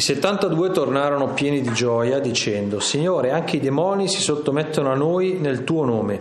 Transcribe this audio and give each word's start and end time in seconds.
I 0.00 0.02
72 0.02 0.70
tornarono 0.70 1.34
pieni 1.34 1.60
di 1.60 1.74
gioia 1.74 2.20
dicendo, 2.20 2.80
Signore, 2.80 3.32
anche 3.32 3.56
i 3.56 3.60
demoni 3.60 4.08
si 4.08 4.22
sottomettono 4.22 4.90
a 4.90 4.94
noi 4.94 5.36
nel 5.38 5.62
tuo 5.62 5.84
nome. 5.84 6.20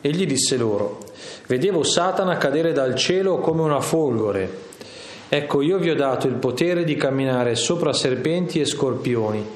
Egli 0.00 0.26
disse 0.26 0.56
loro, 0.56 1.00
Vedevo 1.46 1.82
Satana 1.82 2.38
cadere 2.38 2.72
dal 2.72 2.94
cielo 2.94 3.36
come 3.36 3.60
una 3.60 3.82
folgore. 3.82 4.48
Ecco, 5.28 5.60
io 5.60 5.76
vi 5.76 5.90
ho 5.90 5.94
dato 5.94 6.26
il 6.26 6.36
potere 6.36 6.84
di 6.84 6.96
camminare 6.96 7.54
sopra 7.54 7.92
serpenti 7.92 8.60
e 8.60 8.64
scorpioni 8.64 9.46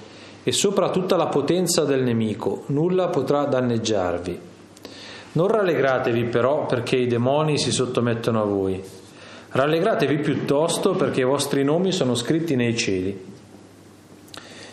e 0.42 0.52
sopra 0.52 0.90
tutta 0.90 1.16
la 1.16 1.28
potenza 1.28 1.84
del 1.84 2.02
nemico, 2.02 2.64
nulla 2.66 3.08
potrà 3.08 3.46
danneggiarvi. 3.46 4.40
Non 5.32 5.46
rallegratevi 5.46 6.24
però 6.24 6.66
perché 6.66 6.96
i 6.96 7.06
demoni 7.06 7.56
si 7.56 7.72
sottomettono 7.72 8.42
a 8.42 8.44
voi 8.44 8.97
Rallegratevi 9.50 10.18
piuttosto 10.18 10.92
perché 10.92 11.20
i 11.20 11.24
vostri 11.24 11.64
nomi 11.64 11.90
sono 11.90 12.14
scritti 12.14 12.54
nei 12.54 12.76
cieli. 12.76 13.36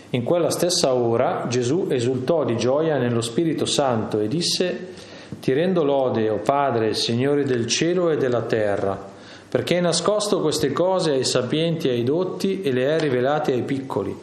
In 0.09 0.23
quella 0.23 0.49
stessa 0.49 0.93
ora 0.93 1.45
Gesù 1.47 1.87
esultò 1.89 2.43
di 2.43 2.57
gioia 2.57 2.97
nello 2.97 3.21
Spirito 3.21 3.65
Santo 3.65 4.19
e 4.19 4.27
disse, 4.27 4.93
Ti 5.39 5.53
rendo 5.53 5.83
lode, 5.83 6.29
o 6.29 6.37
Padre, 6.39 6.93
Signore 6.93 7.43
del 7.43 7.67
cielo 7.67 8.09
e 8.09 8.17
della 8.17 8.41
terra, 8.41 8.97
perché 9.47 9.75
hai 9.75 9.81
nascosto 9.81 10.41
queste 10.41 10.73
cose 10.73 11.11
ai 11.11 11.23
sapienti 11.23 11.87
e 11.87 11.91
ai 11.91 12.03
dotti 12.03 12.61
e 12.61 12.73
le 12.73 12.93
hai 12.93 12.99
rivelate 12.99 13.53
ai 13.53 13.63
piccoli. 13.63 14.15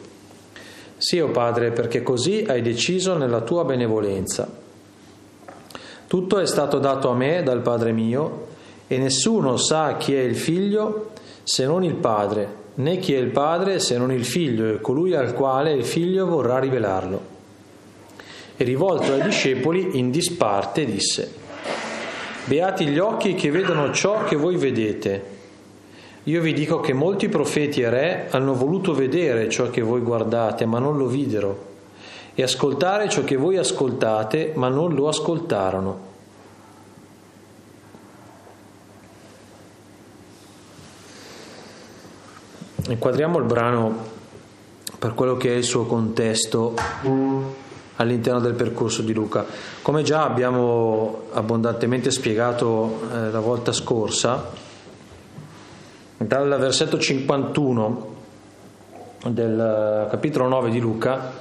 Sì, 0.97 1.19
o 1.19 1.29
Padre, 1.29 1.71
perché 1.71 2.03
così 2.03 2.45
hai 2.47 2.61
deciso 2.61 3.17
nella 3.17 3.41
tua 3.41 3.65
benevolenza. 3.65 4.47
Tutto 6.07 6.39
è 6.39 6.45
stato 6.45 6.77
dato 6.77 7.09
a 7.09 7.15
me 7.15 7.41
dal 7.41 7.61
Padre 7.61 7.91
mio, 7.91 8.51
e 8.93 8.97
nessuno 8.99 9.57
sa 9.57 9.97
chi 9.97 10.13
è 10.13 10.19
il 10.19 10.35
figlio 10.35 11.09
se 11.43 11.65
non 11.65 11.83
il 11.83 11.95
padre, 11.95 12.47
né 12.75 12.97
chi 12.99 13.15
è 13.15 13.17
il 13.17 13.31
padre 13.31 13.79
se 13.79 13.97
non 13.97 14.11
il 14.11 14.23
figlio 14.23 14.69
e 14.69 14.81
colui 14.81 15.15
al 15.15 15.33
quale 15.33 15.73
il 15.73 15.83
figlio 15.83 16.27
vorrà 16.27 16.59
rivelarlo. 16.59 17.31
E 18.55 18.63
rivolto 18.63 19.13
ai 19.13 19.23
discepoli 19.23 19.97
in 19.97 20.11
disparte 20.11 20.85
disse, 20.85 21.33
Beati 22.45 22.85
gli 22.85 22.99
occhi 22.99 23.33
che 23.33 23.49
vedono 23.49 23.91
ciò 23.91 24.25
che 24.25 24.35
voi 24.35 24.57
vedete. 24.57 25.31
Io 26.25 26.41
vi 26.41 26.53
dico 26.53 26.79
che 26.79 26.93
molti 26.93 27.29
profeti 27.29 27.81
e 27.81 27.89
re 27.89 28.27
hanno 28.29 28.53
voluto 28.53 28.93
vedere 28.93 29.49
ciò 29.49 29.71
che 29.71 29.81
voi 29.81 30.01
guardate, 30.01 30.65
ma 30.65 30.77
non 30.77 30.97
lo 30.97 31.07
videro, 31.07 31.65
e 32.35 32.43
ascoltare 32.43 33.09
ciò 33.09 33.23
che 33.23 33.37
voi 33.37 33.57
ascoltate, 33.57 34.51
ma 34.55 34.69
non 34.69 34.93
lo 34.93 35.07
ascoltarono. 35.07 36.11
Inquadriamo 42.85 43.37
il 43.37 43.45
brano 43.45 43.95
per 44.99 45.13
quello 45.13 45.37
che 45.37 45.53
è 45.53 45.55
il 45.55 45.63
suo 45.63 45.85
contesto 45.85 46.73
all'interno 47.95 48.41
del 48.41 48.55
percorso 48.55 49.01
di 49.01 49.13
Luca. 49.13 49.45
Come 49.81 50.03
già 50.03 50.25
abbiamo 50.25 51.27
abbondantemente 51.31 52.11
spiegato 52.11 53.03
eh, 53.09 53.31
la 53.31 53.39
volta 53.39 53.71
scorsa, 53.71 54.51
dal 56.17 56.59
versetto 56.59 56.99
51 56.99 58.15
del 59.27 60.07
capitolo 60.09 60.49
9 60.49 60.69
di 60.69 60.79
Luca, 60.81 61.31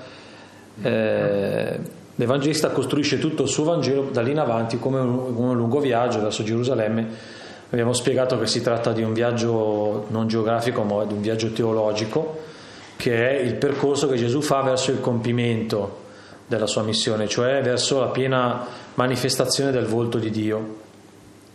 eh, 0.81 1.81
l'Evangelista 2.15 2.71
costruisce 2.71 3.19
tutto 3.19 3.43
il 3.43 3.49
suo 3.49 3.65
Vangelo 3.65 4.11
da 4.13 4.23
lì 4.23 4.31
in 4.31 4.39
avanti 4.39 4.79
come 4.79 5.01
un, 5.01 5.35
come 5.35 5.49
un 5.49 5.57
lungo 5.57 5.81
viaggio 5.81 6.21
verso 6.21 6.45
Gerusalemme 6.45 7.41
Abbiamo 7.73 7.95
spiegato 7.95 8.39
che 8.39 8.47
si 8.47 8.61
tratta 8.61 8.93
di 8.93 9.03
un 9.03 9.15
viaggio 9.15 10.05
non 10.09 10.29
geografico, 10.29 10.83
ma 10.83 11.07
di 11.07 11.15
un 11.15 11.23
viaggio 11.23 11.53
teologico, 11.53 12.41
che 12.97 13.31
è 13.31 13.41
il 13.41 13.55
percorso 13.55 14.09
che 14.09 14.17
Gesù 14.17 14.43
fa 14.43 14.61
verso 14.61 14.91
il 14.91 15.01
compimento 15.01 16.01
della 16.47 16.67
sua 16.67 16.83
missione, 16.83 17.29
cioè 17.29 17.63
verso 17.63 17.99
la 17.99 18.09
piena 18.09 18.67
manifestazione 18.93 19.71
del 19.71 19.87
volto 19.87 20.19
di 20.19 20.31
Dio, 20.31 20.81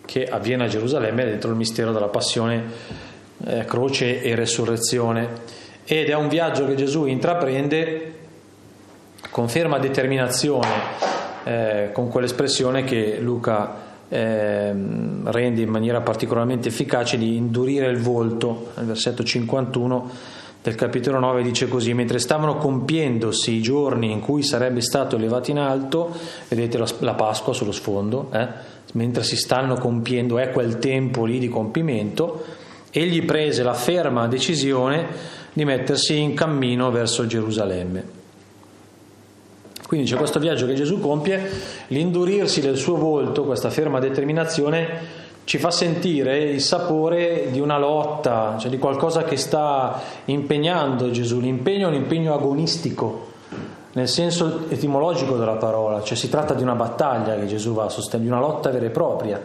che 0.06 0.26
avviene 0.26 0.64
a 0.64 0.68
Gerusalemme 0.68 1.24
dentro 1.24 1.52
il 1.52 1.56
mistero 1.56 1.92
della 1.92 2.08
passione, 2.08 2.64
eh, 3.46 3.66
croce 3.66 4.20
e 4.24 4.34
resurrezione. 4.34 5.30
Ed 5.86 6.10
è 6.10 6.16
un 6.16 6.30
viaggio 6.30 6.66
che 6.66 6.74
Gesù 6.74 7.06
intraprende 7.06 8.14
con 9.30 9.48
ferma 9.48 9.78
determinazione, 9.78 10.68
eh, 11.44 11.90
con 11.94 12.10
quell'espressione 12.10 12.84
che 12.86 13.20
Luca 13.20 13.86
eh, 14.10 14.74
rende 15.24 15.62
in 15.62 15.70
maniera 15.70 16.02
particolarmente 16.02 16.70
efficace 16.70 17.18
di 17.18 17.36
indurire 17.36 17.88
il 17.88 18.00
volto. 18.00 18.72
Nel 18.76 18.86
versetto 18.86 19.24
51 19.24 20.10
del 20.64 20.76
capitolo 20.76 21.20
9 21.20 21.44
dice 21.44 21.68
così, 21.68 21.94
mentre 21.94 22.20
stavano 22.20 22.58
compiendosi 22.58 23.54
i 23.54 23.62
giorni 23.62 24.12
in 24.12 24.20
cui 24.20 24.44
sarebbe 24.44 24.82
stato 24.82 25.16
elevato 25.16 25.52
in 25.52 25.60
alto, 25.60 26.14
vedete 26.50 26.78
la, 26.78 26.88
la 27.00 27.14
Pasqua 27.14 27.54
sullo 27.54 27.72
sfondo, 27.72 28.30
eh? 28.34 28.48
mentre 28.94 29.24
si 29.24 29.38
stanno 29.38 29.76
compiendo, 29.76 30.38
è 30.38 30.52
quel 30.52 30.80
tempo 30.80 31.26
lì 31.26 31.40
di 31.40 31.48
compimento, 31.48 32.44
egli 32.92 33.24
prese 33.24 33.64
la 33.64 33.74
ferma 33.74 34.28
decisione 34.28 35.06
di 35.54 35.66
mettersi 35.66 36.20
in 36.20 36.34
cammino 36.34 36.92
verso 36.92 37.26
Gerusalemme. 37.26 38.17
Quindi 39.88 40.06
c'è 40.06 40.18
questo 40.18 40.40
viaggio 40.40 40.66
che 40.66 40.74
Gesù 40.74 41.00
compie, 41.00 41.50
l'indurirsi 41.88 42.60
del 42.60 42.76
suo 42.76 42.98
volto, 42.98 43.46
questa 43.46 43.70
ferma 43.70 44.00
determinazione, 44.00 45.26
ci 45.46 45.58
fa 45.60 45.72
sentire 45.72 46.40
il 46.40 46.60
sapore 46.60 47.48
di 47.52 47.62
una 47.62 47.78
lotta, 47.78 48.58
cioè 48.60 48.70
di 48.70 48.80
qualcosa 48.80 49.24
che 49.24 49.38
sta 49.38 50.02
impegnando 50.26 51.10
Gesù. 51.10 51.40
L'impegno 51.40 51.88
è 51.88 51.90
un 51.90 51.96
impegno 51.96 52.34
agonistico, 52.34 53.28
nel 53.94 54.10
senso 54.10 54.66
etimologico 54.68 55.38
della 55.38 55.56
parola, 55.56 56.04
cioè 56.04 56.18
si 56.18 56.28
tratta 56.28 56.54
di 56.54 56.64
una 56.64 56.76
battaglia 56.76 57.36
che 57.36 57.46
Gesù 57.46 57.74
va 57.74 57.86
a 57.86 57.90
sostenere, 57.90 58.30
di 58.30 58.36
una 58.36 58.46
lotta 58.46 58.70
vera 58.70 58.88
e 58.88 58.90
propria 58.90 59.42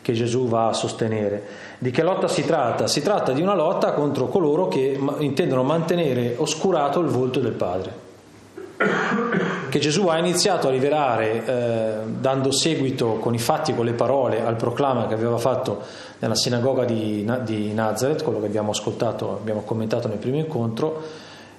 che 0.00 0.12
Gesù 0.12 0.46
va 0.46 0.68
a 0.68 0.72
sostenere. 0.72 1.42
Di 1.78 1.90
che 1.90 2.04
lotta 2.04 2.28
si 2.28 2.44
tratta? 2.44 2.86
Si 2.86 3.02
tratta 3.02 3.32
di 3.32 3.42
una 3.42 3.56
lotta 3.56 3.92
contro 3.92 4.28
coloro 4.28 4.68
che 4.68 4.96
intendono 5.18 5.64
mantenere 5.64 6.36
oscurato 6.38 7.00
il 7.00 7.08
volto 7.08 7.40
del 7.40 7.54
Padre 7.54 8.08
che 9.68 9.78
Gesù 9.78 10.06
ha 10.08 10.18
iniziato 10.18 10.68
a 10.68 10.70
rivelare 10.70 11.44
eh, 11.44 11.92
dando 12.18 12.50
seguito 12.50 13.14
con 13.14 13.34
i 13.34 13.38
fatti, 13.38 13.74
con 13.74 13.84
le 13.84 13.92
parole 13.92 14.42
al 14.42 14.56
proclama 14.56 15.06
che 15.06 15.14
aveva 15.14 15.38
fatto 15.38 15.82
nella 16.18 16.34
sinagoga 16.34 16.84
di, 16.84 17.30
di 17.44 17.72
Nazareth, 17.72 18.22
quello 18.22 18.40
che 18.40 18.46
abbiamo 18.46 18.70
ascoltato, 18.70 19.30
abbiamo 19.30 19.62
commentato 19.62 20.08
nel 20.08 20.18
primo 20.18 20.36
incontro, 20.36 21.02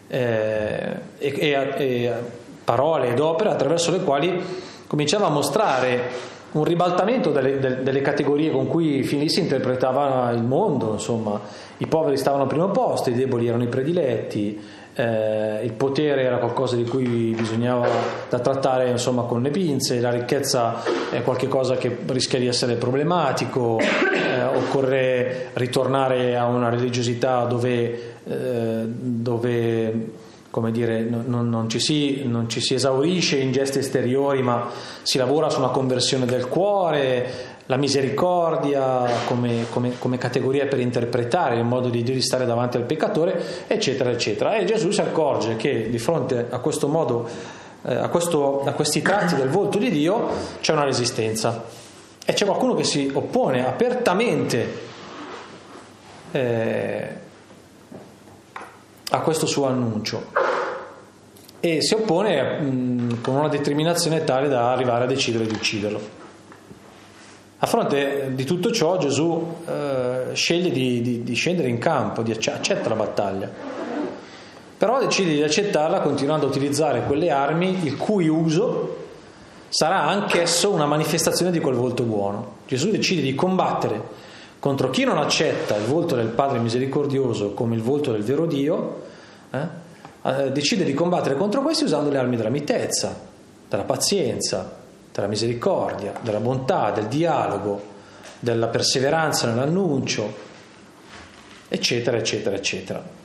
eh, 0.07 0.95
e, 1.17 1.33
e, 1.39 1.73
e 1.77 2.13
parole 2.63 3.09
ed 3.09 3.19
opere 3.19 3.49
attraverso 3.49 3.91
le 3.91 4.01
quali 4.01 4.41
cominciava 4.87 5.27
a 5.27 5.29
mostrare 5.29 6.29
un 6.51 6.65
ribaltamento 6.65 7.31
delle, 7.31 7.59
delle, 7.59 8.01
categorie 8.01 8.51
con 8.51 8.67
cui 8.67 9.03
fin 9.03 9.19
lì 9.19 9.29
si 9.29 9.39
interpretava 9.39 10.31
il 10.31 10.43
mondo, 10.43 10.91
insomma, 10.91 11.39
i 11.77 11.87
poveri 11.87 12.17
stavano 12.17 12.43
al 12.43 12.49
primo 12.49 12.69
posto, 12.71 13.09
i 13.09 13.13
deboli 13.13 13.47
erano 13.47 13.63
i 13.63 13.67
prediletti, 13.67 14.59
eh, 14.93 15.61
il 15.63 15.73
potere 15.73 16.23
era 16.23 16.37
qualcosa 16.37 16.75
di 16.75 16.83
cui 16.83 17.33
bisognava 17.35 17.87
da 18.29 18.39
trattare 18.39 18.89
insomma, 18.89 19.23
con 19.23 19.41
le 19.41 19.49
pinze, 19.49 19.99
la 19.99 20.11
ricchezza 20.11 20.83
è 21.09 21.21
qualcosa 21.21 21.77
che 21.77 21.97
rischia 22.07 22.39
di 22.39 22.47
essere 22.47 22.75
problematico, 22.75 23.79
eh, 23.79 24.43
occorre 24.43 25.49
ritornare 25.53 26.37
a 26.37 26.45
una 26.45 26.69
religiosità 26.69 27.45
dove, 27.45 28.15
eh, 28.23 28.83
dove 28.85 30.09
come 30.51 30.71
dire, 30.71 31.01
non, 31.01 31.47
non, 31.47 31.69
ci 31.69 31.79
si, 31.79 32.23
non, 32.25 32.49
ci 32.49 32.59
si, 32.59 32.73
esaurisce 32.73 33.37
in 33.37 33.53
gesti 33.53 33.79
esteriori, 33.79 34.41
ma 34.41 34.67
si 35.01 35.17
lavora 35.17 35.49
su 35.49 35.59
una 35.59 35.69
conversione 35.69 36.25
del 36.25 36.49
cuore, 36.49 37.50
la 37.71 37.77
misericordia 37.77 39.05
come, 39.25 39.65
come, 39.69 39.97
come, 39.97 40.17
categoria 40.17 40.65
per 40.65 40.81
interpretare 40.81 41.55
il 41.55 41.63
modo 41.63 41.87
di 41.87 42.03
Dio 42.03 42.13
di 42.13 42.21
stare 42.21 42.45
davanti 42.45 42.75
al 42.75 42.83
peccatore, 42.83 43.65
eccetera, 43.67 44.09
eccetera. 44.09 44.57
E 44.57 44.65
Gesù 44.65 44.91
si 44.91 44.99
accorge 44.99 45.55
che 45.55 45.89
di 45.89 45.97
fronte 45.97 46.47
a 46.49 46.59
questo 46.59 46.89
modo, 46.89 47.29
eh, 47.83 47.95
a, 47.95 48.09
questo, 48.09 48.63
a 48.65 48.73
questi 48.73 49.01
tratti 49.01 49.35
del 49.35 49.47
volto 49.47 49.77
di 49.77 49.89
Dio, 49.89 50.27
c'è 50.59 50.73
una 50.73 50.83
resistenza. 50.83 51.63
E 52.25 52.33
c'è 52.33 52.45
qualcuno 52.45 52.73
che 52.73 52.83
si 52.83 53.09
oppone 53.13 53.65
apertamente 53.65 54.79
eh, 56.31 57.07
a 59.11 59.19
questo 59.21 59.45
suo 59.45 59.67
annuncio 59.67 60.27
e 61.61 61.81
si 61.81 61.93
oppone 61.93 62.59
mh, 62.59 63.21
con 63.21 63.35
una 63.35 63.47
determinazione 63.47 64.25
tale 64.25 64.49
da 64.49 64.73
arrivare 64.73 65.05
a 65.05 65.07
decidere 65.07 65.45
di 65.45 65.53
ucciderlo. 65.53 66.19
A 67.63 67.67
fronte 67.67 68.31
di 68.33 68.43
tutto 68.43 68.71
ciò 68.71 68.97
Gesù 68.97 69.57
eh, 69.67 70.33
sceglie 70.33 70.71
di, 70.71 70.99
di, 71.03 71.23
di, 71.23 71.35
scendere 71.35 71.67
in 71.67 71.77
campo, 71.77 72.23
di 72.23 72.31
accetta 72.31 72.89
la 72.89 72.95
battaglia, 72.95 73.47
però 74.75 74.99
decide 74.99 75.33
di 75.33 75.43
accettarla 75.43 75.99
continuando 75.99 76.47
a 76.47 76.49
utilizzare 76.49 77.03
quelle 77.03 77.29
armi 77.29 77.85
il 77.85 77.97
cui 77.97 78.27
uso 78.27 78.97
sarà 79.69 80.07
anch'esso 80.07 80.71
una 80.71 80.87
manifestazione 80.87 81.51
di 81.51 81.59
quel 81.59 81.75
volto 81.75 82.01
buono. 82.01 82.55
Gesù 82.65 82.89
decide 82.89 83.21
di 83.21 83.35
combattere 83.35 84.01
contro 84.57 84.89
chi 84.89 85.03
non 85.03 85.19
accetta 85.19 85.75
il 85.75 85.85
volto 85.85 86.15
del 86.15 86.29
Padre 86.29 86.57
misericordioso 86.57 87.53
come 87.53 87.75
il 87.75 87.83
volto 87.83 88.11
del 88.11 88.23
vero 88.23 88.47
Dio, 88.47 89.01
eh, 89.51 90.51
decide 90.51 90.83
di 90.83 90.95
combattere 90.95 91.35
contro 91.37 91.61
questi 91.61 91.83
usando 91.83 92.09
le 92.09 92.17
armi 92.17 92.37
della 92.37 92.49
mitezza, 92.49 93.15
della 93.69 93.83
pazienza, 93.83 94.79
della 95.11 95.27
misericordia, 95.27 96.13
della 96.21 96.39
bontà, 96.39 96.91
del 96.91 97.07
dialogo, 97.07 97.89
della 98.39 98.67
perseveranza 98.67 99.47
nell'annuncio, 99.47 100.33
eccetera, 101.67 102.17
eccetera, 102.17 102.55
eccetera. 102.55 103.19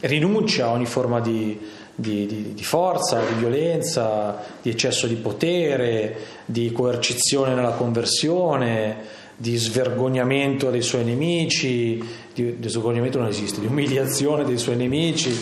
Rinuncia 0.00 0.66
a 0.66 0.70
ogni 0.70 0.86
forma 0.86 1.20
di, 1.20 1.58
di, 1.94 2.26
di, 2.26 2.54
di, 2.54 2.64
forza, 2.64 3.20
di 3.20 3.34
violenza, 3.34 4.44
di 4.62 4.70
eccesso 4.70 5.06
di 5.06 5.16
potere, 5.16 6.16
di 6.44 6.70
coercizione 6.70 7.54
nella 7.54 7.72
conversione, 7.72 9.16
di 9.36 9.56
svergognamento 9.56 10.70
dei 10.70 10.82
suoi 10.82 11.04
nemici, 11.04 12.02
di, 12.32 12.58
di 12.58 12.68
svergognamento 12.68 13.18
non 13.18 13.28
esiste, 13.28 13.60
di 13.60 13.66
umiliazione 13.66 14.44
dei 14.44 14.58
suoi 14.58 14.76
nemici. 14.76 15.36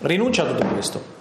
Rinuncia 0.00 0.44
a 0.44 0.46
tutto 0.46 0.66
questo. 0.66 1.11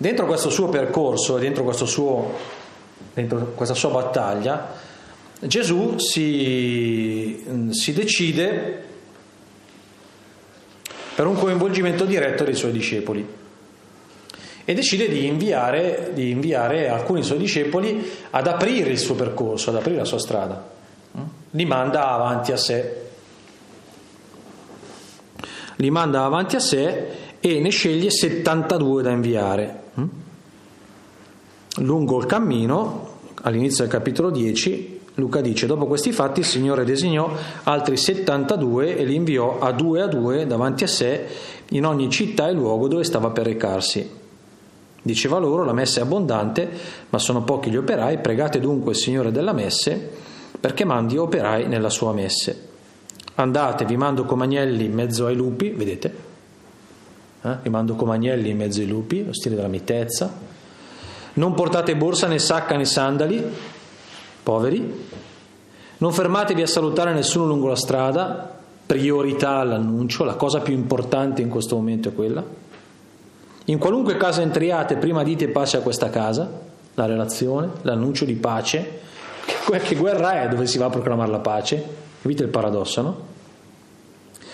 Dentro 0.00 0.26
questo 0.26 0.48
suo 0.48 0.68
percorso, 0.68 1.38
dentro, 1.38 1.64
dentro 3.14 3.52
questa 3.56 3.74
sua 3.74 3.90
battaglia, 3.90 4.74
Gesù 5.40 5.98
si, 5.98 7.44
si 7.70 7.92
decide 7.92 8.84
per 11.16 11.26
un 11.26 11.34
coinvolgimento 11.34 12.04
diretto 12.04 12.44
dei 12.44 12.54
suoi 12.54 12.70
discepoli 12.70 13.26
e 14.64 14.74
decide 14.74 15.08
di 15.08 15.26
inviare, 15.26 16.12
di 16.14 16.30
inviare, 16.30 16.88
alcuni 16.88 17.24
suoi 17.24 17.38
discepoli 17.38 18.08
ad 18.30 18.46
aprire 18.46 18.90
il 18.90 18.98
suo 18.98 19.16
percorso, 19.16 19.70
ad 19.70 19.76
aprire 19.76 19.96
la 19.96 20.04
sua 20.04 20.20
strada. 20.20 20.64
Li 21.50 21.64
manda 21.64 22.10
avanti 22.10 22.52
a 22.52 22.56
sé. 22.56 23.02
Li 25.74 25.90
manda 25.90 26.22
avanti 26.22 26.54
a 26.54 26.60
sé 26.60 27.06
e 27.40 27.60
ne 27.60 27.70
sceglie 27.70 28.10
72 28.10 29.02
da 29.02 29.10
inviare. 29.10 29.77
Lungo 31.78 32.18
il 32.18 32.26
cammino, 32.26 33.08
all'inizio 33.42 33.84
del 33.84 33.92
capitolo 33.92 34.30
10, 34.30 35.00
Luca 35.14 35.40
dice, 35.40 35.66
dopo 35.66 35.86
questi 35.86 36.12
fatti 36.12 36.40
il 36.40 36.46
Signore 36.46 36.84
designò 36.84 37.30
altri 37.64 37.96
72 37.96 38.96
e 38.96 39.04
li 39.04 39.14
inviò 39.14 39.58
a 39.58 39.72
due 39.72 40.00
a 40.00 40.06
due 40.06 40.46
davanti 40.46 40.84
a 40.84 40.88
sé 40.88 41.26
in 41.70 41.84
ogni 41.84 42.08
città 42.08 42.48
e 42.48 42.52
luogo 42.52 42.88
dove 42.88 43.04
stava 43.04 43.30
per 43.30 43.46
recarsi. 43.46 44.08
Diceva 45.02 45.38
loro, 45.38 45.64
la 45.64 45.72
messa 45.72 46.00
è 46.00 46.02
abbondante, 46.02 46.68
ma 47.10 47.18
sono 47.18 47.42
pochi 47.42 47.70
gli 47.70 47.76
operai, 47.76 48.18
pregate 48.18 48.60
dunque 48.60 48.92
il 48.92 48.98
Signore 48.98 49.32
della 49.32 49.52
messe 49.52 50.26
perché 50.60 50.84
mandi 50.84 51.16
operai 51.16 51.66
nella 51.66 51.90
sua 51.90 52.12
messe. 52.12 52.66
Andate, 53.36 53.84
vi 53.84 53.96
mando 53.96 54.24
come 54.24 54.44
agnelli 54.44 54.84
in 54.84 54.94
mezzo 54.94 55.26
ai 55.26 55.36
lupi, 55.36 55.70
vedete? 55.70 56.14
Eh? 57.42 57.56
Vi 57.62 57.70
mando 57.70 57.94
come 57.94 58.14
agnelli 58.14 58.50
in 58.50 58.56
mezzo 58.56 58.80
ai 58.80 58.88
lupi, 58.88 59.24
lo 59.24 59.32
stile 59.32 59.54
della 59.54 59.68
mitezza, 59.68 60.47
non 61.38 61.54
portate 61.54 61.94
borsa 61.94 62.26
né 62.26 62.38
sacca 62.38 62.76
né 62.76 62.84
sandali, 62.84 63.42
poveri. 64.42 65.06
Non 65.98 66.12
fermatevi 66.12 66.62
a 66.62 66.66
salutare 66.66 67.12
nessuno 67.12 67.46
lungo 67.46 67.68
la 67.68 67.76
strada, 67.76 68.56
priorità 68.84 69.58
all'annuncio, 69.58 70.24
la 70.24 70.34
cosa 70.34 70.60
più 70.60 70.74
importante 70.74 71.40
in 71.40 71.48
questo 71.48 71.76
momento 71.76 72.08
è 72.08 72.14
quella. 72.14 72.44
In 73.66 73.78
qualunque 73.78 74.16
casa 74.16 74.42
entriate, 74.42 74.96
prima 74.96 75.22
dite 75.22 75.48
pace 75.48 75.76
a 75.76 75.80
questa 75.80 76.10
casa, 76.10 76.50
la 76.94 77.06
relazione, 77.06 77.70
l'annuncio 77.82 78.24
di 78.24 78.34
pace. 78.34 79.00
Che 79.44 79.94
guerra 79.94 80.42
è 80.42 80.48
dove 80.48 80.66
si 80.66 80.78
va 80.78 80.86
a 80.86 80.90
proclamare 80.90 81.30
la 81.30 81.38
pace? 81.38 81.84
Capite 82.20 82.42
il 82.42 82.48
paradosso, 82.48 83.02
no? 83.02 83.26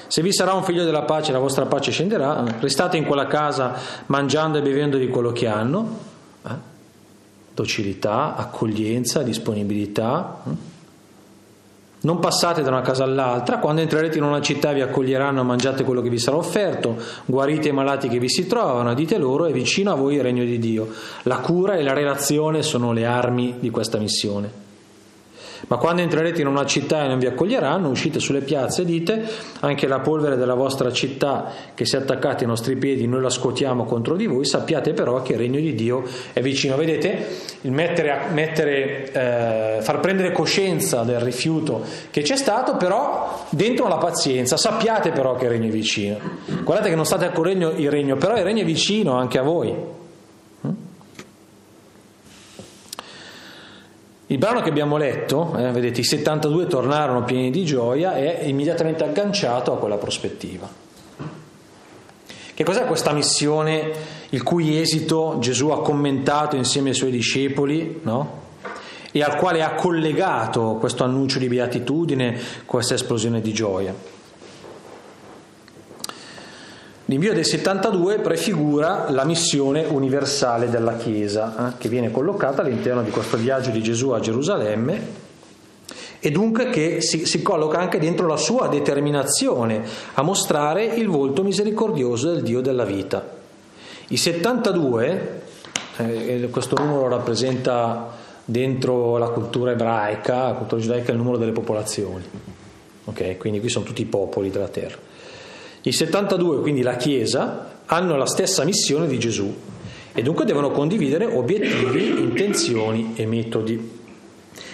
Se 0.08 0.20
vi 0.20 0.32
sarà 0.32 0.52
un 0.52 0.64
figlio 0.64 0.84
della 0.84 1.02
pace, 1.02 1.32
la 1.32 1.38
vostra 1.38 1.64
pace 1.64 1.90
scenderà. 1.90 2.44
Restate 2.60 2.98
in 2.98 3.04
quella 3.04 3.26
casa 3.26 3.74
mangiando 4.06 4.58
e 4.58 4.62
bevendo 4.62 4.98
di 4.98 5.08
quello 5.08 5.32
che 5.32 5.46
hanno. 5.46 6.12
Docilità, 7.54 8.34
accoglienza, 8.34 9.22
disponibilità. 9.22 10.42
Non 12.00 12.18
passate 12.18 12.62
da 12.62 12.68
una 12.68 12.82
casa 12.82 13.04
all'altra, 13.04 13.58
quando 13.58 13.80
entrerete 13.80 14.18
in 14.18 14.24
una 14.24 14.42
città 14.42 14.72
vi 14.72 14.82
accoglieranno, 14.82 15.42
mangiate 15.42 15.84
quello 15.84 16.02
che 16.02 16.10
vi 16.10 16.18
sarà 16.18 16.36
offerto, 16.36 16.96
guarite 17.24 17.68
i 17.68 17.72
malati 17.72 18.08
che 18.08 18.18
vi 18.18 18.28
si 18.28 18.46
trovano, 18.46 18.92
dite 18.92 19.16
loro 19.16 19.46
è 19.46 19.52
vicino 19.52 19.90
a 19.90 19.94
voi 19.94 20.16
il 20.16 20.22
regno 20.22 20.44
di 20.44 20.58
Dio. 20.58 20.88
La 21.22 21.38
cura 21.38 21.76
e 21.76 21.82
la 21.82 21.94
relazione 21.94 22.62
sono 22.62 22.92
le 22.92 23.06
armi 23.06 23.54
di 23.58 23.70
questa 23.70 23.98
missione. 23.98 24.63
Ma 25.66 25.76
quando 25.76 26.02
entrerete 26.02 26.40
in 26.40 26.46
una 26.46 26.66
città 26.66 27.04
e 27.04 27.08
non 27.08 27.18
vi 27.18 27.26
accoglieranno, 27.26 27.88
uscite 27.88 28.20
sulle 28.20 28.40
piazze 28.40 28.82
e 28.82 28.84
dite 28.84 29.24
anche 29.60 29.86
la 29.86 30.00
polvere 30.00 30.36
della 30.36 30.54
vostra 30.54 30.92
città 30.92 31.50
che 31.74 31.84
si 31.84 31.96
è 31.96 32.00
attaccata 32.00 32.40
ai 32.40 32.46
nostri 32.46 32.76
piedi, 32.76 33.06
noi 33.06 33.22
la 33.22 33.30
scuotiamo 33.30 33.84
contro 33.84 34.16
di 34.16 34.26
voi, 34.26 34.44
sappiate 34.44 34.92
però 34.92 35.22
che 35.22 35.32
il 35.32 35.38
regno 35.38 35.58
di 35.58 35.74
Dio 35.74 36.04
è 36.32 36.40
vicino. 36.40 36.76
Vedete, 36.76 37.26
il 37.62 37.72
mettere, 37.72 38.26
mettere, 38.32 39.10
eh, 39.10 39.82
far 39.82 40.00
prendere 40.00 40.32
coscienza 40.32 41.02
del 41.02 41.20
rifiuto 41.20 41.82
che 42.10 42.22
c'è 42.22 42.36
stato, 42.36 42.76
però 42.76 43.46
dentro 43.50 43.88
la 43.88 43.96
pazienza, 43.96 44.56
sappiate 44.56 45.10
però 45.10 45.34
che 45.34 45.44
il 45.44 45.50
regno 45.50 45.68
è 45.68 45.72
vicino. 45.72 46.18
Guardate 46.62 46.90
che 46.90 46.96
non 46.96 47.06
state 47.06 47.24
accorrendo 47.24 47.70
il 47.70 47.90
regno, 47.90 48.16
però 48.16 48.36
il 48.36 48.42
regno 48.42 48.62
è 48.62 48.64
vicino 48.64 49.14
anche 49.16 49.38
a 49.38 49.42
voi. 49.42 50.02
Il 54.34 54.40
brano 54.40 54.62
che 54.62 54.68
abbiamo 54.68 54.96
letto, 54.96 55.54
eh, 55.56 55.70
vedete, 55.70 56.00
i 56.00 56.04
72 56.04 56.66
tornarono 56.66 57.22
pieni 57.22 57.52
di 57.52 57.64
gioia, 57.64 58.16
è 58.16 58.40
immediatamente 58.42 59.04
agganciato 59.04 59.72
a 59.72 59.78
quella 59.78 59.96
prospettiva. 59.96 60.68
Che 62.52 62.64
cos'è 62.64 62.84
questa 62.84 63.12
missione 63.12 63.92
il 64.30 64.42
cui 64.42 64.80
esito 64.80 65.36
Gesù 65.38 65.68
ha 65.68 65.80
commentato 65.82 66.56
insieme 66.56 66.88
ai 66.88 66.96
suoi 66.96 67.12
discepoli, 67.12 68.00
no? 68.02 68.42
E 69.12 69.22
al 69.22 69.36
quale 69.36 69.62
ha 69.62 69.74
collegato 69.74 70.78
questo 70.80 71.04
annuncio 71.04 71.38
di 71.38 71.46
beatitudine, 71.46 72.36
questa 72.66 72.94
esplosione 72.94 73.40
di 73.40 73.52
gioia? 73.52 73.94
L'invio 77.06 77.34
dei 77.34 77.44
72 77.44 78.20
prefigura 78.20 79.10
la 79.10 79.24
missione 79.24 79.84
universale 79.84 80.70
della 80.70 80.96
Chiesa, 80.96 81.68
eh, 81.68 81.72
che 81.76 81.90
viene 81.90 82.10
collocata 82.10 82.62
all'interno 82.62 83.02
di 83.02 83.10
questo 83.10 83.36
viaggio 83.36 83.70
di 83.70 83.82
Gesù 83.82 84.10
a 84.10 84.20
Gerusalemme 84.20 85.22
e 86.18 86.30
dunque 86.30 86.70
che 86.70 87.02
si, 87.02 87.26
si, 87.26 87.42
colloca 87.42 87.78
anche 87.78 87.98
dentro 87.98 88.26
la 88.26 88.38
sua 88.38 88.68
determinazione 88.68 89.84
a 90.14 90.22
mostrare 90.22 90.86
il 90.86 91.06
volto 91.08 91.42
misericordioso 91.42 92.32
del 92.32 92.42
Dio 92.42 92.62
della 92.62 92.86
vita. 92.86 93.22
I 94.08 94.16
72, 94.16 95.42
eh, 95.98 96.48
questo 96.50 96.76
numero 96.78 97.08
rappresenta 97.08 98.16
dentro 98.46 99.18
la 99.18 99.28
cultura 99.28 99.72
ebraica, 99.72 100.44
la 100.44 100.54
cultura 100.54 100.80
giudaica, 100.80 101.12
il 101.12 101.18
numero 101.18 101.36
delle 101.36 101.52
popolazioni. 101.52 102.24
Okay? 103.04 103.36
Quindi 103.36 103.60
qui 103.60 103.68
sono 103.68 103.84
tutti 103.84 104.00
i 104.00 104.06
popoli 104.06 104.48
della 104.48 104.68
terra. 104.68 104.96
I 105.86 105.92
72, 105.92 106.60
quindi 106.60 106.80
la 106.80 106.96
Chiesa, 106.96 107.72
hanno 107.86 108.16
la 108.16 108.24
stessa 108.24 108.64
missione 108.64 109.06
di 109.06 109.18
Gesù 109.18 109.54
e 110.14 110.22
dunque 110.22 110.46
devono 110.46 110.70
condividere 110.70 111.26
obiettivi, 111.26 112.20
intenzioni 112.20 113.12
e 113.16 113.26
metodi. 113.26 113.92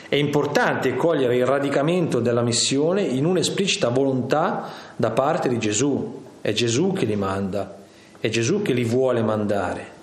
È 0.08 0.14
importante 0.14 0.94
cogliere 0.94 1.36
il 1.36 1.46
radicamento 1.46 2.20
della 2.20 2.42
missione 2.42 3.02
in 3.02 3.24
un'esplicita 3.24 3.88
volontà 3.88 4.70
da 4.94 5.10
parte 5.10 5.48
di 5.48 5.58
Gesù. 5.58 6.22
È 6.40 6.52
Gesù 6.52 6.92
che 6.92 7.06
li 7.06 7.16
manda, 7.16 7.78
è 8.20 8.28
Gesù 8.28 8.62
che 8.62 8.72
li 8.72 8.84
vuole 8.84 9.22
mandare. 9.22 9.98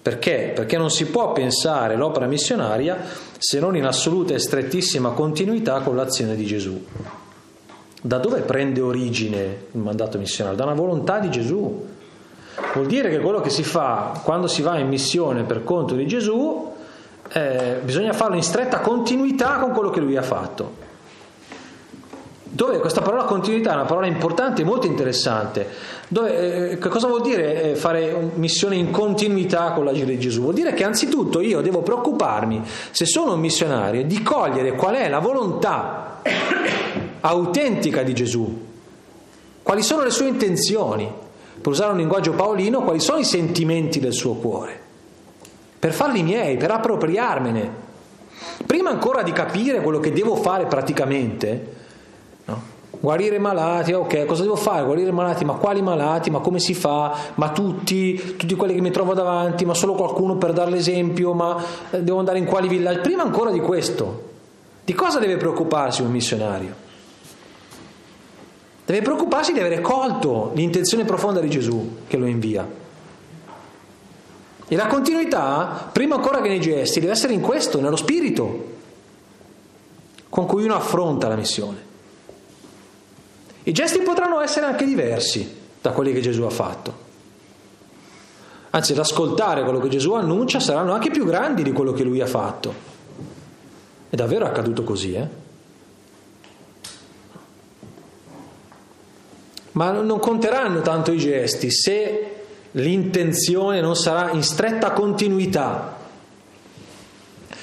Perché? 0.00 0.52
Perché 0.54 0.76
non 0.76 0.90
si 0.90 1.06
può 1.06 1.32
pensare 1.32 1.96
l'opera 1.96 2.26
missionaria 2.26 2.98
se 3.38 3.58
non 3.58 3.76
in 3.76 3.84
assoluta 3.84 4.34
e 4.34 4.38
strettissima 4.38 5.10
continuità 5.10 5.80
con 5.80 5.96
l'azione 5.96 6.36
di 6.36 6.44
Gesù. 6.44 6.84
Da 8.06 8.18
dove 8.18 8.42
prende 8.42 8.82
origine 8.82 9.68
il 9.72 9.80
mandato 9.80 10.18
missionario? 10.18 10.58
Da 10.58 10.64
una 10.64 10.74
volontà 10.74 11.20
di 11.20 11.30
Gesù. 11.30 11.86
Vuol 12.74 12.86
dire 12.86 13.08
che 13.08 13.18
quello 13.18 13.40
che 13.40 13.48
si 13.48 13.62
fa 13.62 14.20
quando 14.22 14.46
si 14.46 14.60
va 14.60 14.76
in 14.76 14.88
missione 14.88 15.44
per 15.44 15.64
conto 15.64 15.94
di 15.94 16.06
Gesù 16.06 16.70
eh, 17.32 17.78
bisogna 17.82 18.12
farlo 18.12 18.36
in 18.36 18.42
stretta 18.42 18.80
continuità 18.80 19.56
con 19.56 19.70
quello 19.70 19.88
che 19.88 20.00
lui 20.00 20.18
ha 20.18 20.22
fatto. 20.22 20.82
Dove 22.42 22.78
questa 22.78 23.00
parola 23.00 23.24
continuità 23.24 23.70
è 23.70 23.74
una 23.74 23.86
parola 23.86 24.06
importante 24.06 24.60
e 24.60 24.64
molto 24.66 24.86
interessante. 24.86 25.66
Dove, 26.06 26.72
eh, 26.72 26.78
che 26.78 26.88
cosa 26.90 27.06
vuol 27.06 27.22
dire 27.22 27.70
eh, 27.70 27.74
fare 27.74 28.32
missione 28.34 28.76
in 28.76 28.90
continuità 28.90 29.72
con 29.72 29.86
l'agire 29.86 30.08
di 30.08 30.18
Gesù? 30.18 30.42
Vuol 30.42 30.52
dire 30.52 30.74
che 30.74 30.84
anzitutto 30.84 31.40
io 31.40 31.62
devo 31.62 31.80
preoccuparmi, 31.80 32.64
se 32.90 33.06
sono 33.06 33.32
un 33.32 33.40
missionario, 33.40 34.04
di 34.04 34.22
cogliere 34.22 34.72
qual 34.72 34.96
è 34.96 35.08
la 35.08 35.20
volontà 35.20 36.20
autentica 37.26 38.02
di 38.02 38.12
Gesù. 38.12 38.62
Quali 39.62 39.82
sono 39.82 40.02
le 40.02 40.10
sue 40.10 40.28
intenzioni? 40.28 41.10
Per 41.60 41.72
usare 41.72 41.92
un 41.92 41.98
linguaggio 41.98 42.32
paolino, 42.32 42.82
quali 42.82 43.00
sono 43.00 43.18
i 43.18 43.24
sentimenti 43.24 43.98
del 43.98 44.12
suo 44.12 44.34
cuore? 44.34 44.78
Per 45.78 45.92
farli 45.92 46.22
miei, 46.22 46.56
per 46.58 46.70
appropriarmene. 46.70 47.82
Prima 48.66 48.90
ancora 48.90 49.22
di 49.22 49.32
capire 49.32 49.80
quello 49.80 50.00
che 50.00 50.12
devo 50.12 50.36
fare 50.36 50.66
praticamente, 50.66 51.74
no? 52.44 52.62
guarire 53.00 53.38
malati, 53.38 53.92
ok, 53.92 54.26
cosa 54.26 54.42
devo 54.42 54.56
fare? 54.56 54.84
Guarire 54.84 55.10
malati, 55.10 55.46
ma 55.46 55.54
quali 55.54 55.80
malati? 55.80 56.30
Ma 56.30 56.40
come 56.40 56.58
si 56.58 56.74
fa? 56.74 57.16
Ma 57.36 57.50
tutti, 57.50 58.36
tutti 58.36 58.54
quelli 58.54 58.74
che 58.74 58.82
mi 58.82 58.90
trovo 58.90 59.14
davanti, 59.14 59.64
ma 59.64 59.72
solo 59.72 59.94
qualcuno 59.94 60.36
per 60.36 60.52
dare 60.52 60.70
l'esempio, 60.70 61.32
ma 61.32 61.56
eh, 61.90 62.02
devo 62.02 62.18
andare 62.18 62.38
in 62.38 62.44
quali 62.44 62.68
villaggi? 62.68 63.00
Prima 63.00 63.22
ancora 63.22 63.50
di 63.50 63.60
questo, 63.60 64.32
di 64.84 64.92
cosa 64.92 65.18
deve 65.18 65.38
preoccuparsi 65.38 66.02
un 66.02 66.10
missionario? 66.10 66.83
Deve 68.84 69.02
preoccuparsi 69.02 69.52
di 69.52 69.60
avere 69.60 69.80
colto 69.80 70.52
l'intenzione 70.54 71.04
profonda 71.04 71.40
di 71.40 71.48
Gesù 71.48 71.98
che 72.06 72.16
lo 72.16 72.26
invia. 72.26 72.68
E 74.66 74.76
la 74.76 74.86
continuità, 74.86 75.88
prima 75.92 76.16
ancora 76.16 76.40
che 76.40 76.48
nei 76.48 76.60
gesti, 76.60 77.00
deve 77.00 77.12
essere 77.12 77.32
in 77.32 77.40
questo, 77.40 77.80
nello 77.80 77.96
spirito 77.96 78.72
con 80.28 80.46
cui 80.46 80.64
uno 80.64 80.74
affronta 80.74 81.28
la 81.28 81.36
missione. 81.36 81.92
I 83.62 83.72
gesti 83.72 84.00
potranno 84.00 84.40
essere 84.40 84.66
anche 84.66 84.84
diversi 84.84 85.62
da 85.80 85.92
quelli 85.92 86.12
che 86.12 86.20
Gesù 86.20 86.42
ha 86.42 86.50
fatto. 86.50 87.02
Anzi, 88.70 88.92
ad 88.92 88.98
ascoltare 88.98 89.62
quello 89.62 89.78
che 89.78 89.88
Gesù 89.88 90.12
annuncia 90.14 90.58
saranno 90.60 90.92
anche 90.92 91.10
più 91.10 91.24
grandi 91.24 91.62
di 91.62 91.72
quello 91.72 91.92
che 91.92 92.02
lui 92.02 92.20
ha 92.20 92.26
fatto. 92.26 92.74
È 94.10 94.16
davvero 94.16 94.44
accaduto 94.44 94.82
così, 94.82 95.14
eh? 95.14 95.43
Ma 99.74 99.90
non 99.90 100.18
conteranno 100.18 100.80
tanto 100.80 101.12
i 101.12 101.18
gesti 101.18 101.70
se 101.70 102.34
l'intenzione 102.72 103.80
non 103.80 103.94
sarà 103.96 104.30
in 104.32 104.42
stretta 104.42 104.92
continuità. 104.92 105.96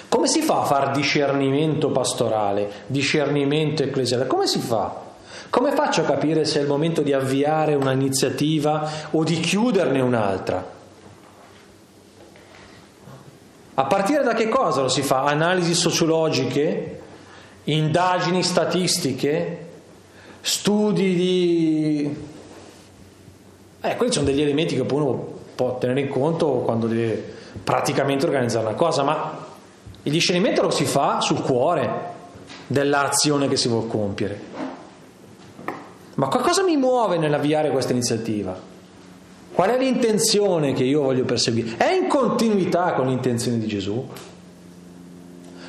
Come 0.07 0.27
si 0.27 0.41
fa 0.41 0.61
a 0.61 0.65
fare 0.65 0.91
discernimento 0.91 1.89
pastorale, 1.89 2.69
discernimento 2.87 3.83
ecclesiale? 3.83 4.27
Come 4.27 4.45
si 4.45 4.59
fa? 4.59 5.09
Come 5.49 5.71
faccio 5.71 6.01
a 6.01 6.05
capire 6.05 6.45
se 6.45 6.59
è 6.59 6.61
il 6.61 6.67
momento 6.67 7.01
di 7.01 7.13
avviare 7.13 7.75
un'iniziativa 7.75 8.89
o 9.11 9.23
di 9.23 9.39
chiuderne 9.39 10.01
un'altra? 10.01 10.79
A 13.73 13.85
partire 13.85 14.23
da 14.23 14.33
che 14.33 14.49
cosa 14.49 14.81
lo 14.81 14.89
si 14.89 15.01
fa? 15.01 15.23
Analisi 15.23 15.73
sociologiche, 15.73 17.01
indagini 17.63 18.43
statistiche, 18.43 19.70
studi 20.41 21.15
di 21.15 22.15
eh, 23.83 23.95
quelli 23.95 24.11
sono 24.11 24.25
degli 24.25 24.41
elementi 24.41 24.75
che 24.75 24.81
uno 24.81 25.39
può 25.55 25.77
tenere 25.79 26.01
in 26.01 26.07
conto 26.07 26.47
quando 26.65 26.85
deve 26.87 27.33
praticamente 27.63 28.25
organizzare 28.25 28.67
una 28.67 28.75
cosa, 28.75 29.03
ma 29.03 29.47
il 30.03 30.11
discernimento 30.11 30.61
lo 30.61 30.69
si 30.69 30.85
fa 30.85 31.19
sul 31.19 31.41
cuore 31.41 32.09
dell'azione 32.67 33.47
che 33.47 33.57
si 33.57 33.67
vuole 33.67 33.87
compiere. 33.87 34.39
Ma 36.15 36.27
cosa 36.27 36.63
mi 36.63 36.77
muove 36.77 37.17
nell'avviare 37.17 37.71
questa 37.71 37.91
iniziativa? 37.91 38.69
Qual 39.51 39.69
è 39.69 39.77
l'intenzione 39.77 40.73
che 40.73 40.83
io 40.83 41.01
voglio 41.01 41.25
perseguire? 41.25 41.77
È 41.77 41.91
in 41.91 42.07
continuità 42.07 42.93
con 42.93 43.07
l'intenzione 43.07 43.57
di 43.57 43.67
Gesù? 43.67 44.07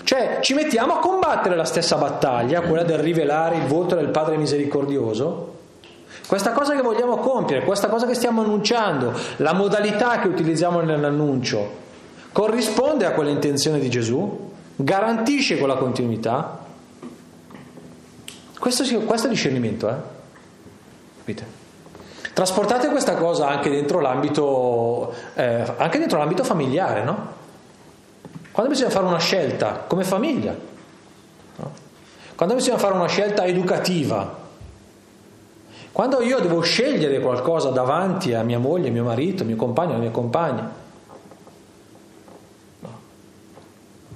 Cioè 0.05 0.39
ci 0.41 0.55
mettiamo 0.55 0.95
a 0.95 0.99
combattere 0.99 1.55
la 1.57 1.65
stessa 1.65 1.97
battaglia, 1.97 2.61
quella 2.63 2.83
del 2.83 2.99
rivelare 2.99 3.57
il 3.57 3.67
volto 3.67 3.95
del 3.95 4.09
Padre 4.09 4.37
misericordioso? 4.37 5.61
Questa 6.27 6.53
cosa 6.53 6.75
che 6.75 6.83
vogliamo 6.83 7.17
compiere, 7.17 7.65
questa 7.65 7.89
cosa 7.89 8.07
che 8.07 8.15
stiamo 8.15 8.43
annunciando, 8.43 9.13
la 9.37 9.53
modalità 9.53 10.19
che 10.19 10.29
utilizziamo 10.29 10.81
nell'annuncio, 10.81 11.81
corrisponde 12.33 13.05
a 13.05 13.13
quell'intenzione 13.13 13.79
di 13.79 13.91
Gesù? 13.91 14.51
Garantisce 14.75 15.59
quella 15.59 15.77
continuità? 15.77 16.59
Questo, 18.59 18.85
questo 19.05 19.27
è 19.27 19.31
discernimento, 19.31 19.89
eh? 19.89 19.95
Capite? 21.19 21.61
Trasportate 22.33 22.89
questa 22.89 23.17
cosa 23.17 23.49
anche 23.49 23.69
dentro 23.69 24.01
l'ambito, 24.01 25.13
eh, 25.35 25.65
anche 25.77 25.99
dentro 25.99 26.19
l'ambito 26.19 26.45
familiare, 26.45 27.03
no? 27.03 27.41
Quando 28.53 28.71
bisogna 28.71 28.91
fare 28.91 29.07
una 29.07 29.19
scelta 29.19 29.85
come 29.87 30.05
famiglia, 30.05 30.55
no? 31.57 31.73
quando 32.37 32.55
bisogna 32.55 32.79
fare 32.79 32.95
una 32.95 33.09
scelta 33.09 33.47
educativa, 33.47 34.41
quando 35.91 36.23
io 36.23 36.39
devo 36.39 36.61
scegliere 36.61 37.21
qualcosa 37.21 37.71
davanti 37.71 38.35
a 38.35 38.43
mia 38.43 38.59
moglie, 38.59 38.91
mio 38.91 39.05
marito, 39.05 39.45
mio 39.45 39.57
compagno, 39.57 39.93
la 39.93 39.99
mia 39.99 40.11
compagna, 40.11 40.71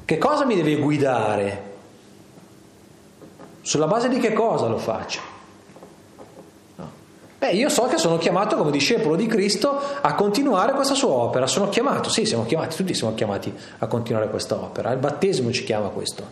che 0.05 0.19
cosa 0.19 0.45
mi 0.45 0.55
deve 0.55 0.76
guidare? 0.76 1.75
Sulla 3.62 3.87
base 3.87 4.09
di 4.09 4.19
che 4.19 4.33
cosa 4.33 4.69
lo 4.69 4.78
faccio? 4.78 5.36
Beh, 7.38 7.50
io 7.50 7.69
so 7.69 7.83
che 7.85 7.99
sono 7.99 8.16
chiamato 8.16 8.57
come 8.57 8.71
discepolo 8.71 9.14
di 9.14 9.26
Cristo 9.26 9.78
a 10.00 10.14
continuare 10.14 10.73
questa 10.73 10.95
sua 10.95 11.11
opera. 11.11 11.47
Sono 11.47 11.69
chiamato, 11.69 12.09
sì, 12.09 12.25
siamo 12.25 12.47
chiamati, 12.47 12.76
tutti 12.76 12.95
siamo 12.95 13.14
chiamati 13.14 13.52
a 13.78 13.87
continuare 13.87 14.28
questa 14.28 14.55
opera. 14.55 14.90
Il 14.93 14.99
battesimo 14.99 15.52
ci 15.52 15.64
chiama 15.64 15.88
questo, 15.88 16.23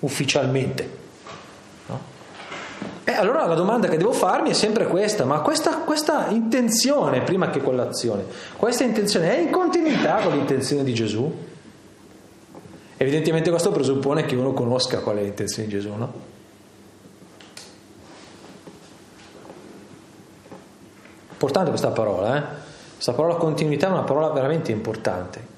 ufficialmente. 0.00 1.02
E 3.06 3.12
allora 3.12 3.46
la 3.46 3.54
domanda 3.54 3.86
che 3.86 3.98
devo 3.98 4.12
farmi 4.12 4.48
è 4.48 4.54
sempre 4.54 4.86
questa, 4.86 5.26
ma 5.26 5.40
questa, 5.40 5.78
questa 5.78 6.28
intenzione, 6.30 7.20
prima 7.20 7.50
che 7.50 7.60
quell'azione, 7.60 8.24
questa 8.56 8.84
intenzione 8.84 9.36
è 9.36 9.40
in 9.40 9.50
continuità 9.50 10.22
con 10.22 10.32
l'intenzione 10.32 10.82
di 10.84 10.94
Gesù? 10.94 11.30
Evidentemente 12.96 13.50
questo 13.50 13.70
presuppone 13.72 14.24
che 14.24 14.34
uno 14.36 14.54
conosca 14.54 15.00
qual 15.00 15.18
è 15.18 15.22
l'intenzione 15.22 15.68
di 15.68 15.74
Gesù, 15.74 15.92
no? 15.94 16.12
Importante 21.34 21.68
questa 21.68 21.90
parola, 21.90 22.36
eh? 22.36 22.42
Questa 22.94 23.12
parola 23.12 23.34
continuità 23.34 23.88
è 23.88 23.90
una 23.90 24.04
parola 24.04 24.30
veramente 24.30 24.72
importante. 24.72 25.52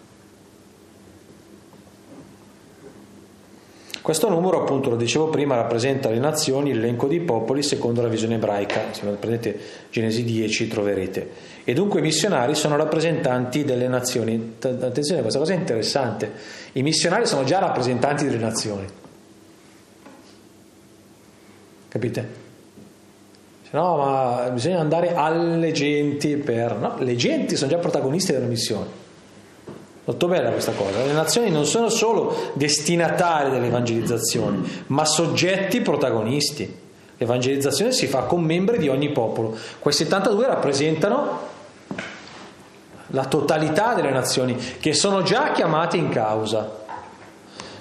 Questo 4.07 4.29
numero, 4.29 4.63
appunto, 4.63 4.89
lo 4.89 4.97
dicevo 4.97 5.31
prima, 5.31 5.57
rappresenta 5.57 6.09
le 6.09 6.19
nazioni, 6.19 6.73
l'elenco 6.73 7.09
dei 7.09 7.21
popoli 7.21 7.63
secondo 7.63 8.03
la 8.03 8.09
visione 8.09 8.37
ebraica. 8.37 8.93
Se 8.93 9.05
prendete 9.05 9.59
Genesi 9.91 10.23
10 10.23 10.69
troverete. 10.69 11.31
E 11.65 11.73
dunque 11.73 11.99
i 11.99 12.03
missionari 12.03 12.55
sono 12.55 12.77
rappresentanti 12.77 13.65
delle 13.65 13.89
nazioni. 13.89 14.55
Attenzione, 14.61 15.23
questa 15.23 15.41
cosa 15.41 15.55
è 15.55 15.57
interessante. 15.57 16.33
I 16.73 16.83
missionari 16.83 17.27
sono 17.27 17.43
già 17.43 17.59
rappresentanti 17.59 18.25
delle 18.27 18.39
nazioni. 18.39 18.87
Capite? 21.89 22.46
No, 23.77 23.97
ma 23.99 24.49
bisogna 24.55 24.81
andare 24.81 25.15
alle 25.15 25.71
genti 25.71 26.37
per... 26.39 26.77
No, 26.77 26.95
le 26.97 27.15
genti 27.15 27.57
sono 27.57 27.71
già 27.71 27.77
protagonisti 27.77 28.33
della 28.33 28.47
missione. 28.47 28.87
Molto 30.05 30.29
bella 30.29 30.49
questa 30.49 30.73
cosa. 30.73 31.05
Le 31.05 31.13
nazioni 31.13 31.51
non 31.51 31.67
sono 31.67 31.91
solo 31.91 32.53
destinatari 32.55 33.51
dell'evangelizzazione, 33.51 34.85
ma 34.87 35.05
soggetti 35.05 35.83
protagonisti. 35.83 36.75
L'evangelizzazione 37.19 37.93
si 37.93 38.07
fa 38.07 38.21
con 38.21 38.41
membri 38.43 38.79
di 38.79 38.89
ogni 38.89 39.11
popolo. 39.11 39.55
Quei 39.79 39.93
72 39.93 40.47
rappresentano 40.47 41.39
la 43.09 43.27
totalità 43.27 43.93
delle 43.93 44.11
nazioni 44.11 44.57
che 44.57 44.95
sono 44.95 45.21
già 45.23 45.53
chiamate 45.53 45.99
in 45.99 46.09
causa. 46.09 46.85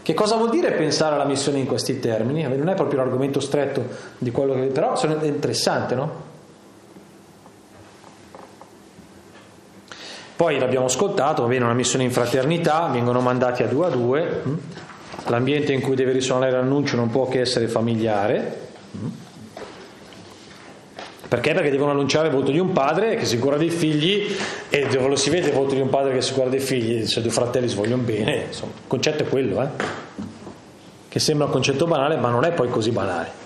Che 0.06 0.14
cosa 0.14 0.36
vuol 0.36 0.52
dire 0.52 0.72
pensare 0.74 1.16
alla 1.16 1.26
missione 1.26 1.58
in 1.58 1.66
questi 1.66 2.00
termini? 2.00 2.44
Non 2.44 2.70
è 2.70 2.76
proprio 2.76 3.00
l'argomento 3.00 3.40
stretto 3.40 3.84
di 4.20 4.30
quello 4.30 4.54
che... 4.54 4.68
però 4.68 4.96
è 4.96 5.26
interessante, 5.26 5.96
no? 5.96 6.22
Poi 10.36 10.60
l'abbiamo 10.60 10.86
ascoltato, 10.86 11.48
viene 11.48 11.66
una 11.66 11.74
missione 11.74 12.04
in 12.04 12.12
fraternità, 12.12 12.86
vengono 12.86 13.20
mandati 13.20 13.64
a 13.64 13.68
due 13.68 13.88
a 13.88 13.90
due, 13.90 14.44
mm. 14.48 14.54
l'ambiente 15.26 15.74
in 15.74 15.82
cui 15.82 15.96
deve 15.96 16.12
risuonare 16.12 16.52
l'annuncio 16.52 16.96
non 16.98 17.10
può 17.10 17.28
che 17.28 17.40
essere 17.40 17.68
familiare. 17.68 18.68
Perché? 21.36 21.54
Perché 21.54 21.70
devono 21.70 21.92
annunciare 21.92 22.30
il 22.30 22.34
voto 22.34 22.50
di 22.50 22.60
un 22.60 22.72
padre 22.72 23.18
che 23.18 23.26
si 23.26 23.38
cura 23.40 23.58
dei 23.58 23.70
figli 23.70 24.34
e 24.70 24.88
dove 24.88 25.10
lo 25.10 25.18
si 25.18 25.30
vede 25.30 25.50
il 25.50 25.54
voto 25.54 25.76
di 25.76 25.82
un 25.82 25.90
padre 25.90 26.14
che 26.14 26.22
si 26.22 26.32
cura 26.32 26.48
dei 26.48 26.62
figli, 26.62 27.06
se 27.06 27.22
due 27.22 27.30
fratelli 27.30 27.68
si 27.68 27.76
vogliono 27.76 28.04
bene, 28.04 28.46
insomma, 28.48 28.72
il 28.74 28.88
concetto 28.88 29.24
è 29.24 29.28
quello, 29.28 29.62
eh? 29.62 29.68
che 31.10 31.20
sembra 31.20 31.48
un 31.48 31.52
concetto 31.52 31.88
banale 31.88 32.16
ma 32.16 32.30
non 32.30 32.46
è 32.46 32.54
poi 32.54 32.70
così 32.70 32.92
banale. 32.92 33.44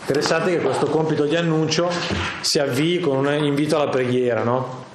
Interessante 0.00 0.50
che 0.50 0.60
questo 0.60 0.86
compito 0.86 1.24
di 1.26 1.36
annuncio 1.36 1.88
si 2.40 2.58
avvii 2.58 2.98
con 2.98 3.16
un 3.16 3.44
invito 3.44 3.76
alla 3.76 3.90
preghiera, 3.90 4.42
no? 4.42 4.86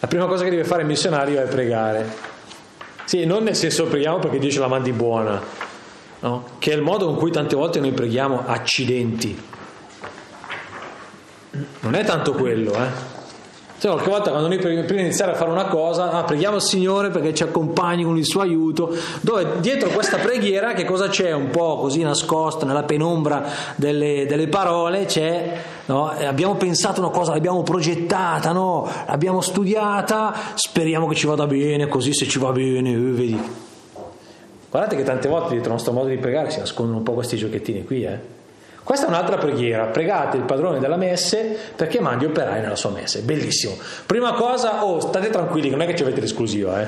La 0.00 0.06
prima 0.06 0.26
cosa 0.26 0.44
che 0.44 0.50
deve 0.50 0.64
fare 0.64 0.82
il 0.82 0.86
missionario 0.86 1.40
è 1.40 1.46
pregare. 1.46 2.06
Sì, 3.06 3.24
non 3.24 3.42
nel 3.44 3.56
senso 3.56 3.86
preghiamo 3.86 4.18
perché 4.18 4.38
Dio 4.38 4.50
ce 4.50 4.58
la 4.58 4.68
mandi 4.68 4.92
buona, 4.92 5.70
no? 6.22 6.44
Che 6.58 6.72
è 6.72 6.74
il 6.74 6.82
modo 6.82 7.06
con 7.06 7.16
cui 7.16 7.30
tante 7.30 7.54
volte 7.54 7.78
noi 7.78 7.92
preghiamo 7.92 8.42
accidenti. 8.46 9.50
Non 11.80 11.94
è 11.94 12.04
tanto 12.04 12.32
quello, 12.32 12.72
eh? 12.72 13.10
Cioè, 13.82 13.90
qualche 13.90 14.10
volta 14.10 14.30
quando 14.30 14.46
noi 14.46 14.58
prima 14.58 14.80
di 14.80 15.00
iniziare 15.00 15.32
a 15.32 15.34
fare 15.34 15.50
una 15.50 15.64
cosa, 15.64 16.12
ah, 16.12 16.22
preghiamo 16.22 16.54
il 16.54 16.62
Signore 16.62 17.10
perché 17.10 17.34
ci 17.34 17.42
accompagni 17.42 18.04
con 18.04 18.16
il 18.16 18.24
suo 18.24 18.40
aiuto, 18.40 18.94
dove 19.22 19.56
dietro 19.58 19.88
questa 19.88 20.18
preghiera 20.18 20.72
che 20.72 20.84
cosa 20.84 21.08
c'è 21.08 21.32
un 21.32 21.50
po' 21.50 21.78
così 21.78 22.00
nascosto 22.02 22.64
nella 22.64 22.84
penombra 22.84 23.44
delle, 23.74 24.24
delle 24.26 24.46
parole? 24.46 25.06
C'è, 25.06 25.60
no? 25.86 26.10
abbiamo 26.10 26.54
pensato 26.54 27.00
una 27.00 27.10
cosa, 27.10 27.32
l'abbiamo 27.32 27.64
progettata, 27.64 28.52
no? 28.52 28.88
l'abbiamo 29.08 29.40
studiata, 29.40 30.32
speriamo 30.54 31.08
che 31.08 31.16
ci 31.16 31.26
vada 31.26 31.48
bene, 31.48 31.88
così 31.88 32.14
se 32.14 32.28
ci 32.28 32.38
va 32.38 32.52
bene, 32.52 32.92
eh, 32.92 32.96
vedi. 32.96 33.70
Guardate 34.72 34.96
che 34.96 35.02
tante 35.02 35.28
volte 35.28 35.50
dietro 35.50 35.66
il 35.66 35.74
nostro 35.74 35.92
modo 35.92 36.08
di 36.08 36.16
pregare 36.16 36.48
si 36.48 36.58
nascondono 36.58 36.96
un 36.96 37.04
po' 37.04 37.12
questi 37.12 37.36
giochettini 37.36 37.84
qui, 37.84 38.04
eh? 38.04 38.18
Questa 38.82 39.04
è 39.04 39.08
un'altra 39.10 39.36
preghiera, 39.36 39.84
pregate 39.84 40.38
il 40.38 40.44
padrone 40.44 40.78
della 40.78 40.96
messe 40.96 41.58
perché 41.76 42.00
mandi 42.00 42.24
operai 42.24 42.62
nella 42.62 42.74
sua 42.74 42.88
messe, 42.88 43.20
bellissimo. 43.20 43.76
Prima 44.06 44.32
cosa, 44.32 44.82
oh, 44.82 44.98
state 44.98 45.28
tranquilli, 45.28 45.68
non 45.68 45.82
è 45.82 45.86
che 45.86 45.94
ci 45.94 46.02
avete 46.02 46.22
l'esclusiva, 46.22 46.80
eh. 46.80 46.86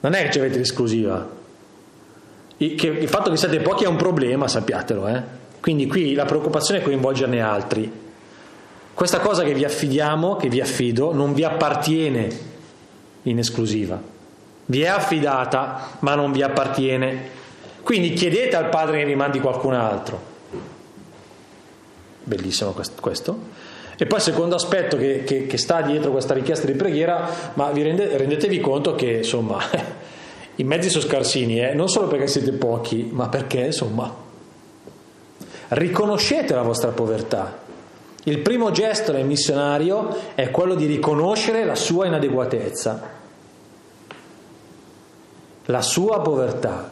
Non 0.00 0.14
è 0.14 0.24
che 0.24 0.32
ci 0.32 0.40
avete 0.40 0.58
l'esclusiva. 0.58 1.28
Il 2.56 3.08
fatto 3.08 3.30
che 3.30 3.36
siate 3.36 3.60
pochi 3.60 3.84
è 3.84 3.86
un 3.86 3.94
problema, 3.94 4.48
sappiatelo, 4.48 5.06
eh. 5.06 5.22
Quindi 5.60 5.86
qui 5.86 6.14
la 6.14 6.24
preoccupazione 6.24 6.80
è 6.80 6.82
coinvolgerne 6.82 7.40
altri. 7.40 7.92
Questa 8.94 9.20
cosa 9.20 9.44
che 9.44 9.54
vi 9.54 9.64
affidiamo, 9.64 10.34
che 10.34 10.48
vi 10.48 10.60
affido, 10.60 11.14
non 11.14 11.34
vi 11.34 11.44
appartiene 11.44 12.28
in 13.22 13.38
esclusiva. 13.38 14.16
Vi 14.70 14.82
è 14.82 14.88
affidata, 14.88 15.96
ma 16.00 16.14
non 16.14 16.30
vi 16.30 16.42
appartiene. 16.42 17.36
Quindi 17.82 18.12
chiedete 18.12 18.54
al 18.54 18.68
Padre 18.68 18.98
che 18.98 19.06
vi 19.06 19.14
mandi 19.14 19.40
qualcun 19.40 19.72
altro. 19.72 20.20
Bellissimo 22.22 22.74
questo. 23.00 23.38
E 23.96 24.04
poi 24.04 24.18
il 24.18 24.24
secondo 24.24 24.56
aspetto 24.56 24.98
che, 24.98 25.24
che, 25.24 25.46
che, 25.46 25.56
sta 25.56 25.80
dietro 25.80 26.10
questa 26.10 26.34
richiesta 26.34 26.66
di 26.66 26.74
preghiera, 26.74 27.30
ma 27.54 27.70
vi 27.70 27.82
rende, 27.82 28.14
rendetevi 28.18 28.60
conto 28.60 28.94
che 28.94 29.10
insomma 29.10 29.58
i 30.56 30.64
mezzi 30.64 30.90
sono 30.90 31.04
scarsini, 31.04 31.60
eh? 31.60 31.72
non 31.72 31.88
solo 31.88 32.06
perché 32.06 32.26
siete 32.26 32.52
pochi, 32.52 33.08
ma 33.10 33.30
perché 33.30 33.60
insomma 33.60 34.14
riconoscete 35.68 36.54
la 36.54 36.62
vostra 36.62 36.90
povertà. 36.90 37.58
Il 38.24 38.40
primo 38.40 38.70
gesto 38.70 39.12
del 39.12 39.24
missionario 39.24 40.14
è 40.34 40.50
quello 40.50 40.74
di 40.74 40.84
riconoscere 40.84 41.64
la 41.64 41.74
sua 41.74 42.06
inadeguatezza, 42.06 43.16
la 45.70 45.82
sua 45.82 46.20
povertà. 46.20 46.90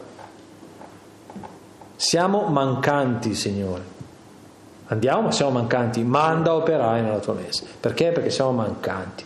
Siamo 1.95 2.43
mancanti, 2.43 3.33
Signore. 3.33 3.95
Andiamo, 4.87 5.21
ma 5.23 5.31
siamo 5.31 5.51
mancanti. 5.51 6.03
Manda 6.03 6.53
operai 6.53 7.01
nella 7.01 7.17
tua 7.17 7.33
messa. 7.33 7.63
Perché? 7.79 8.11
Perché 8.11 8.29
siamo 8.29 8.51
mancanti. 8.51 9.23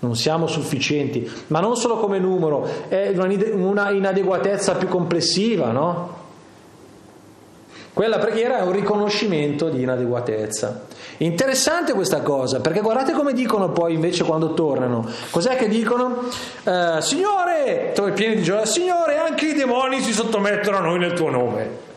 Non 0.00 0.16
siamo 0.16 0.46
sufficienti, 0.46 1.30
ma 1.48 1.60
non 1.60 1.76
solo 1.76 1.98
come 1.98 2.18
numero, 2.18 2.66
è 2.88 3.12
una 3.52 3.90
inadeguatezza 3.90 4.76
più 4.76 4.88
complessiva, 4.88 5.72
no? 5.72 6.19
Quella 7.92 8.18
preghiera 8.18 8.58
è 8.58 8.62
un 8.62 8.72
riconoscimento 8.72 9.68
di 9.68 9.82
inadeguatezza. 9.82 10.86
Interessante 11.18 11.92
questa 11.92 12.20
cosa, 12.20 12.60
perché 12.60 12.80
guardate 12.80 13.12
come 13.12 13.32
dicono 13.32 13.70
poi 13.70 13.94
invece 13.94 14.24
quando 14.24 14.54
tornano. 14.54 15.06
Cos'è 15.30 15.56
che 15.56 15.68
dicono? 15.68 16.28
Eh, 16.64 16.98
Signore, 17.00 17.92
pieni 18.14 18.36
di 18.36 18.42
gioia, 18.42 18.64
Signore, 18.64 19.18
anche 19.18 19.48
i 19.48 19.54
demoni 19.54 20.00
si 20.00 20.12
sottomettono 20.12 20.78
a 20.78 20.80
noi 20.80 20.98
nel 20.98 21.12
tuo 21.14 21.30
nome. 21.30 21.88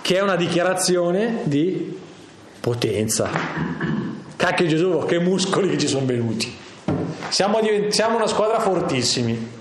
Che 0.00 0.16
è 0.16 0.20
una 0.20 0.36
dichiarazione 0.36 1.40
di 1.44 1.98
potenza. 2.58 3.28
Cacchio 4.36 4.66
Gesù, 4.66 5.04
che 5.06 5.20
muscoli 5.20 5.68
che 5.68 5.78
ci 5.78 5.86
sono 5.86 6.06
venuti. 6.06 6.52
Siamo, 7.28 7.60
siamo 7.88 8.16
una 8.16 8.26
squadra 8.26 8.58
fortissimi. 8.58 9.60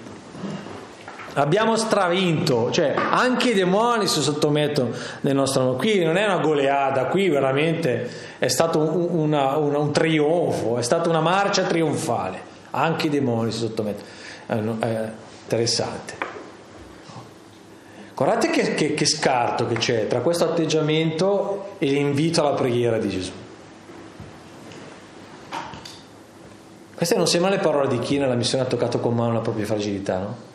Abbiamo 1.33 1.77
stravinto, 1.77 2.71
cioè 2.71 2.93
anche 2.95 3.51
i 3.51 3.53
demoni 3.53 4.05
si 4.07 4.21
sottomettono 4.21 4.91
nel 5.21 5.33
nostro 5.33 5.63
nome. 5.63 5.77
Qui 5.77 6.03
non 6.03 6.17
è 6.17 6.25
una 6.25 6.39
goleada, 6.39 7.05
qui 7.05 7.29
veramente 7.29 8.09
è 8.37 8.49
stato 8.49 8.79
un, 8.79 9.07
una, 9.11 9.55
una, 9.55 9.77
un 9.77 9.93
trionfo, 9.93 10.77
è 10.77 10.81
stata 10.81 11.07
una 11.07 11.21
marcia 11.21 11.63
trionfale. 11.63 12.49
Anche 12.71 13.07
i 13.07 13.09
demoni 13.09 13.51
si 13.51 13.59
sottomettono. 13.59 14.77
È, 14.79 14.85
è 14.85 15.11
interessante. 15.43 16.15
Guardate 18.13 18.49
che, 18.49 18.75
che, 18.75 18.93
che 18.93 19.05
scarto 19.05 19.65
che 19.67 19.75
c'è 19.75 20.07
tra 20.07 20.19
questo 20.19 20.43
atteggiamento 20.43 21.75
e 21.77 21.87
l'invito 21.87 22.41
alla 22.41 22.55
preghiera 22.55 22.97
di 22.97 23.09
Gesù. 23.09 23.31
Queste 26.93 27.15
non 27.15 27.25
sembrano 27.25 27.55
le 27.55 27.61
parole 27.61 27.87
di 27.87 27.99
chi 27.99 28.17
nella 28.19 28.35
missione 28.35 28.63
ha 28.63 28.67
toccato 28.67 28.99
con 28.99 29.15
mano 29.15 29.33
la 29.33 29.39
propria 29.39 29.65
fragilità, 29.65 30.19
no? 30.19 30.49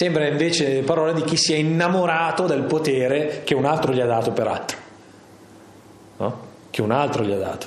Sembra 0.00 0.26
invece 0.26 0.72
le 0.72 0.80
parole 0.80 1.12
di 1.12 1.22
chi 1.24 1.36
si 1.36 1.52
è 1.52 1.56
innamorato 1.56 2.46
del 2.46 2.62
potere 2.62 3.42
che 3.44 3.54
un 3.54 3.66
altro 3.66 3.92
gli 3.92 4.00
ha 4.00 4.06
dato, 4.06 4.30
peraltro. 4.30 4.78
No? 6.16 6.40
Che 6.70 6.80
un 6.80 6.90
altro 6.90 7.22
gli 7.22 7.32
ha 7.32 7.36
dato. 7.36 7.66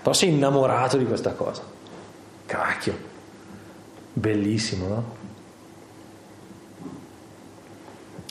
Però 0.00 0.12
si 0.12 0.26
è 0.26 0.28
innamorato 0.28 0.96
di 0.96 1.04
questa 1.04 1.32
cosa. 1.32 1.64
Cacchio. 2.46 2.96
Bellissimo, 4.12 4.86
no? 4.86 5.16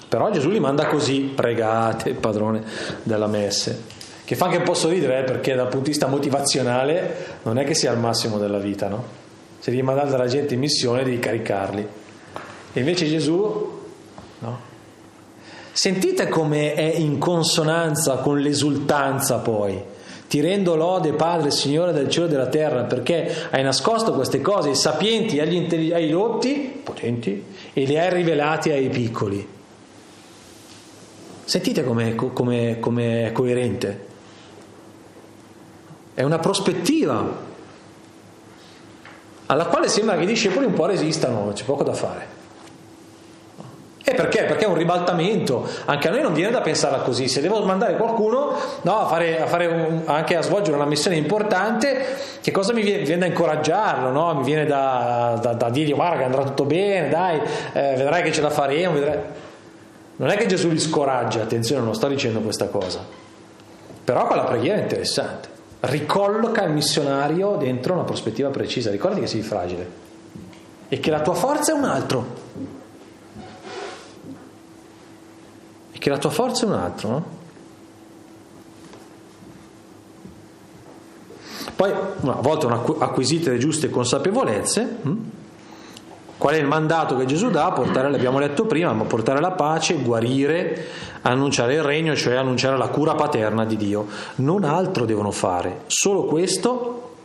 Però 0.08 0.32
Gesù 0.32 0.50
li 0.50 0.62
manda 0.62 0.86
così, 0.86 1.20
pregate 1.20 2.14
padrone 2.14 2.64
della 3.04 3.28
messe, 3.28 3.82
che 4.24 4.38
fa 4.38 4.46
anche 4.46 4.60
un 4.60 4.64
po' 4.64 4.76
sorridere 4.76 5.20
eh, 5.20 5.24
perché 5.24 5.56
dal 5.56 5.68
punto 5.68 5.84
di 5.84 5.90
vista 5.90 6.08
motivazionale 6.08 7.40
non 7.44 7.58
è 7.58 7.66
che 7.66 7.74
sia 7.74 7.92
il 7.92 8.00
massimo 8.00 8.38
della 8.38 8.60
vita, 8.60 8.88
no? 8.88 9.04
Se 9.60 9.72
devi 9.72 9.84
mandare 9.84 10.10
la 10.16 10.28
gente 10.28 10.54
in 10.54 10.62
missione 10.62 11.04
devi 11.04 11.20
caricarli. 11.20 12.04
E 12.78 12.80
invece 12.80 13.08
Gesù, 13.08 13.82
no? 14.40 14.60
Sentite 15.72 16.28
come 16.28 16.74
è 16.74 16.94
in 16.96 17.18
consonanza 17.20 18.18
con 18.18 18.40
l'esultanza 18.40 19.38
poi. 19.38 19.82
Ti 20.28 20.42
rendo 20.42 20.76
lode, 20.76 21.14
Padre, 21.14 21.52
Signore 21.52 21.94
del 21.94 22.10
cielo 22.10 22.26
e 22.26 22.30
della 22.30 22.48
terra, 22.48 22.84
perché 22.84 23.48
hai 23.50 23.64
nascosto 23.64 24.12
queste 24.12 24.42
cose 24.42 24.70
ai 24.70 24.76
sapienti, 24.76 25.40
agli 25.40 25.54
intelli- 25.54 25.94
ai 25.94 26.10
dotti, 26.10 26.82
potenti, 26.84 27.46
e 27.72 27.86
le 27.86 28.02
hai 28.02 28.14
rivelate 28.14 28.74
ai 28.74 28.90
piccoli. 28.90 29.48
Sentite 31.46 31.86
come 31.86 32.16
è 32.16 33.32
coerente. 33.32 34.06
È 36.14 36.24
una 36.24 36.40
prospettiva 36.40 37.44
alla 39.46 39.66
quale 39.68 39.88
sembra 39.88 40.18
che 40.18 40.24
i 40.24 40.28
discepoli 40.28 40.66
un 40.66 40.74
po' 40.74 40.88
resistano, 40.88 41.52
c'è 41.54 41.64
poco 41.64 41.84
da 41.84 41.94
fare. 41.94 42.35
E 44.08 44.14
perché? 44.14 44.44
Perché 44.44 44.66
è 44.66 44.68
un 44.68 44.76
ribaltamento. 44.76 45.68
Anche 45.86 46.10
a 46.10 46.12
noi 46.12 46.22
non 46.22 46.32
viene 46.32 46.52
da 46.52 46.62
pensarla 46.62 47.00
così. 47.00 47.28
Se 47.28 47.42
devo 47.42 47.66
mandare 47.66 47.96
qualcuno 47.96 48.56
no, 48.84 49.00
a 49.00 49.08
fare, 49.08 49.42
a 49.42 49.48
fare 49.48 49.66
un, 49.66 50.04
anche 50.06 50.36
a 50.36 50.44
svolgere 50.44 50.76
una 50.76 50.86
missione 50.86 51.16
importante, 51.16 52.06
che 52.40 52.52
cosa 52.52 52.72
mi 52.72 52.84
viene? 52.84 53.02
viene 53.04 53.22
da 53.22 53.26
incoraggiarlo? 53.26 54.12
No? 54.12 54.36
Mi 54.36 54.44
viene 54.44 54.68
da, 54.68 55.40
da, 55.42 55.54
da, 55.54 55.70
dirgli 55.72 55.96
guarda 55.96 56.18
che 56.18 56.24
andrà 56.24 56.44
tutto 56.44 56.66
bene, 56.66 57.10
dai, 57.10 57.42
eh, 57.74 57.96
vedrai 57.98 58.22
che 58.22 58.32
ce 58.32 58.42
la 58.42 58.52
faremo. 58.52 58.94
Vedrai. 58.94 59.20
Non 60.18 60.30
è 60.30 60.38
che 60.38 60.46
Gesù 60.46 60.70
li 60.70 60.80
scoraggia, 60.80 61.42
attenzione, 61.42 61.84
non 61.84 61.96
sto 61.96 62.08
dicendo 62.08 62.42
questa 62.42 62.68
cosa. 62.68 63.00
Però 64.04 64.28
quella 64.28 64.44
preghiera 64.44 64.78
è 64.78 64.82
interessante. 64.84 65.50
Ricolloca 65.80 66.64
il 66.64 66.72
missionario 66.72 67.56
dentro 67.56 67.94
una 67.94 68.04
prospettiva 68.04 68.50
precisa. 68.50 68.92
Ricordati 68.92 69.22
che 69.22 69.28
sei 69.28 69.42
fragile 69.42 70.04
e 70.90 71.00
che 71.00 71.10
la 71.10 71.22
tua 71.22 71.34
forza 71.34 71.72
è 71.72 71.76
un 71.76 71.86
altro. 71.86 72.75
Che 76.06 76.12
la 76.12 76.20
tua 76.20 76.30
forza 76.30 76.66
è 76.66 76.68
un 76.68 76.76
altro, 76.76 77.10
no? 77.10 77.26
Poi, 81.76 81.92
una 82.20 82.36
volta 82.42 82.68
acquisite 83.00 83.50
le 83.50 83.58
giuste 83.58 83.90
consapevolezze, 83.90 84.98
hm? 85.02 85.18
qual 86.38 86.54
è 86.54 86.58
il 86.60 86.68
mandato 86.68 87.18
che 87.18 87.26
Gesù 87.26 87.50
dà? 87.50 87.72
Portare, 87.72 88.12
l'abbiamo 88.12 88.38
letto 88.38 88.68
prima, 88.68 88.94
ma 88.94 89.06
portare 89.06 89.42
la 89.42 89.54
pace, 89.54 89.96
guarire, 89.96 90.86
annunciare 91.24 91.74
il 91.74 91.82
regno, 91.82 92.16
cioè 92.16 92.36
annunciare 92.36 92.78
la 92.78 92.90
cura 92.90 93.16
paterna 93.16 93.66
di 93.66 93.76
Dio. 93.76 94.06
Non 94.36 94.64
altro 94.64 95.06
devono 95.06 95.32
fare, 95.32 95.86
solo 95.88 96.26
questo 96.26 97.16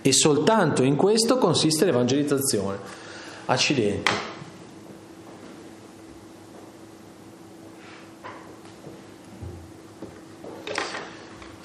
e 0.00 0.14
soltanto 0.14 0.82
in 0.82 0.96
questo 0.96 1.36
consiste 1.36 1.84
l'evangelizzazione. 1.84 2.78
Accidenti. 3.44 4.27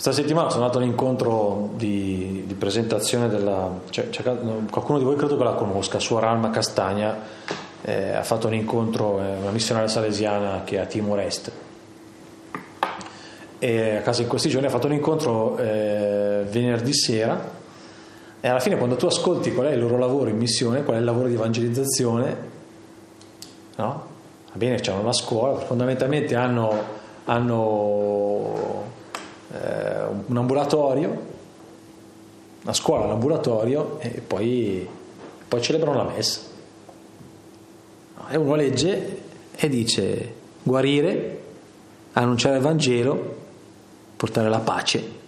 Questa 0.03 0.21
settimana 0.21 0.49
sono 0.49 0.63
andato 0.63 0.79
a 0.79 0.83
un 0.83 0.89
incontro 0.89 1.69
di, 1.77 2.43
di 2.45 2.53
presentazione 2.55 3.29
della... 3.29 3.69
Cioè, 3.89 4.09
qualcuno 4.69 4.97
di 4.97 5.05
voi 5.05 5.15
credo 5.15 5.37
che 5.37 5.43
la 5.45 5.53
conosca, 5.53 5.97
Suor 5.97 6.25
Alma 6.25 6.49
Castagna 6.49 7.19
eh, 7.83 8.11
ha 8.11 8.23
fatto 8.23 8.47
un 8.47 8.53
incontro, 8.53 9.21
eh, 9.21 9.37
una 9.37 9.51
missionaria 9.51 9.87
salesiana 9.87 10.63
che 10.65 10.75
è 10.75 10.79
a 10.79 10.85
Timor 10.87 11.21
Est. 11.21 11.51
e 13.59 13.95
a 13.95 14.01
casa 14.01 14.23
in 14.23 14.27
questi 14.27 14.49
giorni 14.49 14.67
ha 14.67 14.69
fatto 14.69 14.87
un 14.87 14.93
incontro 14.93 15.57
eh, 15.57 16.43
venerdì 16.49 16.93
sera 16.93 17.51
e 18.41 18.47
alla 18.49 18.59
fine 18.59 18.75
quando 18.75 18.97
tu 18.97 19.05
ascolti 19.05 19.53
qual 19.53 19.67
è 19.67 19.71
il 19.71 19.79
loro 19.79 19.97
lavoro 19.97 20.29
in 20.29 20.35
missione, 20.35 20.83
qual 20.83 20.97
è 20.97 20.99
il 20.99 21.05
lavoro 21.05 21.29
di 21.29 21.35
evangelizzazione, 21.35 22.37
no? 23.77 24.05
Va 24.51 24.55
bene, 24.55 24.81
c'hanno 24.81 25.01
la 25.01 25.13
scuola, 25.13 25.59
fondamentalmente 25.59 26.35
hanno, 26.35 26.77
hanno 27.23 28.91
eh, 29.53 29.82
un 30.25 30.37
ambulatorio, 30.37 31.31
una 32.63 32.73
scuola, 32.73 33.05
un 33.05 33.11
ambulatorio 33.11 33.99
e 33.99 34.21
poi, 34.25 34.87
poi 35.47 35.61
celebrano 35.61 35.97
la 35.97 36.11
messa. 36.11 36.39
E 38.29 38.37
uno 38.37 38.55
legge 38.55 39.21
e 39.55 39.69
dice 39.69 40.33
guarire, 40.63 41.41
annunciare 42.13 42.57
il 42.57 42.61
Vangelo, 42.61 43.35
portare 44.15 44.49
la 44.49 44.59
pace 44.59 45.21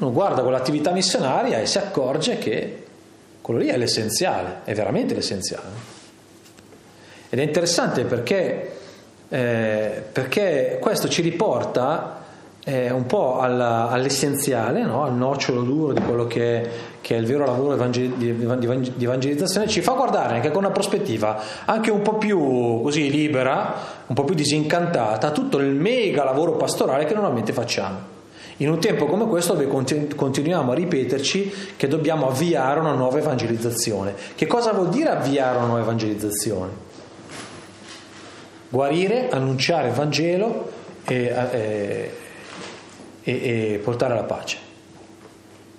uno 0.00 0.12
guarda 0.12 0.42
quell'attività 0.42 0.92
missionaria 0.92 1.58
e 1.58 1.66
si 1.66 1.78
accorge 1.78 2.38
che 2.38 2.84
quello 3.42 3.60
lì 3.60 3.68
è 3.68 3.76
l'essenziale, 3.76 4.60
è 4.64 4.74
veramente 4.74 5.14
l'essenziale. 5.14 5.68
Ed 7.28 7.38
è 7.38 7.42
interessante 7.42 8.04
perché, 8.04 8.76
eh, 9.28 10.02
perché 10.10 10.78
questo 10.80 11.08
ci 11.08 11.20
riporta 11.20 12.19
eh, 12.64 12.90
un 12.90 13.06
po' 13.06 13.38
alla, 13.38 13.88
all'essenziale, 13.88 14.84
no? 14.84 15.04
al 15.04 15.14
nocciolo 15.14 15.62
duro 15.62 15.92
di 15.92 16.00
quello 16.00 16.26
che, 16.26 16.68
che 17.00 17.16
è 17.16 17.18
il 17.18 17.26
vero 17.26 17.46
lavoro 17.46 17.74
di, 17.86 18.14
di 18.16 19.04
evangelizzazione, 19.04 19.66
ci 19.66 19.80
fa 19.80 19.92
guardare 19.92 20.34
anche 20.34 20.50
con 20.50 20.64
una 20.64 20.72
prospettiva 20.72 21.40
anche 21.64 21.90
un 21.90 22.02
po' 22.02 22.16
più 22.16 22.80
così 22.82 23.10
libera, 23.10 23.74
un 24.06 24.14
po' 24.14 24.24
più 24.24 24.34
disincantata, 24.34 25.30
tutto 25.30 25.58
il 25.58 25.74
mega 25.74 26.24
lavoro 26.24 26.52
pastorale 26.52 27.04
che 27.04 27.14
normalmente 27.14 27.52
facciamo 27.52 28.18
in 28.60 28.68
un 28.68 28.78
tempo 28.78 29.06
come 29.06 29.26
questo 29.26 29.54
dove 29.54 29.66
continuiamo 30.14 30.72
a 30.72 30.74
ripeterci 30.74 31.74
che 31.76 31.88
dobbiamo 31.88 32.28
avviare 32.28 32.78
una 32.78 32.92
nuova 32.92 33.16
evangelizzazione. 33.16 34.14
Che 34.34 34.46
cosa 34.46 34.72
vuol 34.72 34.90
dire 34.90 35.08
avviare 35.08 35.56
una 35.56 35.66
nuova 35.66 35.80
evangelizzazione? 35.80 36.88
Guarire, 38.68 39.30
annunciare 39.30 39.88
il 39.88 39.94
Vangelo 39.94 40.70
e, 41.06 41.34
e, 41.52 42.10
e, 43.30 43.72
e 43.74 43.78
portare 43.78 44.14
la 44.14 44.24
pace. 44.24 44.58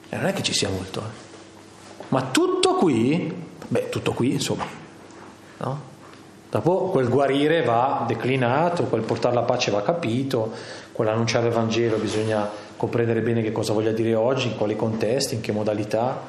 E 0.09 0.15
non 0.15 0.25
è 0.25 0.33
che 0.33 0.43
ci 0.43 0.53
sia 0.53 0.69
molto. 0.69 0.99
Eh. 0.99 1.29
Ma 2.09 2.23
tutto 2.23 2.75
qui, 2.75 3.33
beh, 3.67 3.89
tutto 3.89 4.13
qui, 4.13 4.33
insomma, 4.33 4.65
no? 5.57 5.89
Dopo 6.49 6.89
quel 6.89 7.07
guarire 7.07 7.63
va 7.63 8.03
declinato, 8.05 8.83
quel 8.83 9.03
portare 9.03 9.33
la 9.35 9.43
pace 9.43 9.71
va 9.71 9.81
capito, 9.81 10.51
quell'annunciare 10.91 11.47
il 11.47 11.53
Vangelo 11.53 11.95
bisogna 11.95 12.49
comprendere 12.75 13.21
bene 13.21 13.41
che 13.41 13.53
cosa 13.53 13.71
voglia 13.71 13.93
dire 13.93 14.15
oggi, 14.15 14.47
in 14.47 14.57
quali 14.57 14.75
contesti, 14.75 15.35
in 15.35 15.41
che 15.41 15.53
modalità. 15.53 16.19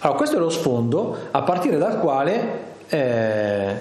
Allora, 0.00 0.18
questo 0.18 0.36
è 0.36 0.38
lo 0.38 0.50
sfondo 0.50 1.28
a 1.30 1.40
partire 1.40 1.78
dal 1.78 1.98
quale 2.00 2.74
eh, 2.88 3.76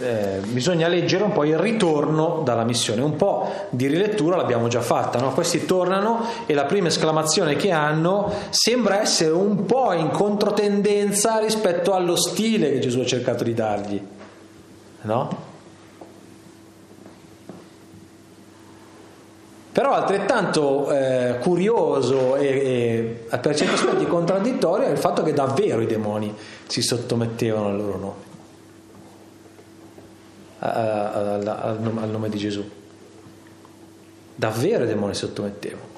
eh, 0.00 0.40
bisogna 0.46 0.88
leggere 0.88 1.24
un 1.24 1.32
po' 1.32 1.44
il 1.44 1.58
ritorno 1.58 2.42
dalla 2.44 2.64
missione. 2.64 3.02
Un 3.02 3.16
po' 3.16 3.50
di 3.70 3.86
rilettura 3.86 4.36
l'abbiamo 4.36 4.68
già 4.68 4.80
fatta, 4.80 5.18
no? 5.18 5.32
questi 5.32 5.64
tornano 5.66 6.24
e 6.46 6.54
la 6.54 6.64
prima 6.64 6.88
esclamazione 6.88 7.56
che 7.56 7.70
hanno 7.70 8.32
sembra 8.50 9.00
essere 9.00 9.32
un 9.32 9.66
po' 9.66 9.92
in 9.92 10.10
controtendenza 10.10 11.38
rispetto 11.38 11.92
allo 11.92 12.16
stile 12.16 12.72
che 12.72 12.78
Gesù 12.78 13.00
ha 13.00 13.06
cercato 13.06 13.44
di 13.44 13.54
dargli. 13.54 14.02
No? 15.02 15.48
Però 19.72 19.92
altrettanto 19.92 20.90
eh, 20.90 21.38
curioso 21.40 22.34
e, 22.34 23.16
e 23.30 23.38
per 23.38 23.54
certi 23.54 23.74
aspetti 23.74 24.04
contraddittorio 24.04 24.88
è 24.88 24.90
il 24.90 24.98
fatto 24.98 25.22
che 25.22 25.32
davvero 25.32 25.80
i 25.80 25.86
demoni 25.86 26.34
si 26.66 26.82
sottomettevano 26.82 27.68
al 27.68 27.76
loro 27.76 27.98
nome, 27.98 28.22
al, 30.60 32.08
nome 32.10 32.28
di 32.28 32.38
Gesù. 32.38 32.68
Davvero 34.34 34.84
i 34.84 34.86
demoni 34.86 35.14
si 35.14 35.20
sottomettevano. 35.20 35.88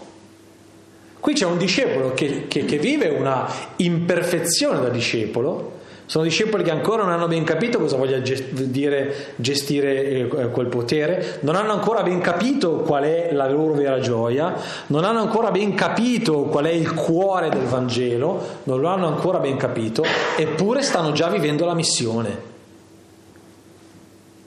Qui 1.21 1.35
c'è 1.35 1.45
un 1.45 1.59
discepolo 1.59 2.15
che, 2.15 2.49
che, 2.49 2.65
che 2.65 2.79
vive 2.79 3.09
una 3.09 3.49
imperfezione 3.77 4.81
da 4.81 4.89
discepolo, 4.89 5.81
sono 6.07 6.25
discepoli 6.25 6.65
che 6.65 6.71
ancora 6.71 7.05
non 7.05 7.13
hanno 7.13 7.29
ben 7.29 7.45
capito 7.45 7.79
cosa 7.79 7.97
voglia 7.97 8.19
dire 8.19 9.35
gestire 9.37 10.05
eh, 10.05 10.27
quel 10.27 10.67
potere, 10.67 11.39
non 11.41 11.55
hanno 11.55 11.73
ancora 11.73 12.03
ben 12.03 12.21
capito 12.21 12.79
qual 12.79 13.05
è 13.05 13.31
la 13.33 13.49
loro 13.49 13.73
vera 13.75 14.01
gioia, 14.01 14.55
non 14.89 15.05
hanno 15.05 15.21
ancora 15.21 15.51
ben 15.51 15.75
capito 15.75 16.43
qual 16.43 16.65
è 16.65 16.73
il 16.73 16.93
cuore 16.93 17.51
del 17.51 17.63
Vangelo, 17.63 18.45
non 18.65 18.81
lo 18.81 18.89
hanno 18.89 19.07
ancora 19.07 19.39
ben 19.39 19.57
capito, 19.57 20.05
eppure 20.37 20.83
stanno 20.83 21.13
già 21.13 21.29
vivendo 21.29 21.65
la 21.65 21.75
missione. 21.75 22.52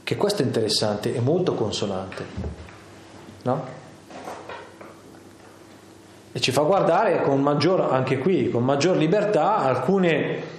Che 0.06 0.16
questo 0.18 0.44
è 0.44 0.46
interessante 0.46 1.16
e 1.16 1.20
molto 1.20 1.56
consolante. 1.56 2.26
No? 3.42 3.66
E 6.32 6.40
ci 6.40 6.52
fa 6.52 6.62
guardare 6.62 7.24
con 7.24 7.42
maggior, 7.42 7.82
anche 7.82 8.20
qui, 8.20 8.52
con 8.52 8.64
maggior 8.64 8.98
libertà 8.98 9.56
alcune 9.58 10.54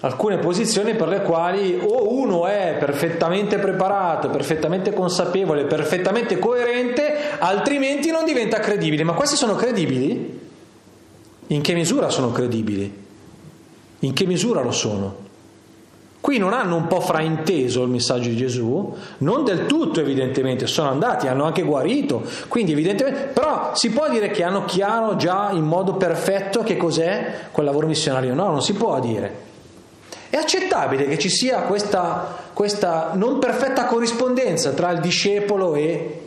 alcune 0.00 0.38
posizioni 0.38 0.96
per 0.96 1.06
le 1.06 1.22
quali 1.22 1.78
o 1.80 2.12
uno 2.12 2.48
è 2.48 2.74
perfettamente 2.76 3.58
preparato, 3.58 4.30
perfettamente 4.30 4.92
consapevole, 4.92 5.64
perfettamente 5.66 6.40
coerente, 6.40 7.38
altrimenti 7.38 8.10
non 8.10 8.24
diventa 8.24 8.58
credibile. 8.58 9.04
Ma 9.04 9.12
questi 9.12 9.36
sono 9.36 9.54
credibili? 9.54 10.40
In 11.46 11.60
che 11.60 11.74
misura 11.74 12.10
sono 12.10 12.32
credibili? 12.32 12.92
In 14.00 14.12
che 14.12 14.26
misura 14.26 14.60
lo 14.60 14.72
sono? 14.72 15.21
Qui 16.22 16.38
non 16.38 16.52
hanno 16.52 16.76
un 16.76 16.86
po' 16.86 17.00
frainteso 17.00 17.82
il 17.82 17.88
messaggio 17.88 18.28
di 18.28 18.36
Gesù, 18.36 18.94
non 19.18 19.42
del 19.42 19.66
tutto 19.66 19.98
evidentemente, 19.98 20.68
sono 20.68 20.88
andati, 20.88 21.26
hanno 21.26 21.42
anche 21.42 21.62
guarito, 21.62 22.22
quindi 22.46 22.70
evidentemente, 22.70 23.22
però 23.32 23.72
si 23.74 23.90
può 23.90 24.08
dire 24.08 24.30
che 24.30 24.44
hanno 24.44 24.64
chiaro 24.64 25.16
già 25.16 25.50
in 25.50 25.64
modo 25.64 25.94
perfetto 25.94 26.62
che 26.62 26.76
cos'è 26.76 27.48
quel 27.50 27.66
lavoro 27.66 27.88
missionario? 27.88 28.34
No, 28.34 28.50
non 28.50 28.62
si 28.62 28.72
può 28.74 29.00
dire. 29.00 29.34
È 30.30 30.36
accettabile 30.36 31.06
che 31.06 31.18
ci 31.18 31.28
sia 31.28 31.62
questa, 31.62 32.36
questa 32.52 33.10
non 33.14 33.40
perfetta 33.40 33.86
corrispondenza 33.86 34.70
tra 34.70 34.92
il 34.92 35.00
discepolo 35.00 35.74
e... 35.74 36.20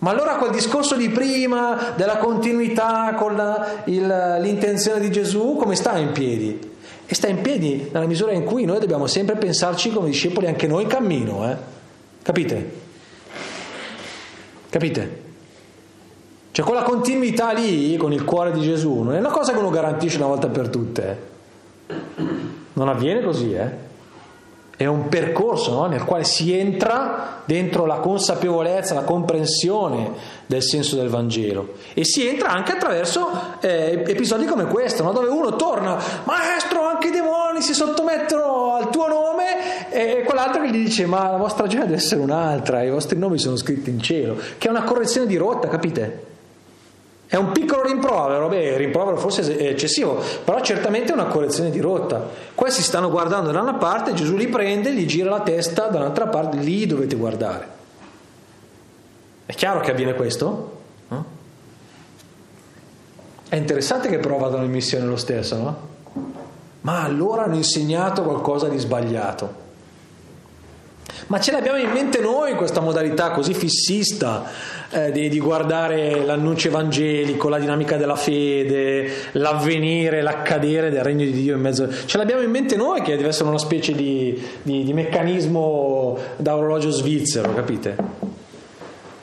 Ma 0.00 0.10
allora 0.10 0.38
quel 0.38 0.50
discorso 0.50 0.96
di 0.96 1.08
prima, 1.08 1.92
della 1.94 2.16
continuità 2.16 3.14
con 3.16 3.36
la, 3.36 3.82
il, 3.84 4.38
l'intenzione 4.40 4.98
di 4.98 5.12
Gesù, 5.12 5.54
come 5.54 5.76
sta 5.76 5.96
in 5.98 6.10
piedi? 6.10 6.69
E 7.12 7.14
sta 7.16 7.26
in 7.26 7.40
piedi 7.40 7.88
nella 7.92 8.06
misura 8.06 8.30
in 8.30 8.44
cui 8.44 8.64
noi 8.64 8.78
dobbiamo 8.78 9.08
sempre 9.08 9.34
pensarci 9.34 9.90
come 9.90 10.10
discepoli 10.10 10.46
anche 10.46 10.68
noi 10.68 10.84
in 10.84 10.88
cammino, 10.88 11.50
eh? 11.50 11.56
Capite? 12.22 12.72
Capite? 14.70 15.22
Cioè 16.52 16.64
quella 16.64 16.82
continuità 16.82 17.50
lì 17.50 17.96
con 17.96 18.12
il 18.12 18.22
cuore 18.22 18.52
di 18.52 18.60
Gesù 18.60 19.00
non 19.00 19.16
è 19.16 19.18
una 19.18 19.30
cosa 19.30 19.50
che 19.50 19.58
uno 19.58 19.70
garantisce 19.70 20.18
una 20.18 20.28
volta 20.28 20.46
per 20.46 20.68
tutte. 20.68 21.18
Eh? 21.88 22.24
Non 22.74 22.88
avviene 22.88 23.22
così, 23.22 23.54
eh? 23.54 23.88
È 24.76 24.86
un 24.86 25.08
percorso 25.08 25.72
no? 25.72 25.86
nel 25.86 26.04
quale 26.04 26.22
si 26.22 26.56
entra 26.56 27.42
dentro 27.44 27.86
la 27.86 27.96
consapevolezza, 27.96 28.94
la 28.94 29.02
comprensione 29.02 30.12
del 30.50 30.64
senso 30.64 30.96
del 30.96 31.08
Vangelo 31.08 31.74
e 31.94 32.04
si 32.04 32.26
entra 32.26 32.48
anche 32.50 32.72
attraverso 32.72 33.30
eh, 33.60 34.02
episodi 34.04 34.46
come 34.46 34.64
questo, 34.64 35.04
no? 35.04 35.12
dove 35.12 35.28
uno 35.28 35.54
torna, 35.54 35.96
maestro, 36.24 36.88
anche 36.88 37.06
i 37.06 37.10
demoni 37.12 37.62
si 37.62 37.72
sottomettono 37.72 38.74
al 38.74 38.90
tuo 38.90 39.06
nome 39.06 39.92
e 39.92 40.24
quell'altro 40.24 40.64
gli 40.64 40.72
dice, 40.72 41.06
ma 41.06 41.30
la 41.30 41.36
vostra 41.36 41.68
gioia 41.68 41.84
deve 41.84 41.98
essere 41.98 42.20
un'altra, 42.20 42.82
i 42.82 42.90
vostri 42.90 43.16
nomi 43.16 43.38
sono 43.38 43.54
scritti 43.54 43.90
in 43.90 44.00
cielo, 44.00 44.38
che 44.58 44.66
è 44.66 44.70
una 44.70 44.82
correzione 44.82 45.28
di 45.28 45.36
rotta, 45.36 45.68
capite? 45.68 46.26
È 47.28 47.36
un 47.36 47.52
piccolo 47.52 47.84
rimprovero, 47.84 48.48
beh, 48.48 48.76
rimprovero 48.76 49.18
forse 49.18 49.56
è 49.56 49.68
eccessivo, 49.68 50.20
però 50.44 50.60
certamente 50.62 51.12
è 51.12 51.14
una 51.14 51.26
correzione 51.26 51.70
di 51.70 51.78
rotta. 51.78 52.28
Questi 52.56 52.82
stanno 52.82 53.08
guardando 53.08 53.52
da 53.52 53.60
una 53.60 53.74
parte, 53.74 54.14
Gesù 54.14 54.34
li 54.34 54.48
prende, 54.48 54.92
gli 54.92 55.06
gira 55.06 55.30
la 55.30 55.40
testa 55.42 55.86
dall'altra 55.86 56.26
parte, 56.26 56.56
lì 56.56 56.86
dovete 56.86 57.14
guardare. 57.14 57.78
È 59.50 59.54
chiaro 59.54 59.80
che 59.80 59.90
avviene 59.90 60.14
questo? 60.14 60.78
No? 61.08 61.24
È 63.48 63.56
interessante 63.56 64.08
che 64.08 64.18
però 64.18 64.36
vadano 64.36 64.62
in 64.62 64.70
missione 64.70 65.06
lo 65.06 65.16
stesso, 65.16 65.56
no? 65.56 65.88
Ma 66.82 67.02
allora 67.02 67.42
hanno 67.42 67.56
insegnato 67.56 68.22
qualcosa 68.22 68.68
di 68.68 68.78
sbagliato. 68.78 69.68
Ma 71.26 71.40
ce 71.40 71.50
l'abbiamo 71.50 71.78
in 71.78 71.90
mente 71.90 72.20
noi 72.20 72.54
questa 72.54 72.78
modalità 72.78 73.32
così 73.32 73.52
fissista 73.52 74.48
eh, 74.88 75.10
di, 75.10 75.28
di, 75.28 75.40
guardare 75.40 76.24
l'annuncio 76.24 76.68
evangelico, 76.68 77.48
la 77.48 77.58
dinamica 77.58 77.96
della 77.96 78.14
fede, 78.14 79.10
l'avvenire, 79.32 80.22
l'accadere 80.22 80.90
del 80.90 81.02
regno 81.02 81.24
di 81.24 81.32
Dio 81.32 81.56
in 81.56 81.60
mezzo. 81.60 81.90
Ce 82.06 82.16
l'abbiamo 82.18 82.42
in 82.42 82.50
mente 82.52 82.76
noi 82.76 83.02
che 83.02 83.16
deve 83.16 83.30
essere 83.30 83.48
una 83.48 83.58
specie 83.58 83.96
di, 83.96 84.40
di, 84.62 84.84
di 84.84 84.92
meccanismo 84.92 86.16
da 86.36 86.54
orologio 86.54 86.90
svizzero, 86.90 87.52
capite? 87.52 88.29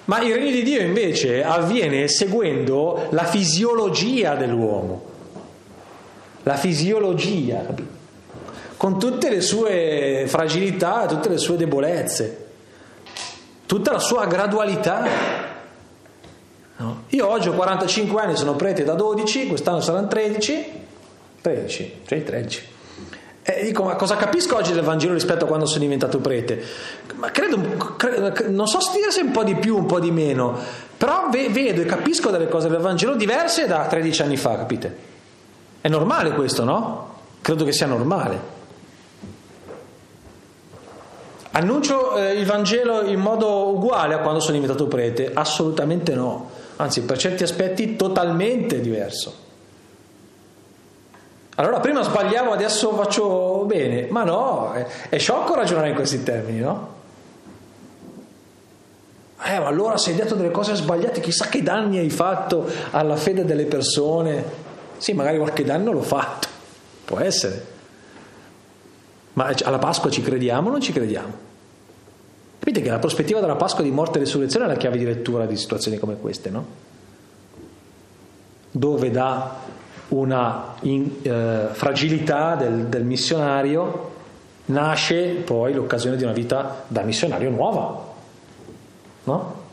Ma 0.07 0.21
il 0.21 0.33
regno 0.33 0.51
di 0.51 0.63
Dio 0.63 0.79
invece 0.79 1.43
avviene 1.43 2.07
seguendo 2.07 3.07
la 3.09 3.25
fisiologia 3.25 4.35
dell'uomo. 4.35 5.03
La 6.43 6.55
fisiologia, 6.55 7.65
con 8.77 8.97
tutte 8.97 9.29
le 9.29 9.41
sue 9.41 10.23
fragilità, 10.27 11.07
tutte 11.07 11.27
le 11.27 11.37
sue 11.37 11.57
debolezze, 11.57 12.45
tutta 13.65 13.91
la 13.91 13.99
sua 13.99 14.27
gradualità. 14.27 15.05
Io 17.07 17.27
oggi 17.27 17.49
ho 17.49 17.53
45 17.53 18.21
anni, 18.21 18.37
sono 18.37 18.55
prete 18.55 18.85
da 18.85 18.93
12, 18.93 19.47
quest'anno 19.47 19.81
saranno 19.81 20.07
13, 20.07 20.65
13, 21.41 22.01
cioè 22.05 22.23
13. 22.23 22.75
E 23.49 23.63
dico, 23.63 23.83
ma 23.83 23.95
cosa 23.95 24.17
capisco 24.17 24.57
oggi 24.57 24.73
del 24.73 24.83
Vangelo 24.83 25.13
rispetto 25.13 25.45
a 25.45 25.47
quando 25.47 25.65
sono 25.65 25.79
diventato 25.79 26.19
prete? 26.19 26.61
Ma 27.17 27.31
credo, 27.31 27.59
credo 27.95 28.49
non 28.49 28.67
so 28.67 28.77
dire 28.93 29.11
se 29.11 29.21
un 29.21 29.31
po' 29.31 29.43
di 29.43 29.55
più, 29.55 29.75
un 29.75 29.87
po' 29.87 29.99
di 29.99 30.11
meno, 30.11 30.55
però 30.97 31.29
vedo 31.29 31.81
e 31.81 31.85
capisco 31.85 32.29
delle 32.29 32.47
cose 32.47 32.69
del 32.69 32.79
Vangelo 32.79 33.15
diverse 33.15 33.65
da 33.65 33.87
13 33.87 34.21
anni 34.21 34.37
fa, 34.37 34.55
capite? 34.55 34.97
È 35.81 35.87
normale 35.87 36.31
questo, 36.31 36.63
no? 36.63 37.15
Credo 37.41 37.65
che 37.65 37.71
sia 37.71 37.87
normale. 37.87 38.55
Annuncio 41.51 42.17
eh, 42.17 42.33
il 42.33 42.45
Vangelo 42.45 43.01
in 43.01 43.19
modo 43.19 43.69
uguale 43.69 44.13
a 44.13 44.19
quando 44.19 44.39
sono 44.39 44.53
diventato 44.53 44.85
prete? 44.85 45.31
Assolutamente 45.33 46.13
no, 46.13 46.51
anzi 46.75 47.01
per 47.01 47.17
certi 47.17 47.41
aspetti 47.41 47.95
totalmente 47.95 48.79
diverso. 48.79 49.45
Allora 51.55 51.79
prima 51.79 52.03
sbagliavo, 52.03 52.51
adesso 52.51 52.93
faccio 52.93 53.63
bene, 53.65 54.05
ma 54.11 54.23
no, 54.23 54.73
è, 54.73 54.85
è 55.09 55.17
sciocco 55.17 55.55
ragionare 55.55 55.89
in 55.89 55.95
questi 55.95 56.21
termini, 56.21 56.59
no? 56.59 56.96
Eh, 59.43 59.59
ma 59.59 59.67
allora 59.67 59.97
se 59.97 60.11
hai 60.11 60.15
detto 60.15 60.35
delle 60.35 60.51
cose 60.51 60.73
sbagliate, 60.73 61.19
chissà 61.19 61.47
che 61.47 61.61
danni 61.61 61.99
hai 61.99 62.09
fatto 62.09 62.67
alla 62.91 63.15
fede 63.15 63.45
delle 63.45 63.65
persone. 63.65 64.65
Sì, 64.97 65.13
magari 65.13 65.37
qualche 65.37 65.63
danno 65.63 65.91
l'ho 65.91 66.01
fatto, 66.01 66.47
può 67.05 67.19
essere. 67.19 67.75
Ma 69.33 69.53
alla 69.63 69.77
Pasqua 69.77 70.09
ci 70.09 70.23
crediamo 70.23 70.69
o 70.69 70.71
non 70.71 70.81
ci 70.81 70.91
crediamo? 70.91 71.45
Capite 72.57 72.81
che 72.81 72.89
la 72.89 72.97
prospettiva 72.97 73.39
della 73.39 73.55
Pasqua 73.55 73.83
di 73.83 73.91
morte 73.91 74.17
e 74.17 74.23
risurrezione 74.23 74.65
è 74.65 74.67
la 74.67 74.75
chiave 74.75 74.97
di 74.97 75.05
lettura 75.05 75.45
di 75.45 75.55
situazioni 75.55 75.97
come 75.97 76.17
queste, 76.17 76.49
no? 76.49 76.65
Dove 78.71 79.11
da 79.11 79.55
una 80.09 80.75
in, 80.81 81.09
eh, 81.21 81.67
fragilità 81.71 82.55
del, 82.55 82.87
del 82.87 83.03
missionario 83.03 84.15
nasce 84.65 85.35
poi 85.45 85.73
l'occasione 85.73 86.17
di 86.17 86.23
una 86.23 86.33
vita 86.33 86.83
da 86.87 87.03
missionario 87.03 87.49
nuova, 87.49 88.06
no? 89.27 89.65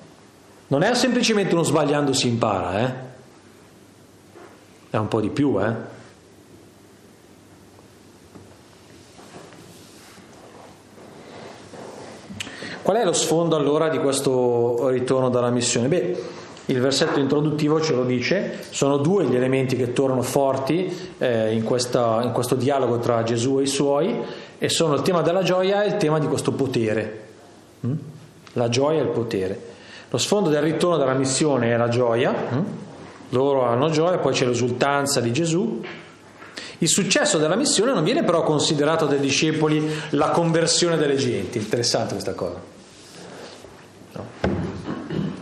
Non 0.67 0.83
è 0.83 0.95
semplicemente 0.95 1.55
uno 1.55 1.63
sbagliando 1.63 2.13
si 2.13 2.29
impara, 2.29 2.81
eh? 2.81 2.93
È 4.91 4.97
un 4.97 5.09
po' 5.09 5.21
di 5.21 5.31
più, 5.31 5.59
eh? 5.61 5.93
Qual 12.83 12.97
è 12.97 13.05
lo 13.05 13.13
sfondo 13.15 13.57
allora 13.57 13.89
di 13.89 13.99
questo 13.99 14.89
ritorno 14.89 15.31
dalla 15.31 15.51
missione? 15.51 15.89
Beh, 15.89 16.23
il 16.67 16.81
versetto 16.81 17.19
introduttivo 17.19 17.81
ce 17.81 17.95
lo 17.95 18.05
dice, 18.05 18.59
sono 18.71 18.99
due 18.99 19.25
gli 19.25 19.35
elementi 19.35 19.77
che 19.77 19.93
tornano 19.93 20.23
forti 20.23 20.93
eh, 21.19 21.55
in, 21.55 21.63
questa, 21.63 22.21
in, 22.23 22.33
questo 22.33 22.55
dialogo 22.57 22.99
tra 22.99 23.23
Gesù 23.23 23.59
e 23.59 23.63
i 23.63 23.67
suoi 23.67 24.21
e 24.59 24.69
sono 24.69 24.95
il 24.95 25.03
tema 25.03 25.23
della 25.23 25.43
gioia 25.43 25.83
e 25.83 25.89
il 25.89 25.97
tema 25.97 26.19
di 26.19 26.27
questo 26.27 26.53
potere. 26.53 27.23
Mm? 27.87 27.97
La 28.55 28.69
gioia 28.69 29.01
e 29.01 29.03
il 29.03 29.09
potere. 29.09 29.73
Lo 30.11 30.19
sfondo 30.19 30.49
del 30.49 30.63
ritorno 30.63 30.97
dalla 30.97 31.15
missione 31.15 31.73
è 31.73 31.77
la 31.77 31.89
gioia, 31.89 32.33
mm? 32.33 32.65
loro 33.31 33.65
hanno 33.65 33.91
gioia, 33.91 34.19
poi 34.19 34.33
c'è 34.33 34.47
l'esultanza 34.47 35.21
di 35.21 35.33
Gesù. 35.33 35.83
Il 36.79 36.89
successo 36.89 37.39
della 37.39 37.57
missione 37.57 37.93
non 37.93 38.05
viene 38.05 38.23
però 38.25 38.43
considerato 38.43 39.07
dai 39.07 39.19
discepoli 39.19 39.89
la 40.11 40.31
conversione 40.31 40.97
delle 40.97 41.17
genti, 41.17 41.59
interessante 41.59 42.13
questa 42.13 42.35
cosa. 42.35 42.73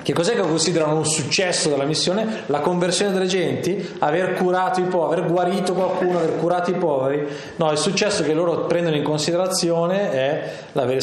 Che 0.03 0.13
cos'è 0.13 0.35
che 0.35 0.41
considerano 0.41 0.97
un 0.97 1.07
successo 1.07 1.69
della 1.69 1.85
missione? 1.85 2.43
La 2.47 2.59
conversione 2.59 3.13
delle 3.13 3.27
genti? 3.27 3.95
Aver 3.99 4.35
curato 4.35 4.81
i 4.81 4.85
poveri, 4.85 5.21
aver 5.21 5.31
guarito 5.31 5.75
qualcuno, 5.75 6.19
aver 6.19 6.39
curato 6.39 6.71
i 6.71 6.75
poveri? 6.75 7.25
No, 7.57 7.71
il 7.71 7.79
successo 7.79 8.25
che 8.25 8.35
loro 8.35 8.65
prendono 8.67 8.97
in 8.97 9.05
considerazione 9.05 10.11
è 10.11 10.53
l'avere 10.73 11.01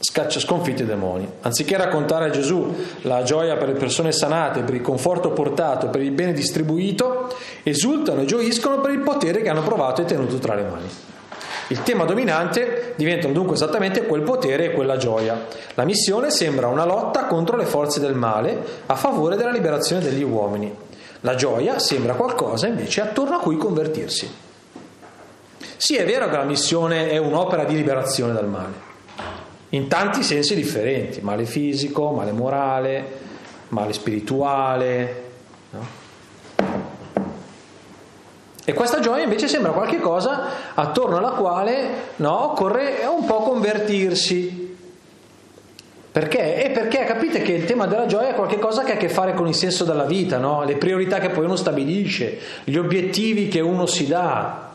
scaccia, 0.00 0.40
sconfitto 0.40 0.82
i 0.82 0.86
demoni. 0.86 1.28
Anziché 1.42 1.76
raccontare 1.76 2.26
a 2.26 2.30
Gesù 2.30 2.74
la 3.02 3.22
gioia 3.22 3.56
per 3.56 3.68
le 3.68 3.74
persone 3.74 4.12
sanate, 4.12 4.62
per 4.62 4.74
il 4.74 4.80
conforto 4.80 5.30
portato, 5.30 5.88
per 5.88 6.02
il 6.02 6.12
bene 6.12 6.32
distribuito, 6.32 7.34
esultano 7.62 8.22
e 8.22 8.24
gioiscono 8.24 8.80
per 8.80 8.90
il 8.92 9.00
potere 9.00 9.42
che 9.42 9.48
hanno 9.48 9.62
provato 9.62 10.02
e 10.02 10.04
tenuto 10.04 10.36
tra 10.38 10.54
le 10.54 10.62
mani. 10.62 10.88
Il 11.70 11.82
tema 11.82 12.04
dominante 12.04 12.94
diventano 12.96 13.34
dunque 13.34 13.54
esattamente 13.54 14.06
quel 14.06 14.22
potere 14.22 14.66
e 14.66 14.70
quella 14.72 14.96
gioia. 14.96 15.46
La 15.74 15.84
missione 15.84 16.30
sembra 16.30 16.68
una 16.68 16.86
lotta 16.86 17.26
contro 17.26 17.56
le 17.56 17.66
forze 17.66 18.00
del 18.00 18.14
male 18.14 18.58
a 18.86 18.94
favore 18.94 19.36
della 19.36 19.50
liberazione 19.50 20.02
degli 20.02 20.22
uomini. 20.22 20.74
La 21.20 21.34
gioia 21.34 21.78
sembra 21.78 22.14
qualcosa 22.14 22.68
invece 22.68 23.02
attorno 23.02 23.36
a 23.36 23.40
cui 23.40 23.58
convertirsi. 23.58 24.32
Sì, 25.76 25.96
è 25.96 26.06
vero 26.06 26.28
che 26.28 26.36
la 26.36 26.44
missione 26.44 27.10
è 27.10 27.18
un'opera 27.18 27.64
di 27.64 27.74
liberazione 27.74 28.32
dal 28.32 28.48
male, 28.48 28.72
in 29.70 29.88
tanti 29.88 30.22
sensi 30.22 30.54
differenti, 30.54 31.20
male 31.20 31.44
fisico, 31.44 32.10
male 32.10 32.32
morale, 32.32 33.04
male 33.68 33.92
spirituale. 33.92 35.22
No? 35.70 36.06
E 38.64 38.74
questa 38.74 39.00
gioia 39.00 39.22
invece 39.22 39.48
sembra 39.48 39.72
qualcosa 39.72 40.74
attorno 40.74 41.16
alla 41.16 41.30
quale 41.30 41.88
no, 42.16 42.50
occorre 42.50 43.06
un 43.08 43.24
po' 43.24 43.36
convertirsi. 43.36 44.76
Perché? 46.10 46.64
E 46.64 46.70
perché 46.70 47.04
capite 47.04 47.42
che 47.42 47.52
il 47.52 47.64
tema 47.64 47.86
della 47.86 48.06
gioia 48.06 48.30
è 48.30 48.34
qualcosa 48.34 48.82
che 48.82 48.92
ha 48.92 48.94
a 48.94 48.98
che 48.98 49.08
fare 49.08 49.34
con 49.34 49.46
il 49.46 49.54
senso 49.54 49.84
della 49.84 50.04
vita, 50.04 50.38
no? 50.38 50.64
le 50.64 50.76
priorità 50.76 51.18
che 51.18 51.30
poi 51.30 51.44
uno 51.44 51.56
stabilisce, 51.56 52.38
gli 52.64 52.76
obiettivi 52.76 53.48
che 53.48 53.60
uno 53.60 53.86
si 53.86 54.06
dà, 54.06 54.67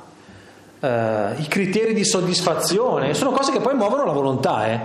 eh, 0.84 1.36
i 1.38 1.48
criteri 1.48 1.94
di 1.94 2.04
soddisfazione, 2.04 3.14
sono 3.14 3.32
cose 3.32 3.54
che 3.54 3.62
poi 3.62 3.74
muovono 3.74 4.04
la 4.04 4.12
volontà. 4.12 4.68
Eh? 4.68 4.80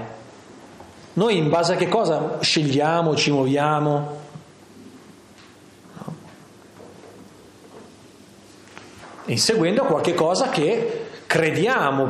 Noi 1.15 1.37
in 1.37 1.49
base 1.49 1.73
a 1.73 1.77
che 1.77 1.89
cosa 1.89 2.39
scegliamo, 2.41 3.17
ci 3.17 3.33
muoviamo? 3.33 4.27
inseguendo 9.29 9.85
qualche 9.85 10.15
cosa 10.15 10.49
che 10.49 11.09
crediamo, 11.27 12.07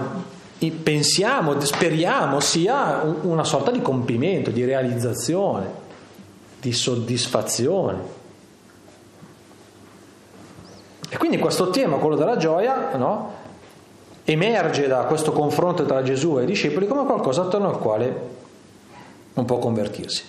pensiamo, 0.85 1.59
speriamo 1.59 2.39
sia 2.39 3.03
una 3.23 3.43
sorta 3.43 3.73
di 3.73 3.83
compimento, 3.83 4.51
di 4.51 4.65
realizzazione, 4.65 5.67
di 6.61 6.73
soddisfazione. 6.73 8.17
E 11.09 11.17
quindi 11.17 11.39
questo 11.39 11.71
tema, 11.71 11.97
quello 11.97 12.15
della 12.15 12.37
gioia, 12.37 12.95
no, 12.97 13.33
emerge 14.33 14.87
da 14.87 15.05
questo 15.05 15.33
confronto 15.33 15.85
tra 15.87 16.03
Gesù 16.03 16.39
e 16.39 16.43
i 16.43 16.47
discepoli 16.47 16.87
come 16.87 17.05
qualcosa 17.05 17.43
attorno 17.43 17.69
al 17.69 17.79
quale 17.79 18.21
non 19.33 19.45
può 19.45 19.59
convertirsi. 19.59 20.23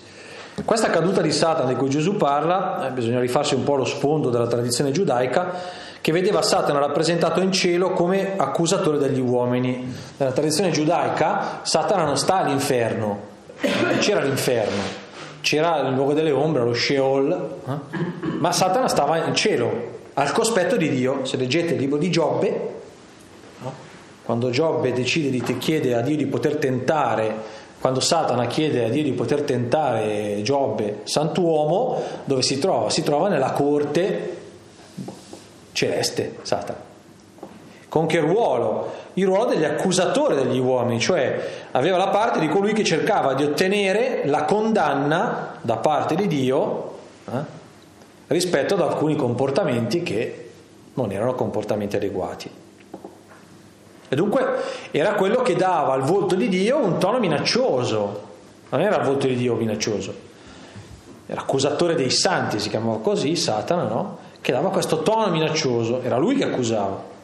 Questa 0.63 0.89
caduta 0.89 1.21
di 1.21 1.31
Satana 1.31 1.67
di 1.67 1.75
cui 1.75 1.89
Gesù 1.89 2.15
parla, 2.15 2.87
eh, 2.87 2.91
bisogna 2.91 3.19
rifarsi 3.19 3.55
un 3.55 3.63
po' 3.63 3.75
allo 3.75 3.85
sfondo 3.85 4.29
della 4.29 4.47
tradizione 4.47 4.91
giudaica, 4.91 5.53
che 5.99 6.11
vedeva 6.13 6.41
Satana 6.41 6.79
rappresentato 6.79 7.41
in 7.41 7.51
cielo 7.51 7.91
come 7.91 8.35
accusatore 8.37 8.97
degli 8.97 9.19
uomini. 9.19 9.93
Nella 10.17 10.31
tradizione 10.31 10.71
giudaica 10.71 11.59
Satana 11.63 12.05
non 12.05 12.17
sta 12.17 12.37
all'inferno, 12.37 13.19
c'era 13.99 14.21
l'inferno, 14.21 14.81
c'era 15.41 15.79
il 15.79 15.93
luogo 15.93 16.13
delle 16.13 16.31
ombre, 16.31 16.63
lo 16.63 16.73
Sheol, 16.73 17.31
eh? 17.67 17.97
ma 18.39 18.51
Satana 18.51 18.87
stava 18.87 19.17
in 19.25 19.35
cielo, 19.35 19.97
al 20.13 20.31
cospetto 20.31 20.77
di 20.77 20.89
Dio. 20.89 21.25
Se 21.25 21.35
leggete 21.35 21.73
il 21.73 21.79
libro 21.79 21.97
di 21.97 22.09
Giobbe? 22.09 22.78
Quando 24.29 24.51
Giobbe 24.51 24.93
decide 24.93 25.31
di 25.31 25.41
chiede 25.57 25.95
a 25.95 26.01
Dio 26.01 26.15
di 26.15 26.27
poter 26.27 26.57
tentare 26.57 27.33
quando 27.79 27.99
Satana 27.99 28.45
chiede 28.45 28.85
a 28.85 28.89
Dio 28.89 29.01
di 29.01 29.13
poter 29.13 29.41
tentare 29.41 30.41
Giobbe, 30.43 30.99
santuomo, 31.05 31.99
dove 32.25 32.43
si 32.43 32.59
trova? 32.59 32.91
Si 32.91 33.01
trova 33.01 33.27
nella 33.27 33.53
corte 33.53 34.37
celeste, 35.71 36.35
Satana. 36.43 36.77
Con 37.87 38.05
che 38.05 38.19
ruolo? 38.19 38.91
Il 39.13 39.25
ruolo 39.25 39.45
degli 39.45 39.63
accusatori 39.63 40.35
degli 40.35 40.59
uomini, 40.59 40.99
cioè 40.99 41.67
aveva 41.71 41.97
la 41.97 42.09
parte 42.09 42.37
di 42.37 42.49
colui 42.49 42.73
che 42.73 42.83
cercava 42.83 43.33
di 43.33 43.43
ottenere 43.43 44.21
la 44.25 44.45
condanna 44.45 45.55
da 45.59 45.77
parte 45.77 46.13
di 46.13 46.27
Dio 46.27 46.97
eh, 47.25 47.31
rispetto 48.27 48.75
ad 48.75 48.81
alcuni 48.81 49.15
comportamenti 49.15 50.03
che 50.03 50.49
non 50.93 51.11
erano 51.11 51.33
comportamenti 51.33 51.95
adeguati. 51.95 52.67
E 54.09 54.15
dunque 54.15 54.43
era 54.91 55.13
quello 55.13 55.41
che 55.41 55.55
dava 55.55 55.93
al 55.93 56.01
volto 56.01 56.35
di 56.35 56.49
Dio 56.49 56.77
un 56.77 56.97
tono 56.97 57.19
minaccioso, 57.19 58.27
non 58.69 58.81
era 58.81 58.97
il 58.97 59.03
volto 59.03 59.27
di 59.27 59.35
Dio 59.35 59.53
minaccioso, 59.53 60.13
era 61.27 61.41
accusatore 61.41 61.93
dei 61.93 62.09
santi, 62.09 62.59
si 62.59 62.69
chiamava 62.69 62.97
così, 62.99 63.35
Satana, 63.35 63.83
no? 63.83 64.17
Che 64.41 64.51
dava 64.51 64.69
questo 64.71 65.03
tono 65.03 65.29
minaccioso, 65.29 66.01
era 66.01 66.17
lui 66.17 66.35
che 66.35 66.45
accusava. 66.45 67.17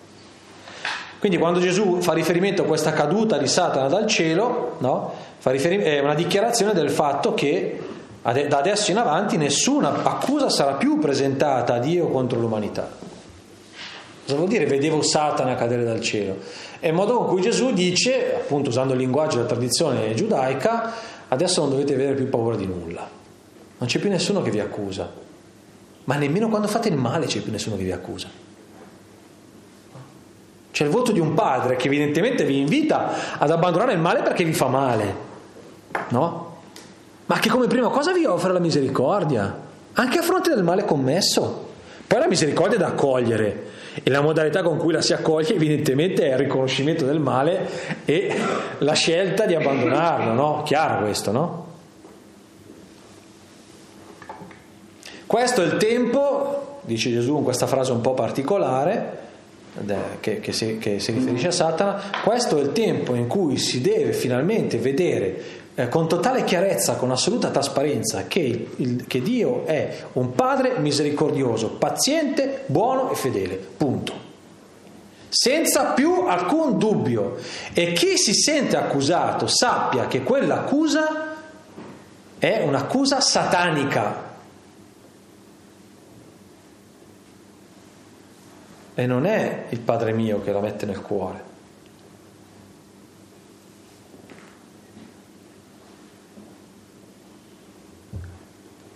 Quindi 1.18 1.38
quando 1.40 1.60
Gesù 1.60 2.02
fa 2.02 2.14
riferimento 2.14 2.62
a 2.62 2.66
questa 2.66 2.92
caduta 2.94 3.40
di 3.40 3.48
Satana 3.48 3.88
dal 3.88 4.06
cielo, 4.06 4.76
no? 4.78 5.14
è 5.42 6.00
una 6.00 6.14
dichiarazione 6.14 6.74
del 6.74 6.92
fatto 6.92 7.34
che 7.34 7.80
da 8.22 8.58
adesso 8.58 8.92
in 8.92 8.98
avanti 8.98 9.38
nessuna 9.38 10.04
accusa 10.04 10.50
sarà 10.50 10.74
più 10.74 11.00
presentata 11.00 11.76
a 11.76 11.80
Dio 11.80 12.10
contro 12.10 12.40
l'umanità. 12.40 12.90
Cosa 14.24 14.38
vuol 14.38 14.50
dire 14.50 14.66
vedevo 14.66 15.02
Satana 15.04 15.56
cadere 15.56 15.84
dal 15.84 16.02
cielo? 16.02 16.38
È 16.86 16.90
il 16.90 16.94
modo 16.94 17.18
con 17.18 17.28
cui 17.30 17.42
Gesù 17.42 17.74
dice, 17.74 18.36
appunto 18.36 18.70
usando 18.70 18.94
il 18.94 19.00
linguaggio 19.00 19.38
della 19.38 19.48
tradizione 19.48 20.14
giudaica, 20.14 20.92
adesso 21.30 21.62
non 21.62 21.72
dovete 21.72 21.96
avere 21.96 22.14
più 22.14 22.30
paura 22.30 22.56
di 22.56 22.68
nulla. 22.68 23.10
Non 23.80 23.90
c'è 23.90 23.98
più 23.98 24.08
nessuno 24.08 24.44
che 24.44 24.52
vi 24.52 24.60
accusa. 24.60 25.12
Ma 26.04 26.16
nemmeno 26.16 26.48
quando 26.48 26.68
fate 26.68 26.90
il 26.90 26.96
male 26.96 27.26
c'è 27.26 27.40
più 27.40 27.52
nessuno 27.52 27.76
che 27.76 27.86
vi 27.86 27.92
accusa. 27.92 28.28
C'è 30.70 30.84
il 30.84 30.92
voto 30.92 31.12
di 31.12 31.20
un 31.20 31.34
padre 31.34 31.76
che 31.76 31.88
evidentemente 31.88 32.46
vi 32.46 32.60
invita 32.60 33.40
ad 33.40 33.50
abbandonare 33.50 33.94
il 33.94 34.00
male 34.00 34.22
perché 34.22 34.44
vi 34.44 34.54
fa 34.54 34.68
male, 34.68 35.16
no? 36.10 36.58
Ma 37.26 37.40
che 37.40 37.50
come 37.50 37.66
prima 37.66 37.90
cosa 37.90 38.14
vi 38.14 38.26
offre 38.26 38.54
la 38.54 38.60
misericordia, 38.60 39.60
anche 39.94 40.20
a 40.20 40.22
fronte 40.22 40.54
del 40.54 40.64
male 40.64 40.86
commesso. 40.86 41.68
Poi 42.06 42.20
la 42.20 42.28
misericordia 42.28 42.78
è 42.78 42.80
da 42.80 42.90
accogliere 42.90 43.74
e 44.04 44.10
la 44.10 44.22
modalità 44.22 44.62
con 44.62 44.78
cui 44.78 44.92
la 44.92 45.02
si 45.02 45.14
accoglie 45.14 45.56
evidentemente 45.56 46.28
è 46.28 46.32
il 46.34 46.38
riconoscimento 46.38 47.06
del 47.06 47.20
male 47.20 47.68
e 48.06 48.36
la 48.80 48.94
scelta 48.94 49.46
di 49.46 49.56
abbandonarlo, 49.56 50.34
no? 50.34 50.64
Chiaro 50.64 51.04
questo, 51.04 51.32
no? 51.32 51.64
Questo 55.26 55.64
è 55.64 55.66
il 55.66 55.78
tempo, 55.78 56.80
dice 56.82 57.10
Gesù 57.10 57.38
in 57.38 57.44
questa 57.44 57.68
frase 57.68 57.92
un 57.92 58.02
po' 58.02 58.14
particolare, 58.14 59.24
che, 60.20 60.40
che, 60.40 60.54
si, 60.54 60.78
che, 60.78 61.00
si, 61.00 61.12
riferisce 61.12 61.48
a 61.48 61.52
Satana, 61.52 62.02
questo 62.24 62.58
è 62.58 62.62
il 62.62 62.72
tempo 62.72 63.14
in 63.16 63.28
cui 63.28 63.58
si 63.58 63.82
deve 63.82 64.14
finalmente 64.14 64.78
vedere 64.78 65.64
eh, 65.76 65.90
con 65.90 66.08
totale 66.08 66.44
chiarezza, 66.44 66.96
con 66.96 67.12
assoluta 67.12 67.50
trasparenza, 67.50 68.28
che, 68.28 68.70
il, 68.76 69.06
che 69.08 69.22
Dio 69.22 69.66
è 69.66 70.06
un 70.14 70.34
Padre 70.34 70.80
misericordioso, 70.80 71.72
paziente, 71.72 72.64
buono 72.68 73.12
e 73.12 73.16
fedele. 73.16 73.56
Punto. 73.56 74.24
Senza 75.30 75.92
più 75.92 76.26
alcun 76.28 76.78
dubbio. 76.78 77.38
E 77.74 77.92
chi 77.92 78.18
si 78.18 78.34
sente 78.34 78.78
accusato 78.78 79.48
sappia 79.48 80.08
che 80.08 80.24
quell'accusa 80.24 81.36
è 82.40 82.64
un'accusa 82.66 83.20
satanica, 83.20 84.26
e 88.98 89.06
non 89.06 89.26
è 89.26 89.66
il 89.70 89.80
Padre 89.80 90.14
mio 90.14 90.42
che 90.42 90.54
la 90.54 90.62
mette 90.62 90.86
nel 90.86 91.02
cuore. 91.02 91.45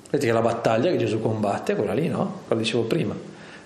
Vedete 0.10 0.32
che 0.32 0.34
la 0.34 0.41
battaglia 0.41 0.89
che 0.89 0.98
Gesù 0.98 1.22
combatte 1.22 1.74
è 1.74 1.76
quella 1.76 1.93
lì, 1.93 2.08
no? 2.08 2.41
Quello 2.48 2.62
dicevo 2.62 2.84
prima. 2.84 3.15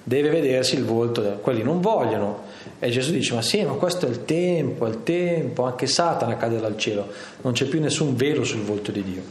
Deve 0.04 0.30
vedersi 0.30 0.76
il 0.76 0.84
volto, 0.84 1.22
quelli 1.42 1.64
non 1.64 1.80
vogliono. 1.80 2.42
E 2.80 2.90
Gesù 2.90 3.12
dice: 3.12 3.34
Ma 3.34 3.42
sì, 3.42 3.64
ma 3.64 3.74
questo 3.74 4.06
è 4.06 4.10
il 4.10 4.26
tempo, 4.26 4.86
è 4.86 4.90
il 4.90 5.04
tempo, 5.04 5.64
anche 5.64 5.88
Satana 5.88 6.36
cade 6.36 6.60
dal 6.60 6.78
cielo, 6.78 7.08
non 7.42 7.54
c'è 7.54 7.66
più 7.66 7.80
nessun 7.80 8.16
velo 8.18 8.44
sul 8.44 8.62
volto 8.62 8.92
di 8.92 9.04
Dio. 9.04 9.22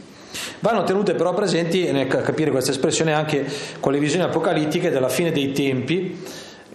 Vanno 0.61 0.81
tenute 0.81 1.13
però 1.13 1.35
presenti 1.35 1.91
nel 1.91 2.07
capire 2.07 2.49
questa 2.49 2.71
espressione 2.71 3.13
anche 3.13 3.45
con 3.79 3.91
le 3.91 3.99
visioni 3.99 4.23
apocalittiche 4.23 4.89
della 4.89 5.09
fine 5.09 5.31
dei 5.31 5.51
tempi, 5.51 6.19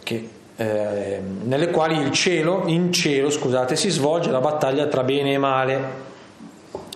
che, 0.04 0.28
eh, 0.54 1.20
nelle 1.42 1.70
quali 1.70 1.96
il 1.96 2.12
cielo, 2.12 2.62
in 2.66 2.92
cielo 2.92 3.30
scusate, 3.30 3.74
si 3.74 3.90
svolge 3.90 4.30
la 4.30 4.40
battaglia 4.40 4.86
tra 4.86 5.02
bene 5.02 5.32
e 5.32 5.38
male, 5.38 5.80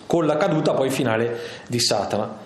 con 0.05 0.25
la 0.25 0.37
caduta 0.37 0.73
poi 0.73 0.89
finale 0.89 1.37
di 1.67 1.79
Satana. 1.79 2.39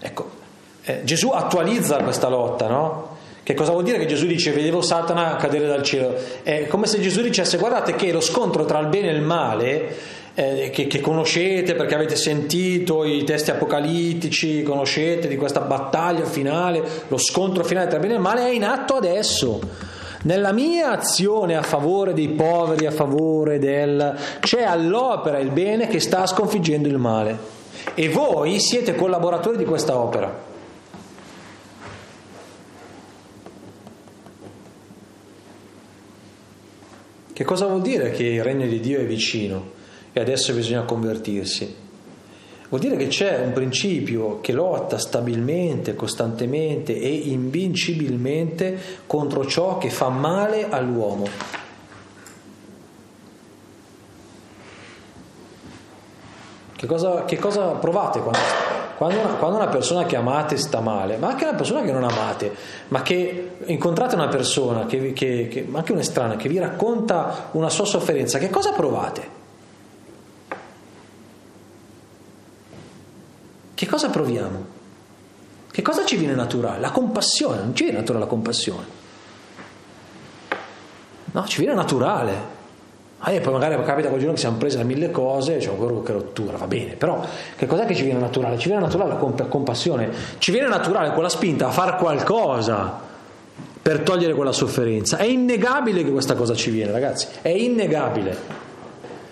Ecco, 0.00 0.38
eh, 0.84 1.00
Gesù 1.04 1.30
attualizza 1.30 1.96
questa 1.98 2.28
lotta, 2.28 2.68
no? 2.68 3.18
Che 3.42 3.54
cosa 3.54 3.72
vuol 3.72 3.84
dire 3.84 3.98
che 3.98 4.06
Gesù 4.06 4.26
dice 4.26 4.52
vedevo 4.52 4.80
Satana 4.80 5.34
cadere 5.36 5.66
dal 5.66 5.82
cielo? 5.82 6.14
È 6.42 6.66
come 6.68 6.86
se 6.86 7.00
Gesù 7.00 7.20
dicesse 7.20 7.58
guardate 7.58 7.94
che 7.94 8.12
lo 8.12 8.20
scontro 8.20 8.64
tra 8.64 8.78
il 8.78 8.86
bene 8.86 9.08
e 9.08 9.12
il 9.12 9.22
male, 9.22 9.96
eh, 10.34 10.70
che, 10.72 10.86
che, 10.86 11.00
conoscete 11.00 11.74
perché 11.74 11.94
avete 11.94 12.16
sentito 12.16 13.04
i 13.04 13.24
testi 13.24 13.50
apocalittici, 13.50 14.62
conoscete 14.62 15.26
di 15.26 15.36
questa 15.36 15.60
battaglia 15.60 16.24
finale, 16.26 16.82
lo 17.08 17.18
scontro 17.18 17.64
finale 17.64 17.88
tra 17.88 17.96
il 17.96 18.02
bene 18.02 18.14
e 18.14 18.16
il 18.16 18.22
male, 18.22 18.46
è 18.46 18.50
in 18.50 18.64
atto 18.64 18.94
adesso 18.94 19.60
nella 20.22 20.52
mia 20.52 20.90
azione 20.90 21.56
a 21.56 21.62
favore 21.62 22.12
dei 22.12 22.28
poveri, 22.28 22.86
a 22.86 22.90
favore 22.90 23.58
del... 23.58 24.16
c'è 24.40 24.62
all'opera 24.62 25.38
il 25.38 25.50
bene 25.50 25.88
che 25.88 25.98
sta 25.98 26.26
sconfiggendo 26.26 26.88
il 26.88 26.98
male. 26.98 27.58
E 27.94 28.08
voi 28.10 28.60
siete 28.60 28.94
collaboratori 28.94 29.56
di 29.56 29.64
questa 29.64 29.96
opera. 29.96 30.49
Che 37.40 37.46
cosa 37.46 37.64
vuol 37.64 37.80
dire 37.80 38.10
che 38.10 38.24
il 38.24 38.42
regno 38.42 38.66
di 38.66 38.80
Dio 38.80 39.00
è 39.00 39.06
vicino 39.06 39.70
e 40.12 40.20
adesso 40.20 40.52
bisogna 40.52 40.82
convertirsi? 40.82 41.74
Vuol 42.68 42.82
dire 42.82 42.96
che 42.96 43.06
c'è 43.06 43.38
un 43.38 43.54
principio 43.54 44.42
che 44.42 44.52
lotta 44.52 44.98
stabilmente, 44.98 45.94
costantemente 45.94 46.94
e 46.94 47.08
invincibilmente 47.08 48.78
contro 49.06 49.46
ciò 49.46 49.78
che 49.78 49.88
fa 49.88 50.10
male 50.10 50.68
all'uomo. 50.68 51.26
Che 56.76 56.86
cosa, 56.86 57.24
che 57.24 57.38
cosa 57.38 57.68
provate 57.68 58.20
quando, 58.20 58.38
quando, 59.00 59.18
una, 59.18 59.28
quando, 59.36 59.56
una, 59.56 59.68
persona 59.68 60.04
che 60.04 60.14
amate 60.14 60.58
sta 60.58 60.80
male, 60.80 61.16
ma 61.16 61.28
anche 61.28 61.44
una 61.44 61.54
persona 61.54 61.80
che 61.80 61.90
non 61.90 62.04
amate, 62.04 62.54
ma 62.88 63.00
che 63.00 63.52
incontrate 63.64 64.14
una 64.14 64.28
persona, 64.28 64.84
che, 64.84 65.14
che, 65.14 65.48
che, 65.48 65.66
anche 65.72 65.92
un 65.92 66.00
estraneo, 66.00 66.36
che 66.36 66.50
vi 66.50 66.58
racconta 66.58 67.48
una 67.52 67.70
sua 67.70 67.86
sofferenza, 67.86 68.38
che 68.38 68.50
cosa 68.50 68.72
provate? 68.72 69.28
Che 73.72 73.86
cosa 73.86 74.10
proviamo? 74.10 74.66
Che 75.70 75.80
cosa 75.80 76.04
ci 76.04 76.16
viene 76.16 76.34
naturale? 76.34 76.80
La 76.80 76.90
compassione, 76.90 77.62
non 77.62 77.74
ci 77.74 77.84
viene 77.84 78.00
naturale 78.00 78.24
la 78.24 78.30
compassione. 78.30 78.84
No, 81.32 81.46
ci 81.46 81.60
viene 81.60 81.74
naturale. 81.74 82.58
Ah, 83.22 83.32
e 83.32 83.40
poi 83.40 83.52
magari 83.52 83.74
capita 83.84 84.08
quel 84.08 84.18
giorno 84.18 84.34
che 84.34 84.40
siamo 84.40 84.56
presi 84.56 84.78
da 84.78 84.82
mille 84.82 85.10
cose, 85.10 85.60
cioè 85.60 85.76
guarda 85.76 86.00
che 86.00 86.12
rottura, 86.12 86.56
va 86.56 86.66
bene, 86.66 86.92
però 86.92 87.22
che 87.54 87.66
cos'è 87.66 87.84
che 87.84 87.94
ci 87.94 88.02
viene 88.02 88.18
naturale? 88.18 88.56
Ci 88.56 88.68
viene 88.68 88.82
naturale 88.82 89.10
la 89.10 89.16
comp- 89.16 89.46
compassione, 89.46 90.10
ci 90.38 90.50
viene 90.50 90.68
naturale 90.68 91.12
quella 91.12 91.28
spinta 91.28 91.66
a 91.66 91.70
fare 91.70 91.96
qualcosa 91.96 92.98
per 93.82 94.00
togliere 94.00 94.32
quella 94.32 94.52
sofferenza. 94.52 95.18
È 95.18 95.24
innegabile 95.24 96.02
che 96.02 96.10
questa 96.10 96.34
cosa 96.34 96.54
ci 96.54 96.70
viene, 96.70 96.92
ragazzi, 96.92 97.26
è 97.42 97.48
innegabile. 97.48 98.36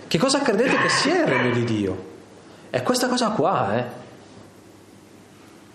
Che 0.06 0.18
cosa 0.18 0.40
credete 0.40 0.76
che 0.76 0.88
sia 0.90 1.22
il 1.22 1.26
regno 1.26 1.50
di 1.54 1.64
Dio? 1.64 2.04
È 2.68 2.82
questa 2.82 3.08
cosa 3.08 3.30
qua, 3.30 3.74
eh. 3.74 3.84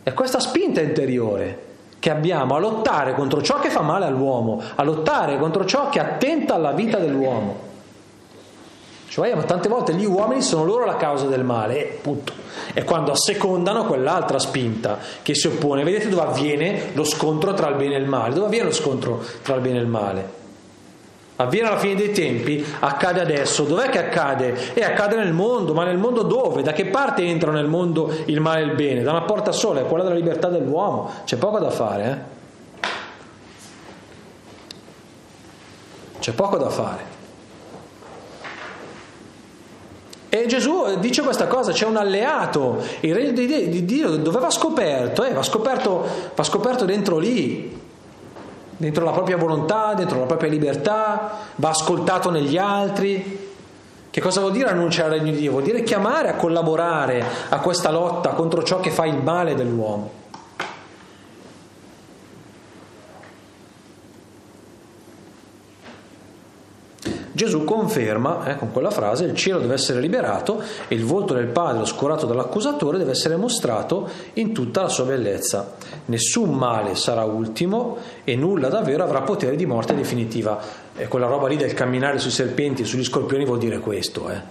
È 0.04 0.13
questa 0.13 0.39
spinta 0.39 0.82
interiore 0.82 1.71
che 1.97 2.12
abbiamo 2.12 2.56
a 2.56 2.60
lottare 2.60 3.15
contro 3.15 3.41
ciò 3.41 3.60
che 3.60 3.71
fa 3.71 3.82
male 3.82 4.06
all'uomo, 4.06 4.62
a 4.76 4.84
lottare 4.84 5.39
contro 5.39 5.65
ciò 5.65 5.89
che 5.89 5.99
attenta 5.99 6.54
alla 6.54 6.73
vita 6.73 6.99
dell'uomo. 6.99 7.71
Cioè, 9.13 9.36
ma 9.36 9.43
tante 9.43 9.69
volte 9.69 9.93
gli 9.93 10.06
uomini 10.06 10.41
sono 10.41 10.63
loro 10.63 10.86
la 10.86 10.95
causa 10.95 11.28
del 11.28 11.43
male, 11.43 11.78
e 11.78 11.99
punto. 12.02 12.34
È 12.73 12.84
quando 12.84 13.12
assecondano 13.12 13.86
quell'altra 13.86 14.39
spinta 14.39 14.97
che 15.22 15.36
si 15.36 15.45
oppone. 15.45 15.84
Vedete 15.84 16.09
dove 16.09 16.24
avviene 16.24 16.89
lo 16.93 17.03
scontro 17.03 17.53
tra 17.53 17.70
il 17.70 17.76
bene 17.76 17.93
e 17.93 17.99
il 17.99 18.07
male? 18.07 18.34
Dove 18.34 18.47
avviene 18.47 18.66
lo 18.66 18.74
scontro 18.74 19.24
tra 19.43 19.53
il 19.53 19.61
bene 19.61 19.78
e 19.78 19.82
il 19.82 19.88
male? 19.88 20.32
Avviene 21.36 21.68
alla 21.68 21.78
fine 21.78 21.93
dei 21.93 22.11
tempi, 22.11 22.66
accade 22.80 23.22
adesso. 23.22 23.66
Dov'è 23.66 23.89
che 23.89 23.99
accade? 23.99 24.74
E 24.74 24.84
accade 24.84 25.16
nel 25.16 25.32
mondo, 25.32 25.76
ma 25.76 25.84
nel 25.84 25.99
mondo 25.99 26.24
dove? 26.24 26.64
Da 26.64 26.74
che 26.74 26.88
parte 26.88 27.22
entra 27.22 27.51
nel 27.51 27.68
mondo 27.68 28.11
il 28.26 28.39
male 28.39 28.61
e 28.61 28.64
il 28.64 28.74
bene? 28.74 29.03
Da 29.03 29.11
una 29.11 29.26
porta 29.26 29.51
sola, 29.51 29.82
è 29.82 29.86
quella 29.86 30.05
della 30.05 30.16
libertà 30.16 30.47
dell'uomo. 30.47 31.11
C'è 31.24 31.36
poco 31.36 31.59
da 31.59 31.70
fare, 31.70 32.03
eh? 32.82 32.88
c'è 36.18 36.32
poco 36.32 36.57
da 36.57 36.70
fare. 36.70 37.12
E 40.36 40.48
Gesù 40.48 40.98
dice 40.98 41.22
questa 41.22 41.46
cosa, 41.46 41.72
c'è 41.74 41.86
un 41.86 41.96
alleato, 41.96 42.82
il 43.02 43.14
regno 43.14 43.34
di 43.34 43.86
Dio 43.86 44.16
dove 44.16 44.40
va 44.40 44.50
scoperto? 44.50 45.24
Eh, 45.24 45.32
va 45.32 45.44
scoperto, 45.44 46.04
va 46.34 46.42
scoperto 46.42 46.86
dentro 46.86 47.20
lì, 47.20 47.80
dentro 48.76 49.06
la 49.06 49.12
propria 49.12 49.38
volontà, 49.38 49.94
dentro 49.94 50.18
la 50.18 50.26
propria 50.26 50.50
libertà, 50.50 51.38
va 51.58 51.70
ascoltato 51.70 52.32
negli 52.32 52.58
altri. 52.58 53.52
Che 54.10 54.22
cosa 54.22 54.40
vuol 54.40 54.54
dire 54.54 54.70
annunciare 54.70 55.18
il 55.18 55.22
regno 55.22 55.34
di 55.34 55.38
Dio? 55.38 55.52
Vuol 55.52 55.64
dire 55.66 55.84
chiamare 55.84 56.30
a 56.30 56.34
collaborare 56.34 57.24
a 57.50 57.60
questa 57.60 57.92
lotta 57.92 58.30
contro 58.30 58.64
ciò 58.64 58.80
che 58.80 58.90
fa 58.90 59.06
il 59.06 59.22
male 59.22 59.54
dell'uomo. 59.54 60.22
Gesù 67.36 67.64
conferma 67.64 68.46
eh, 68.46 68.58
con 68.58 68.72
quella 68.72 68.92
frase 68.92 69.26
il 69.26 69.36
cielo 69.36 69.58
deve 69.58 69.74
essere 69.74 70.00
liberato 70.00 70.62
e 70.88 70.94
il 70.94 71.04
volto 71.04 71.34
del 71.34 71.48
Padre 71.48 71.82
oscurato 71.82 72.28
dall'accusatore 72.28 73.00
deve 73.00 73.12
essere 73.12 73.36
mostrato 73.36 74.08
in 74.34 74.54
tutta 74.54 74.84
la 74.84 74.90
sua 74.90 75.06
bellezza. 75.06 75.76
Nessun 76.06 76.52
male 76.52 76.94
sarà 76.94 77.24
ultimo 77.24 77.98
e 78.24 78.36
nulla 78.36 78.70
davvero 78.70 79.04
avrà 79.04 79.22
potere 79.22 79.56
di 79.56 79.66
morte 79.66 79.96
definitiva. 79.96 80.62
E 80.96 81.08
quella 81.08 81.26
roba 81.26 81.48
lì 81.48 81.58
del 81.58 81.74
camminare 81.74 82.20
sui 82.20 82.30
serpenti 82.30 82.84
e 82.84 82.86
sugli 82.86 83.04
scorpioni 83.04 83.46
vuol 83.46 83.58
dire 83.58 83.80
questo, 83.80 84.30
eh? 84.30 84.42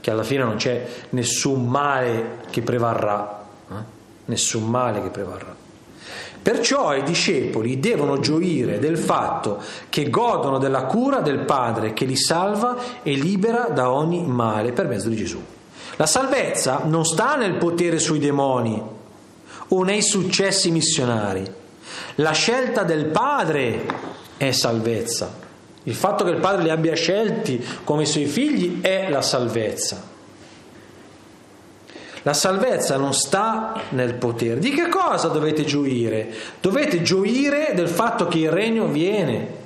che 0.00 0.10
alla 0.10 0.22
fine 0.22 0.44
non 0.44 0.56
c'è 0.56 0.86
nessun 1.10 1.66
male 1.66 2.38
che 2.48 2.62
prevarrà, 2.62 3.44
eh? 3.70 3.74
nessun 4.24 4.64
male 4.64 5.02
che 5.02 5.10
prevarrà. 5.10 5.63
Perciò 6.44 6.94
i 6.94 7.02
discepoli 7.04 7.80
devono 7.80 8.20
gioire 8.20 8.78
del 8.78 8.98
fatto 8.98 9.62
che 9.88 10.10
godono 10.10 10.58
della 10.58 10.84
cura 10.84 11.20
del 11.20 11.38
Padre 11.46 11.94
che 11.94 12.04
li 12.04 12.18
salva 12.18 12.76
e 13.02 13.14
libera 13.14 13.70
da 13.70 13.90
ogni 13.90 14.22
male 14.26 14.72
per 14.72 14.86
mezzo 14.86 15.08
di 15.08 15.16
Gesù. 15.16 15.42
La 15.96 16.04
salvezza 16.04 16.82
non 16.84 17.06
sta 17.06 17.36
nel 17.36 17.54
potere 17.54 17.98
sui 17.98 18.18
demoni 18.18 18.78
o 19.68 19.82
nei 19.84 20.02
successi 20.02 20.70
missionari. 20.70 21.50
La 22.16 22.32
scelta 22.32 22.82
del 22.82 23.06
Padre 23.06 23.86
è 24.36 24.50
salvezza. 24.50 25.32
Il 25.84 25.94
fatto 25.94 26.24
che 26.24 26.30
il 26.30 26.40
Padre 26.40 26.64
li 26.64 26.70
abbia 26.70 26.94
scelti 26.94 27.64
come 27.84 28.04
suoi 28.04 28.26
figli 28.26 28.82
è 28.82 29.08
la 29.08 29.22
salvezza. 29.22 30.12
La 32.24 32.32
salvezza 32.32 32.96
non 32.96 33.12
sta 33.12 33.82
nel 33.90 34.14
potere. 34.14 34.58
Di 34.58 34.70
che 34.70 34.88
cosa 34.88 35.28
dovete 35.28 35.62
gioire? 35.64 36.28
Dovete 36.58 37.02
gioire 37.02 37.72
del 37.74 37.88
fatto 37.88 38.28
che 38.28 38.38
il 38.38 38.50
regno 38.50 38.86
viene. 38.86 39.62